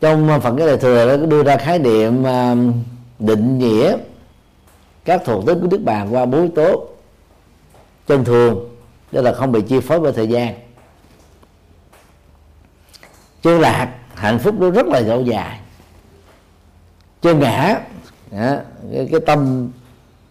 trong 0.00 0.40
phần 0.42 0.56
cái 0.56 0.66
lời 0.66 0.78
thừa 0.78 1.16
nó 1.16 1.26
đưa 1.26 1.42
ra 1.42 1.56
khái 1.56 1.78
niệm 1.78 2.24
um, 2.24 2.72
định 3.18 3.58
nghĩa 3.58 3.96
các 5.04 5.22
thuộc 5.24 5.46
tính 5.46 5.60
của 5.60 5.66
nước 5.66 5.80
bàn 5.84 6.14
qua 6.14 6.26
bốn 6.26 6.40
yếu 6.40 6.50
tố 6.54 6.88
chân 8.06 8.24
thường, 8.24 8.68
tức 9.10 9.22
là 9.22 9.32
không 9.32 9.52
bị 9.52 9.60
chi 9.68 9.80
phối 9.80 10.00
bởi 10.00 10.12
thời 10.12 10.26
gian. 10.26 10.54
Chân 13.42 13.60
lạc 13.60 13.94
hạnh 14.18 14.38
phúc 14.38 14.54
nó 14.58 14.70
rất 14.70 14.86
là 14.86 15.00
lâu 15.00 15.22
dài 15.22 15.60
chân 17.22 17.40
ngã 17.40 17.80
cái, 18.30 19.08
cái 19.10 19.20
tâm 19.26 19.70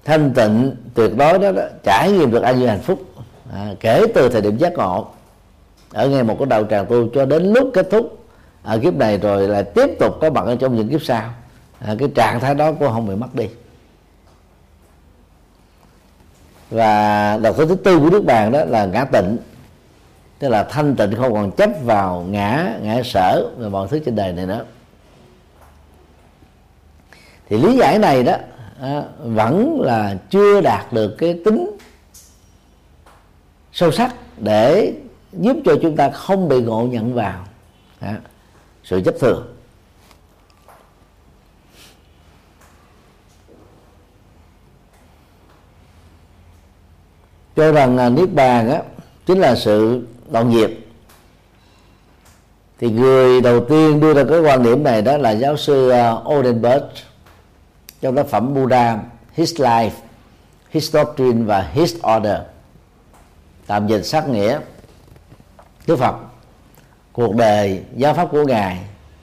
thanh 0.06 0.34
tịnh 0.34 0.76
tuyệt 0.94 1.12
đối 1.18 1.40
đó, 1.40 1.52
đó 1.52 1.62
trải 1.84 2.12
nghiệm 2.12 2.32
được 2.32 2.44
an 2.44 2.60
vui 2.60 2.68
hạnh 2.68 2.82
phúc. 2.82 3.00
À, 3.54 3.74
kể 3.80 4.06
từ 4.16 4.30
thời 4.30 4.42
điểm 4.42 4.58
giác 4.58 4.74
ngộ 4.74 5.08
ở 5.94 6.10
ngay 6.10 6.24
một 6.24 6.36
cái 6.40 6.46
đầu 6.46 6.66
tràng 6.66 6.86
tu 6.86 7.10
cho 7.14 7.26
đến 7.26 7.54
lúc 7.54 7.70
kết 7.74 7.88
thúc 7.92 8.26
ở 8.64 8.80
kiếp 8.80 8.94
này 8.94 9.18
rồi 9.18 9.48
là 9.48 9.62
tiếp 9.62 9.90
tục 10.00 10.18
có 10.22 10.30
mặt 10.30 10.46
ở 10.46 10.56
trong 10.56 10.76
những 10.76 10.90
kiếp 10.90 11.02
sau. 11.04 11.34
À, 11.80 11.96
cái 12.00 12.10
trạng 12.16 12.40
thái 12.40 12.56
đó 12.56 12.72
cũng 12.72 12.92
không 12.92 13.08
bị 13.08 13.16
mất 13.16 13.36
đi. 13.36 13.50
Và 16.72 17.38
đầu 17.38 17.54
thứ 17.54 17.78
tư 17.84 18.00
của 18.00 18.10
nước 18.10 18.26
bàn 18.26 18.52
đó 18.52 18.66
là 18.66 18.86
ngã 18.86 19.06
tịnh 19.06 19.38
tức 20.40 20.50
là 20.50 20.64
thanh 20.64 20.96
tịnh 20.96 21.16
không 21.16 21.34
còn 21.34 21.52
chấp 21.52 21.70
vào 21.84 22.26
ngã 22.30 22.78
ngã 22.82 23.02
sở 23.04 23.50
và 23.58 23.70
mọi 23.70 23.88
thứ 23.88 24.00
trên 24.00 24.16
đời 24.16 24.34
này 24.34 24.46
nữa. 24.46 24.66
Thì 27.50 27.58
lý 27.58 27.78
giải 27.78 28.00
này 28.00 28.24
đó 28.24 28.34
à, 28.82 29.04
vẫn 29.20 29.82
là 29.82 30.18
chưa 30.30 30.62
đạt 30.62 30.94
được 30.94 31.16
cái 31.18 31.40
tính 31.46 31.78
sâu 33.74 33.92
sắc 33.92 34.16
để 34.38 34.94
giúp 35.34 35.58
cho 35.66 35.76
chúng 35.82 35.96
ta 35.96 36.10
không 36.10 36.50
bị 36.50 36.62
ngộ 36.62 36.88
nhận 36.92 37.14
vào 37.14 37.46
à, 38.00 38.20
sự 38.84 39.02
chấp 39.06 39.16
thường. 39.20 39.54
Cho 47.56 47.72
rằng 47.72 47.96
là 47.96 48.10
niết 48.10 48.34
bàn 48.34 48.70
á 48.70 48.82
chính 49.26 49.40
là 49.40 49.56
sự 49.56 50.08
đoạn 50.30 50.52
diệt 50.52 50.72
thì 52.80 52.90
người 52.90 53.42
đầu 53.42 53.66
tiên 53.66 54.00
đưa 54.00 54.14
ra 54.14 54.24
cái 54.30 54.40
quan 54.40 54.64
điểm 54.64 54.84
này 54.84 55.02
đó 55.02 55.18
là 55.18 55.32
giáo 55.32 55.58
sư 55.58 55.90
à, 55.90 56.12
uh, 56.12 56.30
Odenberg 56.30 56.84
trong 58.02 58.16
tác 58.16 58.28
phẩm 58.28 58.54
Buddha 58.54 59.00
His 59.34 59.54
Life 59.54 59.90
His 60.70 60.94
Doctrine 60.94 61.44
và 61.44 61.62
His 61.62 61.96
Order 62.18 62.38
tạm 63.68 63.88
dịch 63.88 64.02
sát 64.02 64.30
nghĩa 64.30 64.60
Đức 65.88 65.96
Phật 65.96 66.16
cuộc 67.18 67.36
đời 67.36 67.84
giáo 67.96 68.14
pháp 68.14 68.28
của 68.32 68.44
ngài 68.44 68.80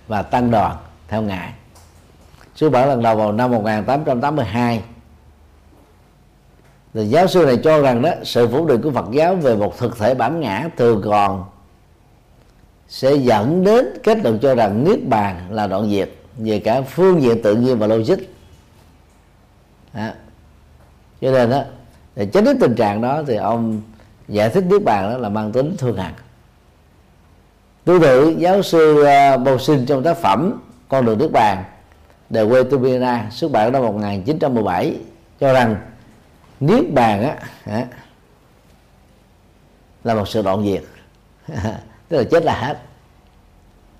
và 0.09 0.23
tăng 0.23 0.51
đoàn 0.51 0.77
theo 1.09 1.23
ngài. 1.23 1.53
Xuất 2.55 2.73
bản 2.73 2.89
lần 2.89 3.03
đầu 3.03 3.17
vào 3.17 3.33
năm 3.33 3.51
1882 3.51 4.83
thì 6.95 7.07
giáo 7.07 7.27
sư 7.27 7.45
này 7.47 7.57
cho 7.57 7.81
rằng 7.83 8.03
đó, 8.03 8.11
sự 8.23 8.49
phủ 8.49 8.67
định 8.67 8.83
của 8.83 8.91
Phật 8.91 9.07
giáo 9.13 9.35
về 9.35 9.57
một 9.57 9.79
thực 9.79 9.99
thể 9.99 10.15
bản 10.15 10.41
ngã 10.41 10.69
thường 10.77 11.03
còn 11.05 11.45
sẽ 12.89 13.15
dẫn 13.15 13.65
đến 13.65 13.87
kết 14.03 14.19
luận 14.25 14.39
cho 14.43 14.55
rằng 14.55 14.85
niết 14.85 15.09
bàn 15.09 15.47
là 15.51 15.67
đoạn 15.67 15.91
diệt 15.91 16.11
về 16.37 16.59
cả 16.59 16.81
phương 16.81 17.23
diện 17.23 17.43
tự 17.43 17.57
nhiên 17.57 17.79
và 17.79 17.87
logic 17.87 18.17
đó. 19.95 20.09
cho 21.21 21.31
nên 21.31 21.51
đó, 21.51 21.63
để 22.17 22.27
tránh 22.27 22.45
đến 22.45 22.59
tình 22.61 22.75
trạng 22.75 23.01
đó 23.01 23.23
thì 23.27 23.37
ông 23.37 23.81
giải 24.29 24.51
thích 24.51 24.65
niết 24.71 24.85
bàn 24.85 25.11
đó 25.11 25.19
là 25.19 25.29
mang 25.29 25.53
tính 25.53 25.75
thương 25.79 25.97
hại 25.97 26.13
tương 27.85 28.01
tự, 28.01 28.35
giáo 28.39 28.63
sư 28.63 29.03
à, 29.03 29.37
Bồ 29.37 29.59
Sinh 29.59 29.87
trong 29.87 30.03
tác 30.03 30.17
phẩm 30.17 30.61
con 30.89 31.05
đường 31.05 31.19
niết 31.19 31.33
bàn 31.33 31.65
The 32.35 32.45
quê 32.45 32.63
to 32.65 32.77
xuất 33.31 33.51
bản 33.51 33.73
năm 33.73 33.83
1917 33.83 34.97
cho 35.41 35.53
rằng 35.53 35.77
niết 36.67 36.93
bàn 36.93 37.37
á, 37.67 37.87
là 40.05 40.15
một 40.15 40.29
sự 40.29 40.43
đoạn 40.43 40.65
diệt. 40.65 40.83
Tức 42.09 42.17
là 42.17 42.25
chết 42.31 42.45
là 42.45 42.55
hết. 42.55 42.79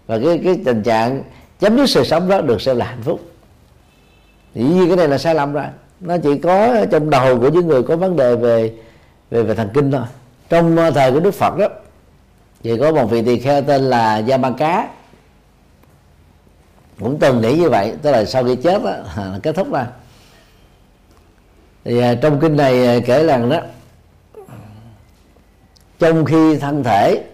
Và 0.07 0.19
cái 0.25 0.41
cái 0.45 0.59
tình 0.65 0.83
trạng 0.83 1.23
chấm 1.59 1.77
dứt 1.77 1.87
sự 1.87 2.05
sống 2.05 2.29
đó 2.29 2.41
được 2.41 2.63
xem 2.63 2.77
là 2.77 2.87
hạnh 2.87 3.03
phúc. 3.03 3.21
Thì 4.55 4.63
như 4.63 4.87
cái 4.87 4.97
này 4.97 5.09
là 5.09 5.19
sai 5.19 5.35
lầm 5.35 5.53
rồi. 5.53 5.65
Nó 6.01 6.17
chỉ 6.23 6.39
có 6.39 6.87
trong 6.91 7.11
đầu 7.11 7.41
của 7.41 7.49
những 7.49 7.67
người 7.67 7.83
có 7.83 7.97
vấn 7.97 8.17
đề 8.17 8.37
về 8.37 8.73
về 9.31 9.43
về 9.43 9.55
thần 9.55 9.69
kinh 9.75 9.91
thôi. 9.91 10.05
Trong 10.49 10.77
ờ, 10.77 10.91
thời 10.91 11.13
của 11.13 11.21
đức 11.21 11.35
phật 11.35 11.59
đó 11.59 11.69
thì 12.63 12.79
có 12.79 12.93
một 12.93 13.07
vị 13.07 13.23
tỳ 13.23 13.39
kheo 13.39 13.63
tên 13.63 13.83
là 13.83 14.19
gia 14.19 14.37
ba 14.37 14.51
cá, 14.59 14.89
cũng 17.01 17.19
từng 17.19 17.41
nghĩ 17.41 17.59
như 17.59 17.71
vậy 17.71 17.95
tức 18.03 18.11
là 18.11 18.25
sau 18.25 18.45
khi 18.45 18.57
chết 18.57 18.83
đó, 18.85 18.93
kết 19.43 19.57
thúc 19.57 19.73
ra 19.73 19.87
thì 21.85 21.99
à, 21.99 22.15
trong 22.15 22.41
kinh 22.41 22.57
này 22.57 22.87
à, 22.87 22.99
kể 23.07 23.27
rằng 23.27 23.49
đó 23.49 23.61
trong 25.99 26.25
khi 26.25 26.59
thân 26.59 26.85
thể 26.85 27.25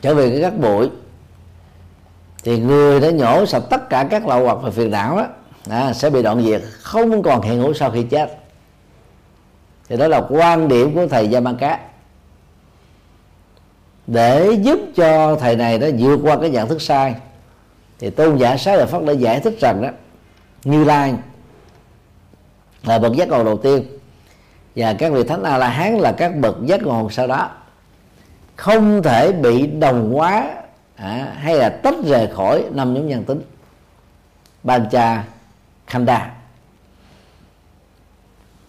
trở 0.00 0.14
về 0.14 0.30
cái 0.30 0.38
gắt 0.38 0.58
bụi 0.58 0.90
thì 2.44 2.58
người 2.58 3.00
đã 3.00 3.10
nhổ 3.10 3.46
sạch 3.46 3.62
tất 3.70 3.88
cả 3.90 4.06
các 4.10 4.26
lậu 4.26 4.44
hoặc 4.44 4.58
và 4.62 4.70
phiền 4.70 4.90
não 4.90 5.16
đó 5.16 5.26
à, 5.68 5.92
sẽ 5.92 6.10
bị 6.10 6.22
đoạn 6.22 6.42
diệt 6.44 6.62
không 6.80 7.22
còn 7.22 7.42
hiện 7.42 7.60
hữu 7.60 7.74
sau 7.74 7.90
khi 7.90 8.02
chết. 8.02 8.36
Thì 9.88 9.96
đó 9.96 10.08
là 10.08 10.22
quan 10.30 10.68
điểm 10.68 10.94
của 10.94 11.06
thầy 11.06 11.28
gia 11.28 11.40
mang 11.40 11.56
cá 11.56 11.80
để 14.06 14.52
giúp 14.52 14.78
cho 14.96 15.36
thầy 15.36 15.56
này 15.56 15.78
nó 15.78 15.86
vượt 15.98 16.20
qua 16.22 16.36
cái 16.40 16.50
nhận 16.50 16.68
thức 16.68 16.82
sai 16.82 17.14
thì 17.98 18.10
tôn 18.10 18.36
giả 18.36 18.56
sáu 18.56 18.76
đời 18.76 18.86
phật 18.86 19.02
đã 19.02 19.12
giải 19.12 19.40
thích 19.40 19.60
rằng 19.60 19.82
đó 19.82 19.88
như 20.64 20.84
lai 20.84 21.14
là 22.84 22.98
bậc 22.98 23.12
giác 23.12 23.28
ngộ 23.28 23.44
đầu 23.44 23.58
tiên. 23.58 23.84
Và 24.76 24.92
các 24.92 25.12
vị 25.12 25.22
thánh 25.22 25.42
a 25.42 25.58
la 25.58 25.68
hán 25.68 25.94
là 25.94 26.12
các 26.12 26.36
bậc 26.36 26.56
giác 26.66 26.82
ngộ 26.82 27.10
sau 27.10 27.26
đó. 27.26 27.50
Không 28.56 29.02
thể 29.02 29.32
bị 29.32 29.66
đồng 29.66 30.12
hóa 30.12 30.50
à, 30.96 31.32
hay 31.38 31.54
là 31.54 31.68
tách 31.68 31.94
rời 32.04 32.28
khỏi 32.34 32.64
năm 32.70 32.94
nhóm 32.94 33.08
nhân 33.08 33.24
tính. 33.24 33.40
Ban 34.62 34.88
cha 34.90 35.24
khanda. 35.86 36.30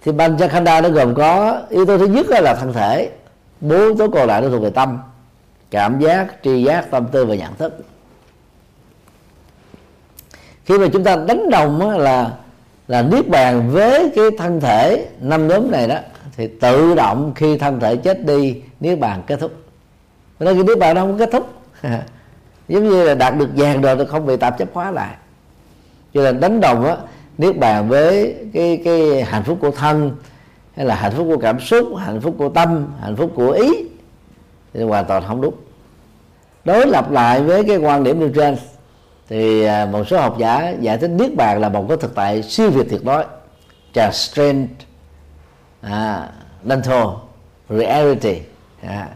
Thì 0.03 0.11
ban 0.11 0.37
cha 0.37 0.47
khanda 0.47 0.81
nó 0.81 0.89
gồm 0.89 1.15
có 1.15 1.61
yếu 1.69 1.85
tố 1.85 1.97
thứ 1.97 2.05
nhất 2.05 2.25
là 2.29 2.55
thân 2.55 2.73
thể 2.73 3.11
bốn 3.61 3.79
yếu 3.79 3.95
tố 3.95 4.09
còn 4.09 4.27
lại 4.27 4.41
nó 4.41 4.49
thuộc 4.49 4.61
về 4.61 4.69
tâm 4.69 4.99
cảm 5.69 5.99
giác 5.99 6.27
tri 6.43 6.63
giác 6.63 6.91
tâm 6.91 7.07
tư 7.11 7.25
và 7.25 7.35
nhận 7.35 7.55
thức. 7.55 7.85
Khi 10.65 10.77
mà 10.77 10.87
chúng 10.93 11.03
ta 11.03 11.15
đánh 11.15 11.49
đồng 11.49 11.99
là 11.99 12.31
là 12.91 13.01
niết 13.01 13.29
bàn 13.29 13.69
với 13.69 14.11
cái 14.15 14.25
thân 14.37 14.59
thể 14.59 15.07
năm 15.19 15.47
nhóm 15.47 15.71
này 15.71 15.87
đó, 15.87 15.95
thì 16.37 16.47
tự 16.47 16.95
động 16.95 17.31
khi 17.35 17.57
thân 17.57 17.79
thể 17.79 17.95
chết 17.95 18.25
đi, 18.25 18.61
niết 18.79 18.99
bàn 18.99 19.21
kết 19.27 19.39
thúc. 19.39 19.51
Nên 20.39 20.55
cái 20.55 20.63
niết 20.63 20.79
bàn 20.79 20.95
nó 20.95 21.01
không 21.01 21.17
kết 21.17 21.29
thúc. 21.31 21.49
Giống 22.67 22.89
như 22.89 23.03
là 23.03 23.15
đạt 23.15 23.37
được 23.37 23.49
vàng 23.55 23.81
rồi 23.81 23.95
thì 23.95 24.03
không 24.05 24.25
bị 24.25 24.37
tạp 24.37 24.57
chấp 24.57 24.67
hóa 24.73 24.91
lại. 24.91 25.15
Cho 26.13 26.23
nên 26.23 26.39
đánh 26.39 26.61
đồng 26.61 26.85
á, 26.85 26.97
niết 27.37 27.57
bàn 27.57 27.89
với 27.89 28.35
cái 28.53 28.81
cái 28.85 29.23
hạnh 29.23 29.43
phúc 29.43 29.57
của 29.61 29.71
thân, 29.71 30.15
hay 30.75 30.85
là 30.85 30.95
hạnh 30.95 31.13
phúc 31.17 31.27
của 31.29 31.37
cảm 31.37 31.59
xúc, 31.59 31.87
hạnh 31.97 32.21
phúc 32.21 32.35
của 32.37 32.49
tâm, 32.49 32.93
hạnh 33.01 33.15
phúc 33.15 33.31
của 33.35 33.51
ý, 33.51 33.71
thì 34.73 34.83
hoàn 34.83 35.05
toàn 35.05 35.23
không 35.27 35.41
đúng. 35.41 35.53
Đối 36.65 36.87
lập 36.87 37.11
lại 37.11 37.41
với 37.41 37.63
cái 37.63 37.77
quan 37.77 38.03
điểm 38.03 38.19
nêu 38.19 38.29
trên 38.35 38.55
thì 39.31 39.63
à, 39.63 39.85
một 39.85 40.03
số 40.07 40.17
học 40.17 40.37
giả 40.37 40.73
giải 40.79 40.97
thích 40.97 41.07
niết 41.07 41.35
bàn 41.35 41.61
là 41.61 41.69
một 41.69 41.85
cái 41.87 41.97
thực 41.97 42.15
tại 42.15 42.43
siêu 42.43 42.69
việt 42.69 42.83
tuyệt 42.89 43.05
đối 43.05 43.23
transcend 43.93 44.69
à, 45.81 46.29
mental 46.63 47.07
reality 47.69 48.39
à. 48.81 49.07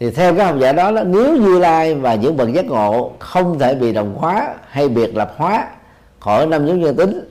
thì 0.00 0.10
theo 0.10 0.36
các 0.36 0.44
học 0.44 0.56
giả 0.60 0.72
đó, 0.72 0.90
là 0.90 1.04
nếu 1.04 1.36
như 1.36 1.58
lai 1.58 1.94
và 1.94 2.14
những 2.14 2.36
bậc 2.36 2.52
giác 2.52 2.64
ngộ 2.64 3.12
không 3.18 3.58
thể 3.58 3.74
bị 3.74 3.92
đồng 3.92 4.14
hóa 4.14 4.54
hay 4.68 4.88
biệt 4.88 5.16
lập 5.16 5.34
hóa 5.36 5.68
khỏi 6.20 6.46
năm 6.46 6.66
nhóm 6.66 6.80
nhân 6.80 6.96
tính 6.96 7.30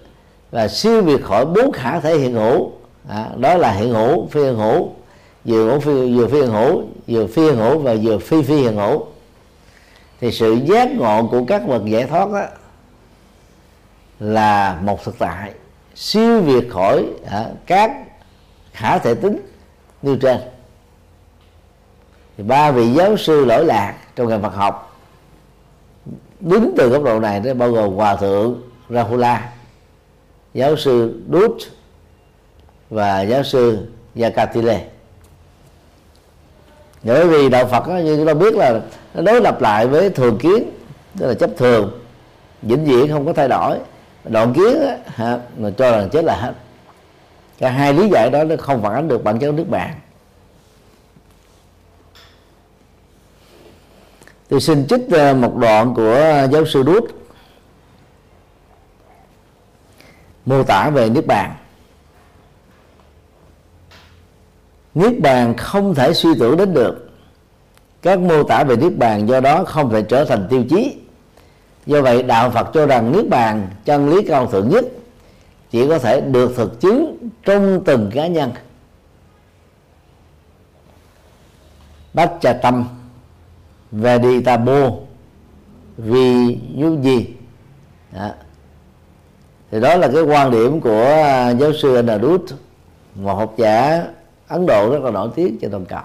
và 0.52 0.68
siêu 0.68 1.02
việt 1.02 1.24
khỏi 1.24 1.46
bốn 1.46 1.72
khả 1.72 2.00
thể 2.00 2.18
hiện 2.18 2.34
hữu 2.34 2.72
à, 3.10 3.26
đó 3.38 3.56
là 3.56 3.72
hiện 3.72 3.94
hữu 3.94 4.28
phi 4.28 4.44
hiện 4.44 4.56
hữu 4.56 4.90
vừa 5.46 5.70
hữu 5.70 5.80
phi 5.80 6.18
vừa 6.18 6.28
phi 6.28 6.38
hiện 6.38 6.52
hữu 6.52 6.84
vừa 7.08 7.28
phi 7.28 7.42
hiện 7.42 7.58
hữu 7.58 7.80
và 7.80 7.96
vừa 8.04 8.18
phi 8.18 8.44
phi 8.44 8.56
hiện 8.56 8.76
hữu 8.76 9.06
thì 10.20 10.32
sự 10.32 10.58
giác 10.66 10.92
ngộ 10.92 11.28
của 11.32 11.46
các 11.48 11.68
bậc 11.68 11.86
giải 11.86 12.06
thoát 12.06 12.32
đó 12.32 12.46
là 14.20 14.80
một 14.84 15.04
thực 15.04 15.20
tại. 15.20 15.54
Siêu 15.96 16.42
việt 16.42 16.70
khỏi 16.70 17.06
à, 17.30 17.46
các 17.66 17.92
khả 18.74 18.98
thể 18.98 19.16
tính 19.16 19.38
như 20.02 20.18
trên. 20.22 20.38
Thì 22.38 22.44
ba 22.44 22.72
vị 22.72 22.94
giáo 22.94 23.18
sư 23.18 23.46
lỗi 23.46 23.66
lạc 23.66 23.96
trong 24.16 24.28
ngành 24.28 24.42
Phật 24.42 24.54
học 24.54 24.98
đứng 26.40 26.74
từ 26.78 26.90
góc 26.90 27.04
độ 27.04 27.20
này 27.20 27.40
đó 27.40 27.54
bao 27.54 27.72
gồm 27.72 27.96
hòa 27.96 28.16
thượng 28.16 28.62
Rahula 28.90 29.50
giáo 30.54 30.78
sư 30.78 31.22
Dut 31.32 31.58
và 32.90 33.22
giáo 33.22 33.44
sư 33.44 33.88
Yakatile. 34.16 34.88
Bởi 37.04 37.28
vì 37.28 37.50
đạo 37.50 37.68
Phật 37.68 37.88
đó, 37.88 37.96
như 37.96 38.18
chúng 38.18 38.28
ta 38.28 38.34
biết 38.34 38.56
là 38.56 38.82
đối 39.14 39.42
lập 39.42 39.62
lại 39.62 39.88
với 39.88 40.10
thường 40.10 40.38
kiến 40.38 40.72
tức 41.20 41.28
là 41.28 41.34
chấp 41.34 41.50
thường. 41.58 42.00
Vĩnh 42.62 42.86
viễn 42.86 43.12
không 43.12 43.26
có 43.26 43.34
thay 43.34 43.48
đổi. 43.48 43.78
Đoạn 44.24 44.54
kiến 44.54 44.82
á, 44.88 44.98
ha, 45.06 45.40
mà 45.58 45.70
cho 45.78 45.92
rằng 45.92 46.10
chết 46.10 46.26
là 46.26 46.36
hết. 46.36 46.54
Cả 47.58 47.70
hai 47.70 47.94
lý 47.94 48.10
giải 48.12 48.30
đó 48.30 48.44
nó 48.44 48.56
không 48.60 48.84
phản 48.84 48.94
ánh 48.94 49.08
được 49.08 49.24
bản 49.24 49.40
chất 49.40 49.54
nước 49.54 49.70
bạn. 49.70 50.00
Tôi 54.48 54.62
xin 54.62 54.88
trích 54.88 55.02
ờ, 55.12 55.34
một 55.34 55.56
đoạn 55.56 55.94
của 55.94 56.48
giáo 56.52 56.66
sư 56.66 56.84
Đút 56.84 57.04
mô 60.46 60.64
tả 60.64 60.90
về 60.90 61.10
nước 61.10 61.26
bàn. 61.26 61.56
Niết 64.94 65.20
bàn 65.20 65.58
không 65.58 65.96
thể 65.96 66.14
suy 66.14 66.30
tưởng 66.40 66.58
đến 66.58 66.74
được 66.74 67.09
các 68.02 68.20
mô 68.20 68.44
tả 68.44 68.64
về 68.64 68.76
niết 68.76 68.98
bàn 68.98 69.28
do 69.28 69.40
đó 69.40 69.64
không 69.64 69.90
thể 69.90 70.02
trở 70.02 70.26
thành 70.26 70.48
tiêu 70.50 70.64
chí. 70.70 70.98
Do 71.86 72.02
vậy, 72.02 72.24
đạo 72.24 72.50
phật 72.50 72.70
cho 72.74 72.86
rằng 72.86 73.12
niết 73.12 73.30
bàn 73.30 73.68
chân 73.86 74.10
lý 74.10 74.24
cao 74.28 74.48
thượng 74.48 74.70
nhất, 74.70 74.86
chỉ 75.72 75.88
có 75.88 76.00
thể 76.00 76.22
được 76.22 76.54
thực 76.56 76.80
chứng 76.80 77.30
trong 77.46 77.82
từng 77.86 78.12
cá 78.14 78.28
nhân. 78.28 78.52
Bát 82.14 82.32
trà 82.42 82.54
tâm 82.54 82.86
về 83.92 84.20
đi 84.20 84.42
tà 84.42 84.58
bô 84.58 85.00
vì 85.98 86.58
như 86.76 86.98
gì 87.02 87.34
đó. 88.12 88.30
thì 89.72 89.80
đó 89.80 89.96
là 89.96 90.08
cái 90.14 90.24
quan 90.24 90.52
điểm 90.52 90.82
của 90.82 91.04
à, 91.04 91.50
giáo 91.50 91.72
sư 91.82 91.96
Anadut, 91.96 92.42
một 93.16 93.36
học 93.36 93.54
giả 93.58 94.04
Ấn 94.48 94.66
Độ 94.66 94.92
rất 94.92 95.04
là 95.04 95.12
nổi 95.12 95.30
tiếng 95.36 95.58
trên 95.62 95.72
toàn 95.72 95.86
cầu. 95.86 96.02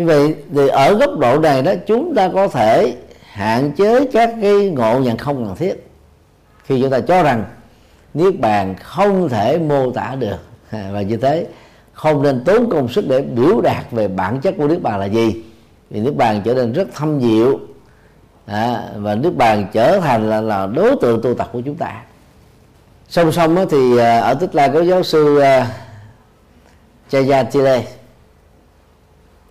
Như 0.00 0.06
vậy 0.06 0.34
thì 0.54 0.68
ở 0.68 0.94
góc 0.94 1.18
độ 1.18 1.38
này 1.38 1.62
đó 1.62 1.72
chúng 1.86 2.14
ta 2.14 2.28
có 2.34 2.48
thể 2.48 2.94
hạn 3.32 3.72
chế 3.72 4.06
các 4.12 4.34
cái 4.40 4.70
ngộ 4.70 5.00
nhận 5.00 5.16
không 5.16 5.46
cần 5.46 5.56
thiết. 5.56 5.86
Khi 6.64 6.80
chúng 6.80 6.90
ta 6.90 7.00
cho 7.00 7.22
rằng 7.22 7.44
niết 8.14 8.40
bàn 8.40 8.74
không 8.82 9.28
thể 9.28 9.58
mô 9.58 9.92
tả 9.92 10.16
được. 10.18 10.36
Và 10.70 11.02
như 11.02 11.16
thế 11.16 11.46
không 11.92 12.22
nên 12.22 12.44
tốn 12.44 12.70
công 12.70 12.88
sức 12.88 13.04
để 13.08 13.20
biểu 13.20 13.60
đạt 13.60 13.84
về 13.90 14.08
bản 14.08 14.40
chất 14.40 14.54
của 14.58 14.68
niết 14.68 14.82
bàn 14.82 15.00
là 15.00 15.06
gì. 15.06 15.42
Vì 15.90 16.00
niết 16.00 16.16
bàn 16.16 16.42
trở 16.44 16.54
nên 16.54 16.72
rất 16.72 16.88
thâm 16.94 17.20
diệu. 17.20 17.58
À, 18.46 18.82
và 18.96 19.14
niết 19.14 19.36
bàn 19.36 19.66
trở 19.72 20.00
thành 20.00 20.30
là, 20.30 20.40
là 20.40 20.66
đối 20.66 20.96
tượng 21.00 21.22
tu 21.22 21.34
tập 21.34 21.48
của 21.52 21.60
chúng 21.60 21.76
ta. 21.76 22.02
Song 23.08 23.32
song 23.32 23.54
đó 23.54 23.64
thì 23.70 23.98
à, 23.98 24.20
ở 24.20 24.34
tích 24.34 24.54
la 24.54 24.68
có 24.68 24.80
giáo 24.80 25.02
sư 25.02 25.38
uh, 25.38 25.66
Chaya 27.10 27.44
Chile 27.44 27.82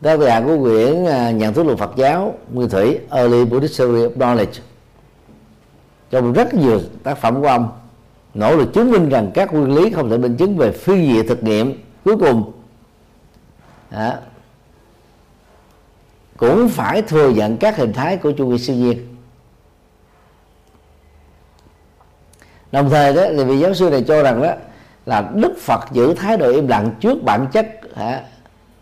tác 0.02 0.20
giả 0.20 0.42
của 0.42 0.58
quyển 0.58 1.06
à, 1.06 1.32
nhận 1.32 1.54
thức 1.54 1.66
luật 1.66 1.78
Phật 1.78 1.92
giáo 1.96 2.34
Nguyên 2.54 2.70
Thủy 2.70 3.00
Early 3.12 3.46
Buddhist 3.46 3.80
Theory 3.80 4.02
of 4.02 4.18
Knowledge. 4.18 4.60
Trong 6.10 6.34
rất 6.34 6.54
nhiều 6.54 6.82
tác 7.04 7.18
phẩm 7.18 7.42
của 7.42 7.48
ông 7.48 7.70
nỗ 8.34 8.56
lực 8.56 8.74
chứng 8.74 8.92
minh 8.92 9.10
rằng 9.10 9.32
các 9.34 9.54
nguyên 9.54 9.76
lý 9.76 9.92
không 9.92 10.10
thể 10.10 10.18
minh 10.18 10.38
chứng 10.38 10.58
về 10.58 10.72
phi 10.72 11.14
diệu 11.14 11.24
thực 11.24 11.44
nghiệm. 11.44 11.82
Cuối 12.06 12.18
cùng 12.18 12.52
à, 13.90 14.20
cũng 16.38 16.70
phải 16.70 17.02
thừa 17.02 17.30
nhận 17.30 17.58
các 17.58 17.78
hình 17.78 17.94
thái 17.94 18.18
của 18.18 18.32
chu 18.32 18.50
vi 18.50 18.58
siêu 18.58 18.76
nhiên. 18.76 19.16
Đồng 22.72 22.90
thời 22.90 23.14
đó 23.14 23.24
thì 23.38 23.44
vị 23.44 23.60
giáo 23.60 23.74
sư 23.74 23.90
này 23.90 24.04
cho 24.08 24.24
rằng 24.24 24.42
đó 24.42 24.54
là 25.06 25.32
đức 25.36 25.58
phật 25.60 25.80
giữ 25.92 26.14
thái 26.14 26.38
độ 26.38 26.52
im 26.52 26.68
lặng 26.68 26.92
trước 27.00 27.24
bản 27.24 27.48
chất 27.52 27.68
hả, 27.96 28.24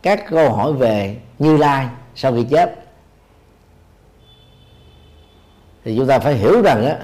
các 0.07 0.29
câu 0.29 0.51
hỏi 0.53 0.73
về 0.73 1.15
như 1.39 1.57
lai 1.57 1.87
sau 2.15 2.33
khi 2.33 2.43
chết. 2.49 2.75
Thì 5.85 5.97
chúng 5.97 6.07
ta 6.07 6.19
phải 6.19 6.35
hiểu 6.35 6.61
rằng 6.61 6.85
á 6.85 6.97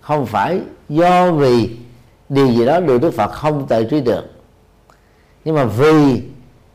không 0.00 0.26
phải 0.26 0.60
do 0.88 1.32
vì 1.32 1.76
điều 2.28 2.46
gì 2.46 2.66
đó 2.66 2.80
được 2.80 3.02
đức 3.02 3.10
phật 3.10 3.28
không 3.32 3.66
tự 3.68 3.86
truy 3.90 4.00
được. 4.00 4.24
Nhưng 5.44 5.54
mà 5.54 5.64
vì 5.64 6.22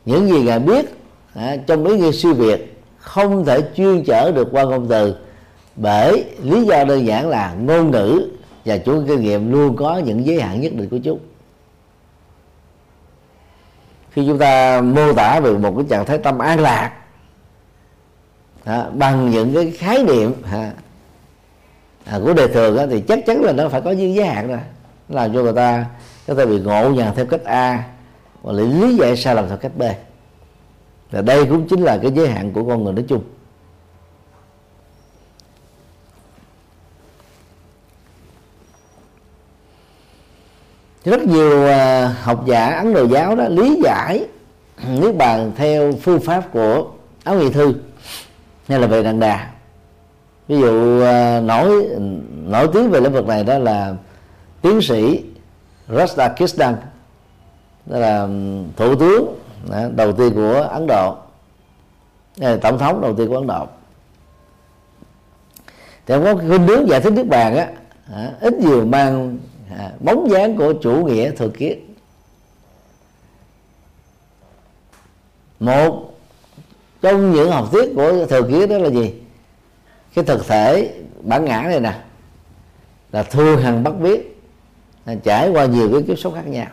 những 0.05 0.27
gì 0.27 0.41
ngài 0.41 0.59
biết 0.59 0.85
à, 1.33 1.55
trong 1.67 1.85
ý 1.85 1.97
nghĩa 1.97 2.11
siêu 2.11 2.33
việt 2.33 2.81
không 2.97 3.45
thể 3.45 3.61
chuyên 3.75 4.03
chở 4.03 4.31
được 4.31 4.47
qua 4.51 4.63
ngôn 4.63 4.87
từ 4.87 5.15
bởi 5.75 6.25
lý 6.43 6.65
do 6.65 6.83
đơn 6.83 7.05
giản 7.05 7.29
là 7.29 7.53
ngôn 7.53 7.91
ngữ 7.91 8.29
và 8.65 8.77
chủ 8.77 9.03
kinh 9.07 9.21
nghiệm 9.21 9.51
luôn 9.51 9.75
có 9.75 9.97
những 9.97 10.25
giới 10.25 10.41
hạn 10.41 10.61
nhất 10.61 10.73
định 10.75 10.89
của 10.89 10.99
chúng 11.03 11.19
khi 14.13 14.23
chúng 14.27 14.37
ta 14.37 14.81
mô 14.81 15.13
tả 15.13 15.39
về 15.39 15.51
một 15.51 15.73
cái 15.77 15.85
trạng 15.89 16.05
thái 16.05 16.17
tâm 16.17 16.39
an 16.39 16.59
lạc 16.59 16.91
đó, 18.65 18.85
bằng 18.93 19.31
những 19.31 19.53
cái 19.53 19.71
khái 19.71 20.03
niệm 20.03 20.33
à, 20.51 20.71
à, 22.05 22.19
của 22.23 22.33
đề 22.33 22.47
thường 22.47 22.77
đó, 22.77 22.85
thì 22.89 23.01
chắc 23.01 23.19
chắn 23.25 23.41
là 23.41 23.53
nó 23.53 23.69
phải 23.69 23.81
có 23.81 23.91
những 23.91 24.15
giới 24.15 24.25
hạn 24.25 24.47
rồi. 24.47 24.59
Làm 25.09 25.33
cho 25.33 25.41
người 25.41 25.53
ta 25.53 25.85
có 26.27 26.35
thể 26.35 26.45
bị 26.45 26.59
ngộ 26.59 26.89
nhận 26.89 27.15
theo 27.15 27.25
cách 27.25 27.43
a 27.43 27.83
và 28.41 28.53
lý 28.53 28.65
lý 28.65 28.95
giải 28.95 29.17
sai 29.17 29.35
lầm 29.35 29.47
theo 29.47 29.57
cách 29.57 29.71
b. 29.77 29.83
Và 31.11 31.21
đây 31.21 31.45
cũng 31.45 31.67
chính 31.67 31.81
là 31.81 31.97
cái 32.01 32.11
giới 32.11 32.27
hạn 32.27 32.53
của 32.53 32.63
con 32.63 32.83
người 32.83 32.93
nói 32.93 33.05
chung. 33.07 33.23
Rất 41.05 41.21
nhiều 41.21 41.67
à, 41.67 42.07
học 42.21 42.45
giả, 42.45 42.65
ấn 42.65 42.93
độ 42.93 43.07
giáo 43.07 43.35
đó 43.35 43.47
lý 43.49 43.81
giải 43.83 44.25
niết 44.89 45.15
bàn 45.15 45.51
theo 45.55 45.93
phương 46.01 46.19
pháp 46.19 46.43
của 46.51 46.87
áo 47.23 47.35
nghị 47.35 47.49
thư 47.49 47.73
hay 48.67 48.79
là 48.79 48.87
về 48.87 49.03
đàn 49.03 49.19
đà. 49.19 49.51
Ví 50.47 50.59
dụ 50.59 51.01
à, 51.01 51.39
nổi 51.39 51.87
nổi 52.47 52.67
tiếng 52.73 52.91
về 52.91 52.99
lĩnh 52.99 53.13
vực 53.13 53.27
này 53.27 53.43
đó 53.43 53.57
là 53.57 53.95
tiến 54.61 54.81
sĩ 54.81 55.23
Radhakishan 55.89 56.75
đó 57.85 57.97
là 57.97 58.27
thủ 58.75 58.95
tướng 58.95 59.39
à, 59.71 59.89
đầu 59.95 60.13
tiên 60.13 60.33
của 60.33 60.67
Ấn 60.71 60.87
Độ 60.87 61.15
tổng 62.61 62.79
thống 62.79 63.01
đầu 63.01 63.15
tiên 63.15 63.27
của 63.29 63.35
Ấn 63.35 63.47
Độ. 63.47 63.67
Thì 66.05 66.15
có 66.23 66.35
khuynh 66.35 66.67
hướng 66.67 66.89
giải 66.89 67.01
thích 67.01 67.13
nước 67.13 67.27
bàn 67.27 67.55
á 67.55 67.67
ít 68.41 68.53
nhiều 68.53 68.85
mang 68.85 69.37
À, 69.77 69.91
bóng 69.99 70.29
dáng 70.29 70.57
của 70.57 70.73
chủ 70.73 70.91
nghĩa 70.91 71.31
thừa 71.31 71.49
kiết 71.49 71.77
một 75.59 76.13
trong 77.01 77.31
những 77.31 77.51
học 77.51 77.67
thuyết 77.71 77.91
của 77.95 78.25
thừa 78.25 78.41
kiết 78.41 78.69
đó 78.69 78.77
là 78.77 78.89
gì? 78.89 79.13
Cái 80.15 80.25
thực 80.25 80.47
thể 80.47 80.93
bản 81.21 81.45
ngã 81.45 81.61
này 81.61 81.79
nè 81.79 81.99
là 83.11 83.23
thương 83.23 83.61
hằng 83.61 83.83
bất 83.83 83.99
biết 83.99 84.41
trải 85.23 85.49
qua 85.49 85.65
nhiều 85.65 85.89
cái 85.91 86.01
kiếp 86.01 86.19
sống 86.19 86.33
khác 86.33 86.47
nhau. 86.47 86.67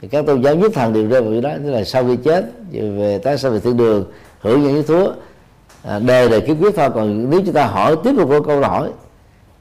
Thì 0.00 0.08
các 0.08 0.26
tôn 0.26 0.42
giáo 0.42 0.54
nhất 0.54 0.72
thần 0.74 0.92
đều 0.92 1.08
rơi 1.08 1.22
vào 1.22 1.40
đó 1.40 1.50
tức 1.64 1.70
là 1.70 1.84
sau 1.84 2.04
khi 2.04 2.16
chết 2.16 2.44
về 2.72 3.18
tái 3.18 3.38
sanh 3.38 3.52
về 3.52 3.60
thiên 3.60 3.76
đường 3.76 4.12
hưởng 4.40 4.62
những 4.62 4.74
cái 4.74 4.82
thúa 4.82 5.12
à, 5.82 5.98
đề 5.98 6.28
đề 6.28 6.40
kiếp 6.40 6.56
kiếp 6.60 6.76
thôi. 6.76 6.90
Còn 6.94 7.30
nếu 7.30 7.42
chúng 7.44 7.54
ta 7.54 7.66
hỏi 7.66 7.96
tiếp 8.04 8.12
một 8.12 8.42
câu 8.46 8.60
hỏi 8.60 8.90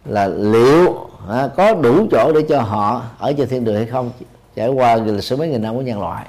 là 0.06 0.28
liệu 0.28 1.09
à, 1.30 1.50
có 1.58 1.74
đủ 1.74 2.08
chỗ 2.12 2.32
để 2.34 2.46
cho 2.50 2.62
họ 2.62 3.04
ở 3.18 3.34
trên 3.38 3.50
thiên 3.50 3.64
đường 3.64 3.76
hay 3.76 3.86
không? 3.86 4.12
Trải 4.56 4.70
qua 4.70 4.96
lịch 4.96 5.24
sử 5.24 5.36
mấy 5.36 5.48
nghìn 5.48 5.62
năm 5.62 5.76
của 5.76 5.82
nhân 5.82 6.00
loại. 6.00 6.26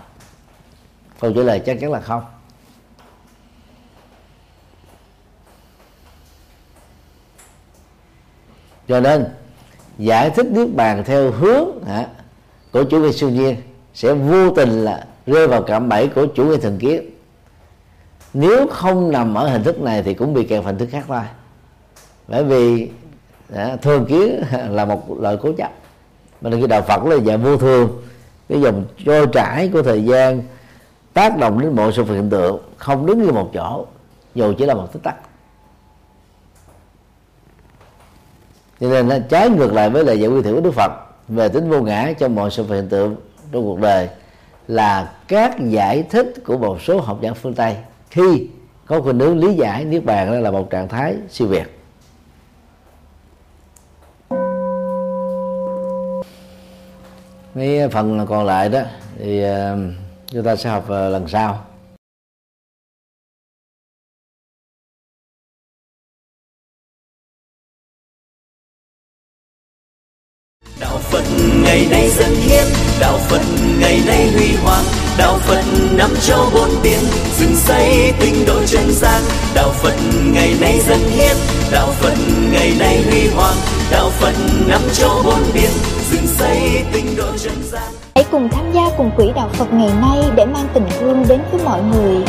Câu 1.21 1.33
trả 1.33 1.43
lời 1.43 1.61
chắc 1.67 1.81
chắn 1.81 1.93
là 1.93 2.01
không. 2.01 2.23
Cho 8.89 9.01
nên 9.01 9.27
giải 9.99 10.31
thích 10.31 10.47
niết 10.51 10.69
bàn 10.75 11.05
theo 11.07 11.31
hướng 11.31 11.85
hả, 11.85 12.07
của 12.73 12.85
chủ 12.85 12.99
nghĩa 13.01 13.13
siêu 13.13 13.31
nhiên 13.31 13.57
sẽ 13.95 14.15
vô 14.15 14.51
tình 14.51 14.85
là 14.85 15.07
rơi 15.27 15.49
vào 15.49 15.63
cạm 15.63 15.89
bẫy 15.89 16.09
của 16.09 16.27
chủ 16.27 16.45
nghĩa 16.45 16.57
thần 16.57 16.79
kiến. 16.79 17.11
Nếu 18.35 18.67
không 18.67 19.11
nằm 19.11 19.35
ở 19.35 19.49
hình 19.49 19.63
thức 19.63 19.81
này 19.81 20.03
thì 20.03 20.15
cũng 20.15 20.35
bị 20.35 20.45
kẹt 20.45 20.65
hình 20.65 20.79
thức 20.79 20.89
khác 20.93 21.05
thôi. 21.09 21.21
Bởi 22.29 22.45
vì 22.45 22.91
à, 23.55 23.77
thường 23.83 24.07
kiến 24.07 24.43
là 24.71 24.85
một 24.85 25.21
lời 25.21 25.37
cố 25.43 25.53
chấp. 25.53 25.71
Mà 26.41 26.51
khi 26.51 26.67
đạo 26.67 26.83
phật 26.83 27.05
là 27.05 27.17
dạng 27.27 27.43
vô 27.43 27.57
thường 27.57 28.03
cái 28.49 28.61
dòng 28.61 28.85
trôi 29.05 29.27
trải 29.33 29.71
của 29.73 29.83
thời 29.83 30.05
gian 30.05 30.43
tác 31.13 31.39
động 31.39 31.61
đến 31.61 31.77
mọi 31.77 31.93
sự 31.93 32.03
vật 32.03 32.15
hiện 32.15 32.31
tượng 32.31 32.59
không 32.77 33.07
đứng 33.07 33.23
như 33.23 33.33
một 33.33 33.51
chỗ 33.55 33.87
dù 34.35 34.53
chỉ 34.59 34.65
là 34.67 34.75
một 34.75 34.93
tích 34.93 35.03
tắc. 35.03 35.17
Cho 38.81 38.89
nên 38.89 39.09
nó 39.09 39.17
trái 39.29 39.51
ngược 39.51 39.73
lại 39.73 39.91
với 39.91 40.05
lời 40.05 40.21
giải 40.21 40.31
quy 40.31 40.43
thiểu 40.43 40.55
của 40.55 40.61
đức 40.61 40.75
phật 40.75 40.93
về 41.29 41.49
tính 41.49 41.71
vô 41.71 41.83
ngã 41.83 42.13
trong 42.19 42.35
mọi 42.35 42.51
sự 42.51 42.63
vật 42.63 42.75
hiện 42.75 42.89
tượng 42.89 43.17
trong 43.53 43.65
cuộc 43.65 43.81
đời 43.81 44.09
là 44.69 45.13
các 45.29 45.57
giải 45.61 46.03
thích 46.11 46.35
của 46.45 46.59
một 46.59 46.83
số 46.83 47.01
học 47.01 47.19
giả 47.21 47.33
phương 47.33 47.55
tây 47.55 47.77
khi 48.11 48.49
có 48.87 49.01
khuynh 49.01 49.19
hướng 49.19 49.39
lý 49.39 49.55
giải 49.55 49.85
niết 49.85 50.05
bàn 50.05 50.43
là 50.43 50.51
một 50.51 50.71
trạng 50.71 50.89
thái 50.89 51.15
siêu 51.31 51.49
việt. 51.49 51.80
Mấy 57.55 57.89
phần 57.89 58.27
còn 58.29 58.47
lại 58.47 58.69
đó 58.69 58.81
thì 59.19 59.43
ờ, 59.43 59.77
chúng 60.27 60.45
ta 60.45 60.57
sẽ 60.57 60.71
học 60.71 60.85
ờ, 60.89 61.09
lần 61.09 61.29
sau. 61.29 61.67
Đạo 70.81 70.99
phật 70.99 71.25
ngày 71.65 71.87
nay 71.91 72.11
dân 72.11 72.35
hiến, 72.35 72.65
đạo 73.01 73.19
phật 73.19 73.43
ngày 73.81 74.01
nay 74.07 74.31
huy 74.33 74.57
hoàng, 74.57 74.85
đạo 75.19 75.39
phật 75.39 75.65
năm 75.93 76.11
châu 76.21 76.51
bốn 76.55 76.69
biển, 76.83 77.01
dựng 77.39 77.57
xây 77.57 78.13
tinh 78.21 78.45
độ 78.47 78.67
chân 78.67 78.93
gian. 78.93 79.23
Đạo 79.55 79.71
phật 79.73 79.97
ngày 80.35 80.55
nay 80.61 80.81
dân 80.81 81.01
hiến, 81.01 81.37
đạo 81.73 81.89
phật 81.93 82.15
ngày 82.53 82.73
nay 82.79 83.03
huy 83.03 83.29
hoàng, 83.29 83.57
đạo 83.91 84.11
phật 84.11 84.35
năm 84.67 84.81
châu 84.93 85.23
bốn 85.25 85.43
biển 85.55 86.00
dựng 86.11 86.27
xây 86.27 86.85
tình 86.93 87.17
độ 87.17 87.37
trần 87.37 87.63
gian. 87.63 87.93
Hãy 88.15 88.25
cùng 88.31 88.49
tham 88.49 88.73
gia 88.73 88.83
cùng 88.97 89.11
quỹ 89.17 89.33
đạo 89.35 89.49
phật 89.53 89.73
ngày 89.73 89.91
nay 90.01 90.19
để 90.35 90.45
mang 90.45 90.69
tình 90.75 90.87
thương 90.99 91.25
đến 91.29 91.41
với 91.53 91.61
mọi 91.65 91.83
người. 91.83 92.25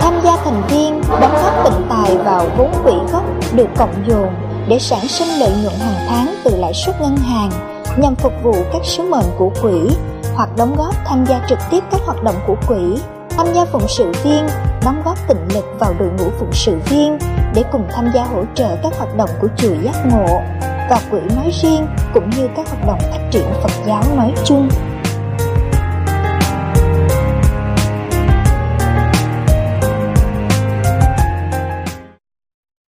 Tham 0.00 0.14
gia 0.24 0.36
thành 0.36 0.62
viên 0.68 1.00
đóng 1.20 1.34
góp 1.42 1.64
tịnh 1.64 1.86
tài 1.88 2.16
vào 2.16 2.48
vốn 2.56 2.72
quỹ 2.84 2.92
gốc 3.12 3.24
được 3.54 3.68
cộng 3.76 4.04
dồn 4.08 4.28
để 4.68 4.78
sản 4.78 5.08
sinh 5.08 5.28
lợi 5.40 5.50
nhuận 5.62 5.74
hàng 5.78 6.06
tháng 6.08 6.34
từ 6.44 6.56
lãi 6.56 6.72
suất 6.74 7.00
ngân 7.00 7.16
hàng 7.16 7.50
nhằm 7.96 8.14
phục 8.14 8.32
vụ 8.42 8.54
các 8.72 8.82
sứ 8.84 9.02
mệnh 9.02 9.26
của 9.38 9.50
quỹ 9.62 9.96
hoặc 10.34 10.48
đóng 10.56 10.76
góp 10.76 10.94
tham 11.06 11.24
gia 11.26 11.40
trực 11.48 11.58
tiếp 11.70 11.84
các 11.90 12.00
hoạt 12.06 12.22
động 12.22 12.34
của 12.46 12.56
quỹ, 12.68 13.00
tham 13.30 13.46
gia 13.54 13.64
phụng 13.64 13.88
sự 13.88 14.12
viên, 14.24 14.46
đóng 14.84 15.02
góp 15.04 15.28
tịnh 15.28 15.54
lực 15.54 15.64
vào 15.78 15.94
đội 15.98 16.08
ngũ 16.08 16.30
phụng 16.38 16.52
sự 16.52 16.78
viên 16.90 17.18
để 17.54 17.62
cùng 17.72 17.84
tham 17.92 18.10
gia 18.14 18.24
hỗ 18.24 18.44
trợ 18.54 18.76
các 18.82 18.92
hoạt 18.98 19.16
động 19.16 19.30
của 19.40 19.48
chùa 19.56 19.74
giác 19.82 20.06
ngộ 20.06 20.40
và 20.90 21.00
quỹ 21.10 21.20
nói 21.36 21.50
riêng, 21.62 21.86
cũng 22.14 22.30
như 22.30 22.48
các 22.56 22.68
hoạt 22.68 22.86
động 22.86 22.98
phát 23.10 23.28
triển 23.30 23.46
Phật 23.62 23.70
giáo 23.86 24.02
nói 24.16 24.32
chung. 24.44 24.68